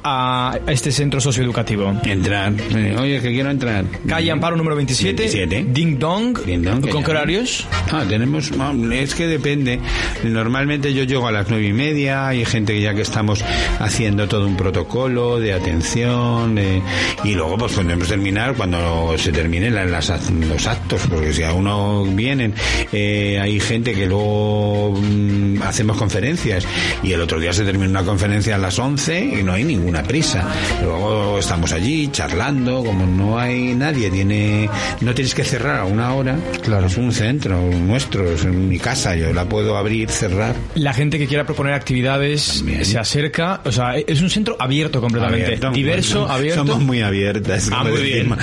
a 0.03 0.57
este 0.67 0.91
centro 0.91 1.19
socioeducativo? 1.21 1.93
Entrar. 2.03 2.53
Eh, 2.75 2.95
Oye, 2.99 3.21
que 3.21 3.31
quiero 3.31 3.49
entrar. 3.51 3.85
Calle 4.07 4.31
Amparo 4.31 4.55
número 4.55 4.75
27, 4.75 5.13
27. 5.23 5.65
Ding 5.69 5.97
Dong. 5.99 6.39
Ding 6.45 6.61
Dong, 6.63 6.87
¿Con 6.89 7.03
qué 7.03 7.11
horarios? 7.11 7.67
Ah, 7.91 8.03
tenemos, 8.07 8.51
es 8.93 9.15
que 9.15 9.27
depende. 9.27 9.79
Normalmente 10.23 10.93
yo 10.93 11.03
llego 11.03 11.27
a 11.27 11.31
las 11.31 11.49
nueve 11.49 11.67
y 11.67 11.73
media, 11.73 12.27
hay 12.27 12.45
gente 12.45 12.64
que 12.73 12.81
ya 12.81 12.93
que 12.93 13.01
estamos 13.01 13.43
haciendo 13.79 14.27
todo 14.27 14.45
un 14.47 14.55
protocolo 14.57 15.39
de 15.39 15.53
atención, 15.53 16.55
de- 16.55 16.81
y 17.23 17.33
luego 17.33 17.57
pues 17.57 17.73
podemos 17.73 18.07
terminar 18.07 18.55
cuando 18.55 19.15
se 19.17 19.31
terminen 19.31 19.75
la- 19.75 19.85
las 19.85 20.05
los 20.31 20.67
actos, 20.67 21.01
porque 21.09 21.33
si 21.33 21.43
a 21.43 21.53
uno 21.53 22.03
vienen, 22.05 22.53
eh, 22.91 23.39
hay 23.41 23.59
gente 23.59 23.93
que 23.93 24.05
luego 24.05 24.93
mm, 24.95 25.61
hacemos 25.63 25.97
conferencias 25.97 26.65
y 27.03 27.11
el 27.11 27.21
otro 27.21 27.39
día 27.39 27.53
se 27.53 27.63
termina 27.63 27.89
una 27.89 28.03
conferencia 28.03 28.55
a 28.55 28.57
las 28.57 28.77
11 28.79 29.19
y 29.39 29.43
no 29.43 29.53
hay 29.53 29.63
ninguna 29.63 30.03
prisa. 30.03 30.47
Luego 30.83 31.39
estamos 31.39 31.71
allí 31.73 32.07
charlando, 32.11 32.83
como 32.83 33.05
no 33.05 33.39
hay 33.39 33.73
nadie, 33.73 34.09
tiene, 34.09 34.69
no 35.01 35.13
tienes 35.13 35.33
que 35.33 35.43
cerrar 35.43 35.79
a 35.79 35.85
una 35.85 36.13
hora. 36.13 36.37
Claro. 36.63 36.87
Es 36.87 36.97
un 36.97 37.11
centro 37.11 37.59
nuestro, 37.61 38.29
es 38.31 38.43
en 38.45 38.69
mi 38.69 38.79
casa, 38.79 39.15
yo 39.15 39.33
la 39.33 39.45
puedo 39.45 39.77
abrir, 39.77 40.09
cerrar. 40.09 40.55
La 40.75 40.93
gente 40.93 41.17
que 41.17 41.27
quiera 41.27 41.45
proponer 41.45 41.73
actividades 41.73 42.54
También. 42.59 42.85
se 42.85 42.97
acerca. 42.97 43.61
O 43.65 43.71
sea, 43.71 43.95
es 43.97 44.21
un 44.21 44.29
centro 44.29 44.55
abierto 44.59 45.01
completamente. 45.01 45.45
Abierto, 45.45 45.71
Diverso, 45.71 46.19
bueno, 46.21 46.33
abierto. 46.33 46.65
Somos 46.65 46.81
muy 46.83 47.01
abiertas. 47.01 47.69
Ah, 47.71 47.83
muy 47.83 48.01
bien. 48.03 48.29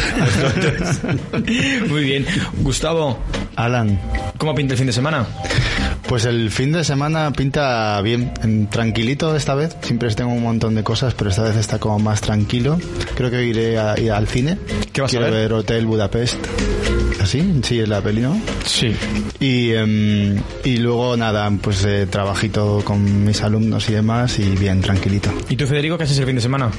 Muy 1.89 2.05
bien. 2.05 2.27
Gustavo, 2.59 3.19
Alan. 3.57 4.01
¿cómo 4.39 4.55
pinta 4.55 4.75
el 4.75 4.79
fin 4.79 4.87
de 4.87 4.93
semana? 4.93 5.27
Pues 6.09 6.25
el 6.25 6.51
fin 6.51 6.73
de 6.73 6.85
semana 6.85 7.33
pinta 7.33 8.01
bien, 8.03 8.33
en- 8.43 8.67
tranquilito 8.69 9.35
esta 9.37 9.55
vez. 9.55 9.77
Siempre 9.83 10.13
tengo 10.15 10.33
un 10.33 10.43
montón 10.43 10.75
de 10.75 10.83
cosas, 10.83 11.15
pero 11.15 11.31
esta 11.31 11.43
vez 11.43 11.57
está 11.57 11.79
como 11.79 11.99
más 11.99 12.21
tranquilo. 12.21 12.79
Creo 13.15 13.31
que 13.31 13.45
iré 13.45 13.79
a- 13.79 13.93
al 13.95 14.29
cine. 14.29 14.59
¿Qué 14.93 15.01
vas 15.01 15.11
a 15.11 15.19
Quiero 15.19 15.33
ver? 15.33 15.53
Hotel 15.53 15.87
Budapest. 15.87 16.37
¿Así? 17.23 17.61
Sí, 17.63 17.79
es 17.79 17.89
la 17.89 18.01
peli, 18.03 18.21
¿no? 18.23 18.37
Sí. 18.65 18.95
Y, 19.39 19.71
em, 19.73 20.37
y 20.65 20.77
luego 20.79 21.17
nada, 21.17 21.51
pues 21.63 21.85
eh, 21.85 22.07
trabajito 22.11 22.83
con 22.85 23.25
mis 23.25 23.41
alumnos 23.43 23.89
y 23.89 23.93
demás 23.93 24.39
y 24.41 24.45
bien, 24.57 24.81
tranquilito. 24.81 25.33
¿Y 25.49 25.57
tú, 25.57 25.67
Federico, 25.67 25.97
qué 25.97 26.05
haces 26.05 26.19
el 26.19 26.27
fin 26.27 26.35
de 26.35 26.41
semana? 26.43 26.71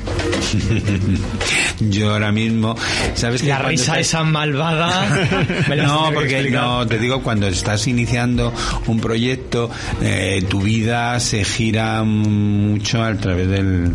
Yo 1.80 2.12
ahora 2.12 2.32
mismo, 2.32 2.76
¿sabes 3.16 3.42
que 3.42 3.48
La 3.48 3.60
risa 3.60 3.94
estás- 3.94 4.00
esa 4.00 4.24
malvada. 4.24 5.08
me 5.70 5.76
la 5.78 5.84
has 5.84 5.90
No, 5.90 6.12
porque 6.14 6.50
no, 6.52 6.86
te 6.88 7.00
digo, 7.00 7.22
cuando 7.24 7.48
estás 7.48 7.88
iniciando 7.88 8.54
un 8.88 9.00
proyecto, 9.00 9.70
eh, 10.02 10.44
tu 10.50 10.62
vida 10.62 11.20
se 11.22 11.44
gira 11.46 12.04
mucho 12.04 13.02
a 13.02 13.14
través 13.16 13.48
del 13.48 13.94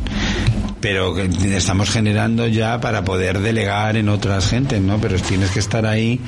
pero 0.81 1.17
estamos 1.19 1.91
generando 1.91 2.47
ya 2.47 2.81
para 2.81 3.05
poder 3.05 3.41
delegar 3.41 3.97
en 3.97 4.09
otras 4.09 4.49
gentes, 4.49 4.81
¿no? 4.81 4.99
Pero 4.99 5.17
tienes 5.19 5.51
que 5.51 5.59
estar 5.59 5.87
ahí 5.87 6.21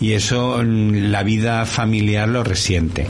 y 0.00 0.12
eso 0.12 0.58
mm, 0.62 1.10
la 1.10 1.22
vida 1.22 1.64
familiar 1.66 2.28
lo 2.28 2.44
resiente 2.44 3.06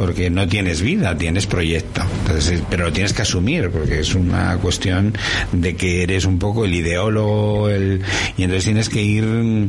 porque 0.00 0.30
no 0.30 0.48
tienes 0.48 0.80
vida, 0.80 1.14
tienes 1.14 1.46
proyecto. 1.46 2.00
Entonces, 2.22 2.60
eh, 2.60 2.64
pero 2.70 2.84
lo 2.84 2.92
tienes 2.92 3.12
que 3.12 3.20
asumir 3.20 3.68
porque 3.68 4.00
es 4.00 4.14
una 4.14 4.56
cuestión 4.56 5.12
de 5.52 5.76
que 5.76 6.02
eres 6.02 6.24
un 6.24 6.38
poco 6.38 6.64
el 6.64 6.72
ideólogo, 6.72 7.68
el, 7.68 8.00
y 8.38 8.44
entonces 8.44 8.64
tienes 8.64 8.88
que 8.88 9.02
ir 9.02 9.24
mm, 9.24 9.68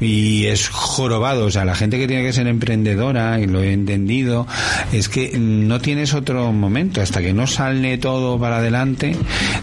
y 0.00 0.46
es 0.46 0.68
jorobado, 0.68 1.44
o 1.46 1.50
sea, 1.52 1.64
la 1.64 1.76
gente 1.76 1.98
que 2.00 2.08
tiene 2.08 2.24
que 2.24 2.32
ser 2.32 2.48
emprendedora, 2.48 3.38
y 3.38 3.46
lo 3.46 3.62
he 3.62 3.72
entendido, 3.72 4.48
es 4.92 5.08
que 5.08 5.38
no 5.38 5.80
tienes 5.80 6.14
otro 6.14 6.50
momento, 6.52 7.00
hasta 7.00 7.20
que 7.20 7.32
no 7.32 7.46
sale 7.46 7.96
todo 7.98 8.40
para 8.40 8.56
adelante, 8.56 9.14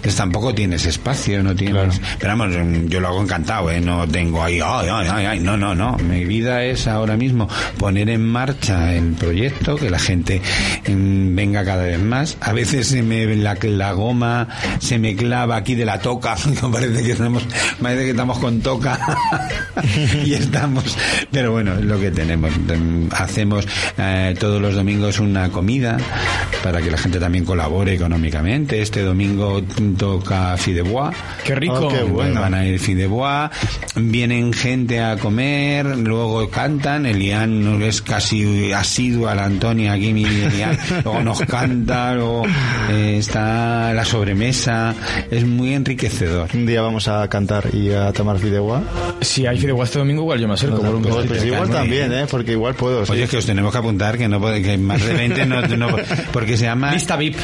pues 0.01 0.15
tampoco 0.15 0.55
tienes 0.55 0.85
espacio, 0.85 1.43
no 1.43 1.53
tienes... 1.53 1.99
Pero 2.17 2.37
vamos, 2.37 2.55
mm, 2.55 2.87
yo 2.87 3.01
lo 3.01 3.09
hago 3.09 3.21
encantado, 3.21 3.69
¿eh? 3.71 3.81
No 3.81 4.07
tengo 4.07 4.41
ahí, 4.41 4.61
ay, 4.63 4.87
ay, 4.89 5.07
ay, 5.11 5.25
ay, 5.25 5.39
no, 5.41 5.57
no, 5.57 5.75
no, 5.75 5.97
mi 5.97 6.23
vida 6.23 6.63
es 6.63 6.87
ahora 6.87 7.17
mismo 7.17 7.49
poner 7.77 8.09
en 8.09 8.23
marcha 8.23 8.93
el 8.93 9.13
proyecto, 9.13 9.75
que 9.75 9.89
la 9.89 9.96
gente 9.99 10.41
mm, 10.87 11.35
venga 11.35 11.63
cada 11.65 11.83
vez 11.83 11.99
más, 11.99 12.37
a 12.41 12.53
veces 12.53 12.87
se 12.87 13.01
me, 13.03 13.35
la, 13.35 13.57
la 13.61 13.91
goma 13.91 14.47
se 14.79 14.99
me 14.99 15.15
clava 15.15 15.55
aquí 15.55 15.75
de 15.75 15.85
la 15.85 15.99
toca, 15.99 16.35
parece 16.71 17.03
que 17.03 17.11
estamos, 17.11 17.45
parece 17.81 18.03
que 18.03 18.11
estamos 18.11 18.39
con 18.39 18.61
toca 18.61 18.99
y 20.25 20.33
estamos, 20.33 20.97
pero 21.31 21.51
bueno, 21.51 21.73
es 21.75 21.85
lo 21.85 21.99
que 21.99 22.11
tenemos. 22.11 22.51
Hacemos 23.11 23.67
eh, 23.97 24.35
todos 24.39 24.61
los 24.61 24.75
domingos 24.75 25.19
una 25.19 25.49
comida 25.49 25.97
para 26.63 26.81
que 26.81 26.91
la 26.91 26.97
gente 26.97 27.19
también 27.19 27.45
colabore 27.45 27.93
económicamente. 27.93 28.81
Este 28.81 29.01
domingo 29.01 29.61
toca 29.97 30.57
Fidebois. 30.57 31.15
Qué 31.45 31.55
rico. 31.55 31.87
Oh, 31.87 31.87
qué 31.87 32.03
bueno. 32.03 32.41
Van 32.41 32.53
a 32.53 32.65
ir 32.65 32.79
Fidebois, 32.79 33.49
vienen 33.95 34.53
gente 34.53 35.01
a 35.01 35.17
comer, 35.17 35.85
luego 35.97 36.49
cantan. 36.49 37.05
Elian 37.05 37.81
es 37.81 38.01
casi 38.01 38.71
asiduo 38.71 39.27
a 39.27 39.35
la 39.35 39.45
Antonia 39.45 39.86
pone 39.87 39.89
aquí 39.89 40.13
mi, 40.13 40.23
mi- 40.23 41.01
luego 41.03 41.21
nos 41.23 41.39
canta, 41.41 42.13
luego 42.13 42.43
eh, 42.89 43.15
está 43.19 43.93
la 43.93 44.03
sobremesa, 44.05 44.93
es 45.31 45.45
muy 45.45 45.73
enriquecedor. 45.73 46.49
Un 46.53 46.65
día 46.65 46.81
vamos 46.81 47.07
a 47.07 47.27
cantar 47.29 47.73
y 47.73 47.91
a 47.91 48.11
tomar 48.13 48.39
fideuá. 48.39 48.83
Si 49.21 49.45
hay 49.45 49.57
fideuá 49.59 49.85
este 49.85 49.99
domingo, 49.99 50.21
igual 50.23 50.39
yo 50.39 50.47
me 50.47 50.53
acerco. 50.55 50.77
por 50.81 50.95
un 50.95 51.01
Pues, 51.03 51.25
pues 51.27 51.45
igual 51.45 51.69
también. 51.69 52.11
¿eh? 52.13 52.25
Porque 52.29 52.51
igual 52.53 52.75
puedo. 52.75 53.05
sí. 53.05 53.11
Oye, 53.13 53.27
que 53.27 53.37
os 53.37 53.45
tenemos 53.45 53.71
que 53.71 53.77
apuntar 53.77 54.17
que 54.17 54.27
no 54.27 54.39
puede, 54.39 54.61
que 54.61 54.77
más 54.77 55.03
de 55.05 55.13
20 55.13 55.45
no, 55.45 55.61
no- 55.61 55.95
porque 56.33 56.57
se 56.57 56.65
llama 56.65 56.91
Lista 56.91 57.15
VIP. 57.15 57.35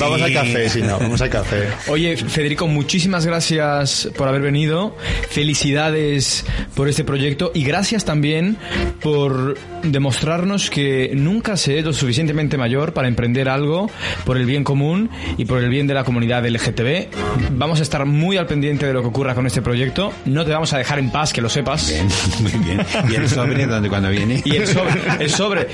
Vamos 0.00 0.18
Sí. 0.18 0.22
al 0.24 0.32
café, 0.32 0.68
si 0.68 0.82
no, 0.82 0.98
vamos 0.98 1.20
al 1.20 1.30
café. 1.30 1.68
Oye, 1.88 2.16
Federico, 2.16 2.66
muchísimas 2.68 3.26
gracias 3.26 4.08
por 4.16 4.28
haber 4.28 4.42
venido. 4.42 4.96
Felicidades 5.30 6.44
por 6.74 6.88
este 6.88 7.04
proyecto 7.04 7.50
y 7.54 7.64
gracias 7.64 8.04
también 8.04 8.56
por 9.02 9.56
demostrarnos 9.82 10.70
que 10.70 11.10
nunca 11.14 11.56
se 11.56 11.71
es 11.78 11.84
lo 11.84 11.92
suficientemente 11.92 12.56
mayor 12.56 12.92
para 12.92 13.08
emprender 13.08 13.48
algo 13.48 13.90
por 14.24 14.36
el 14.36 14.46
bien 14.46 14.64
común 14.64 15.10
y 15.36 15.44
por 15.44 15.62
el 15.62 15.68
bien 15.68 15.86
de 15.86 15.94
la 15.94 16.04
comunidad 16.04 16.46
LGTB. 16.46 17.08
Vamos 17.52 17.80
a 17.80 17.82
estar 17.82 18.04
muy 18.06 18.36
al 18.36 18.46
pendiente 18.46 18.86
de 18.86 18.92
lo 18.92 19.02
que 19.02 19.08
ocurra 19.08 19.34
con 19.34 19.46
este 19.46 19.62
proyecto. 19.62 20.12
No 20.24 20.44
te 20.44 20.52
vamos 20.52 20.72
a 20.72 20.78
dejar 20.78 20.98
en 20.98 21.10
paz, 21.10 21.32
que 21.32 21.40
lo 21.40 21.48
sepas. 21.48 21.88
Bien, 21.88 22.08
muy 22.40 22.64
bien. 22.64 22.86
¿Y 23.10 23.14
el 23.14 23.28
sobre 23.28 23.66
donde 23.66 23.88
cuando 23.88 24.08
viene? 24.10 24.42
Y 24.44 24.56
el 24.56 24.66
sobre, 24.66 25.00
el 25.20 25.30
sobre, 25.30 25.68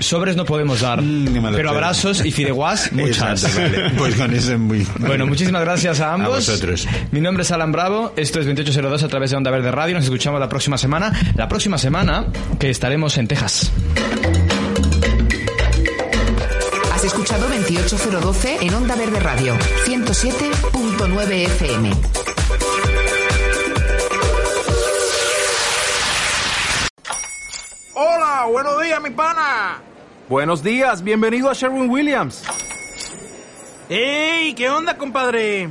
sobres 0.00 0.36
no 0.36 0.44
podemos 0.44 0.80
dar, 0.80 1.02
Mm, 1.02 1.54
pero 1.54 1.70
abrazos 1.70 2.24
y 2.24 2.30
fideguas 2.30 2.92
muchas. 2.92 3.44
Exacto, 3.44 3.60
vale. 3.60 3.90
Pues 3.96 4.14
con 4.14 4.32
eso 4.32 4.52
es 4.52 4.58
muy... 4.58 4.86
Bueno, 4.98 5.26
muchísimas 5.26 5.62
gracias 5.62 6.00
a 6.00 6.14
ambos. 6.14 6.48
A 6.48 6.52
vosotros. 6.52 6.86
Mi 7.10 7.20
nombre 7.20 7.42
es 7.42 7.50
Alan 7.50 7.72
Bravo, 7.72 8.12
esto 8.16 8.40
es 8.40 8.46
2802 8.46 9.02
a 9.02 9.08
través 9.08 9.30
de 9.30 9.36
Onda 9.36 9.50
Verde 9.50 9.70
Radio. 9.70 9.94
Nos 9.94 10.04
escuchamos 10.04 10.40
la 10.40 10.48
próxima 10.48 10.78
semana. 10.78 11.12
La 11.34 11.48
próxima 11.48 11.78
semana 11.78 12.26
que 12.58 12.70
estaremos 12.70 13.16
en 13.18 13.28
Texas. 13.28 13.72
Has 17.02 17.06
escuchado 17.06 17.48
28012 17.48 18.58
en 18.60 18.74
Onda 18.74 18.94
Verde 18.94 19.18
Radio, 19.18 19.56
107.9 19.86 21.32
FM. 21.32 21.90
Hola, 27.94 28.46
buenos 28.48 28.82
días, 28.82 29.02
mi 29.02 29.10
pana. 29.10 29.82
Buenos 30.28 30.62
días, 30.62 31.02
bienvenido 31.02 31.50
a 31.50 31.54
Sherwin 31.54 31.90
Williams. 31.90 32.44
¡Ey! 33.88 34.54
¿Qué 34.54 34.70
onda, 34.70 34.96
compadre? 34.96 35.70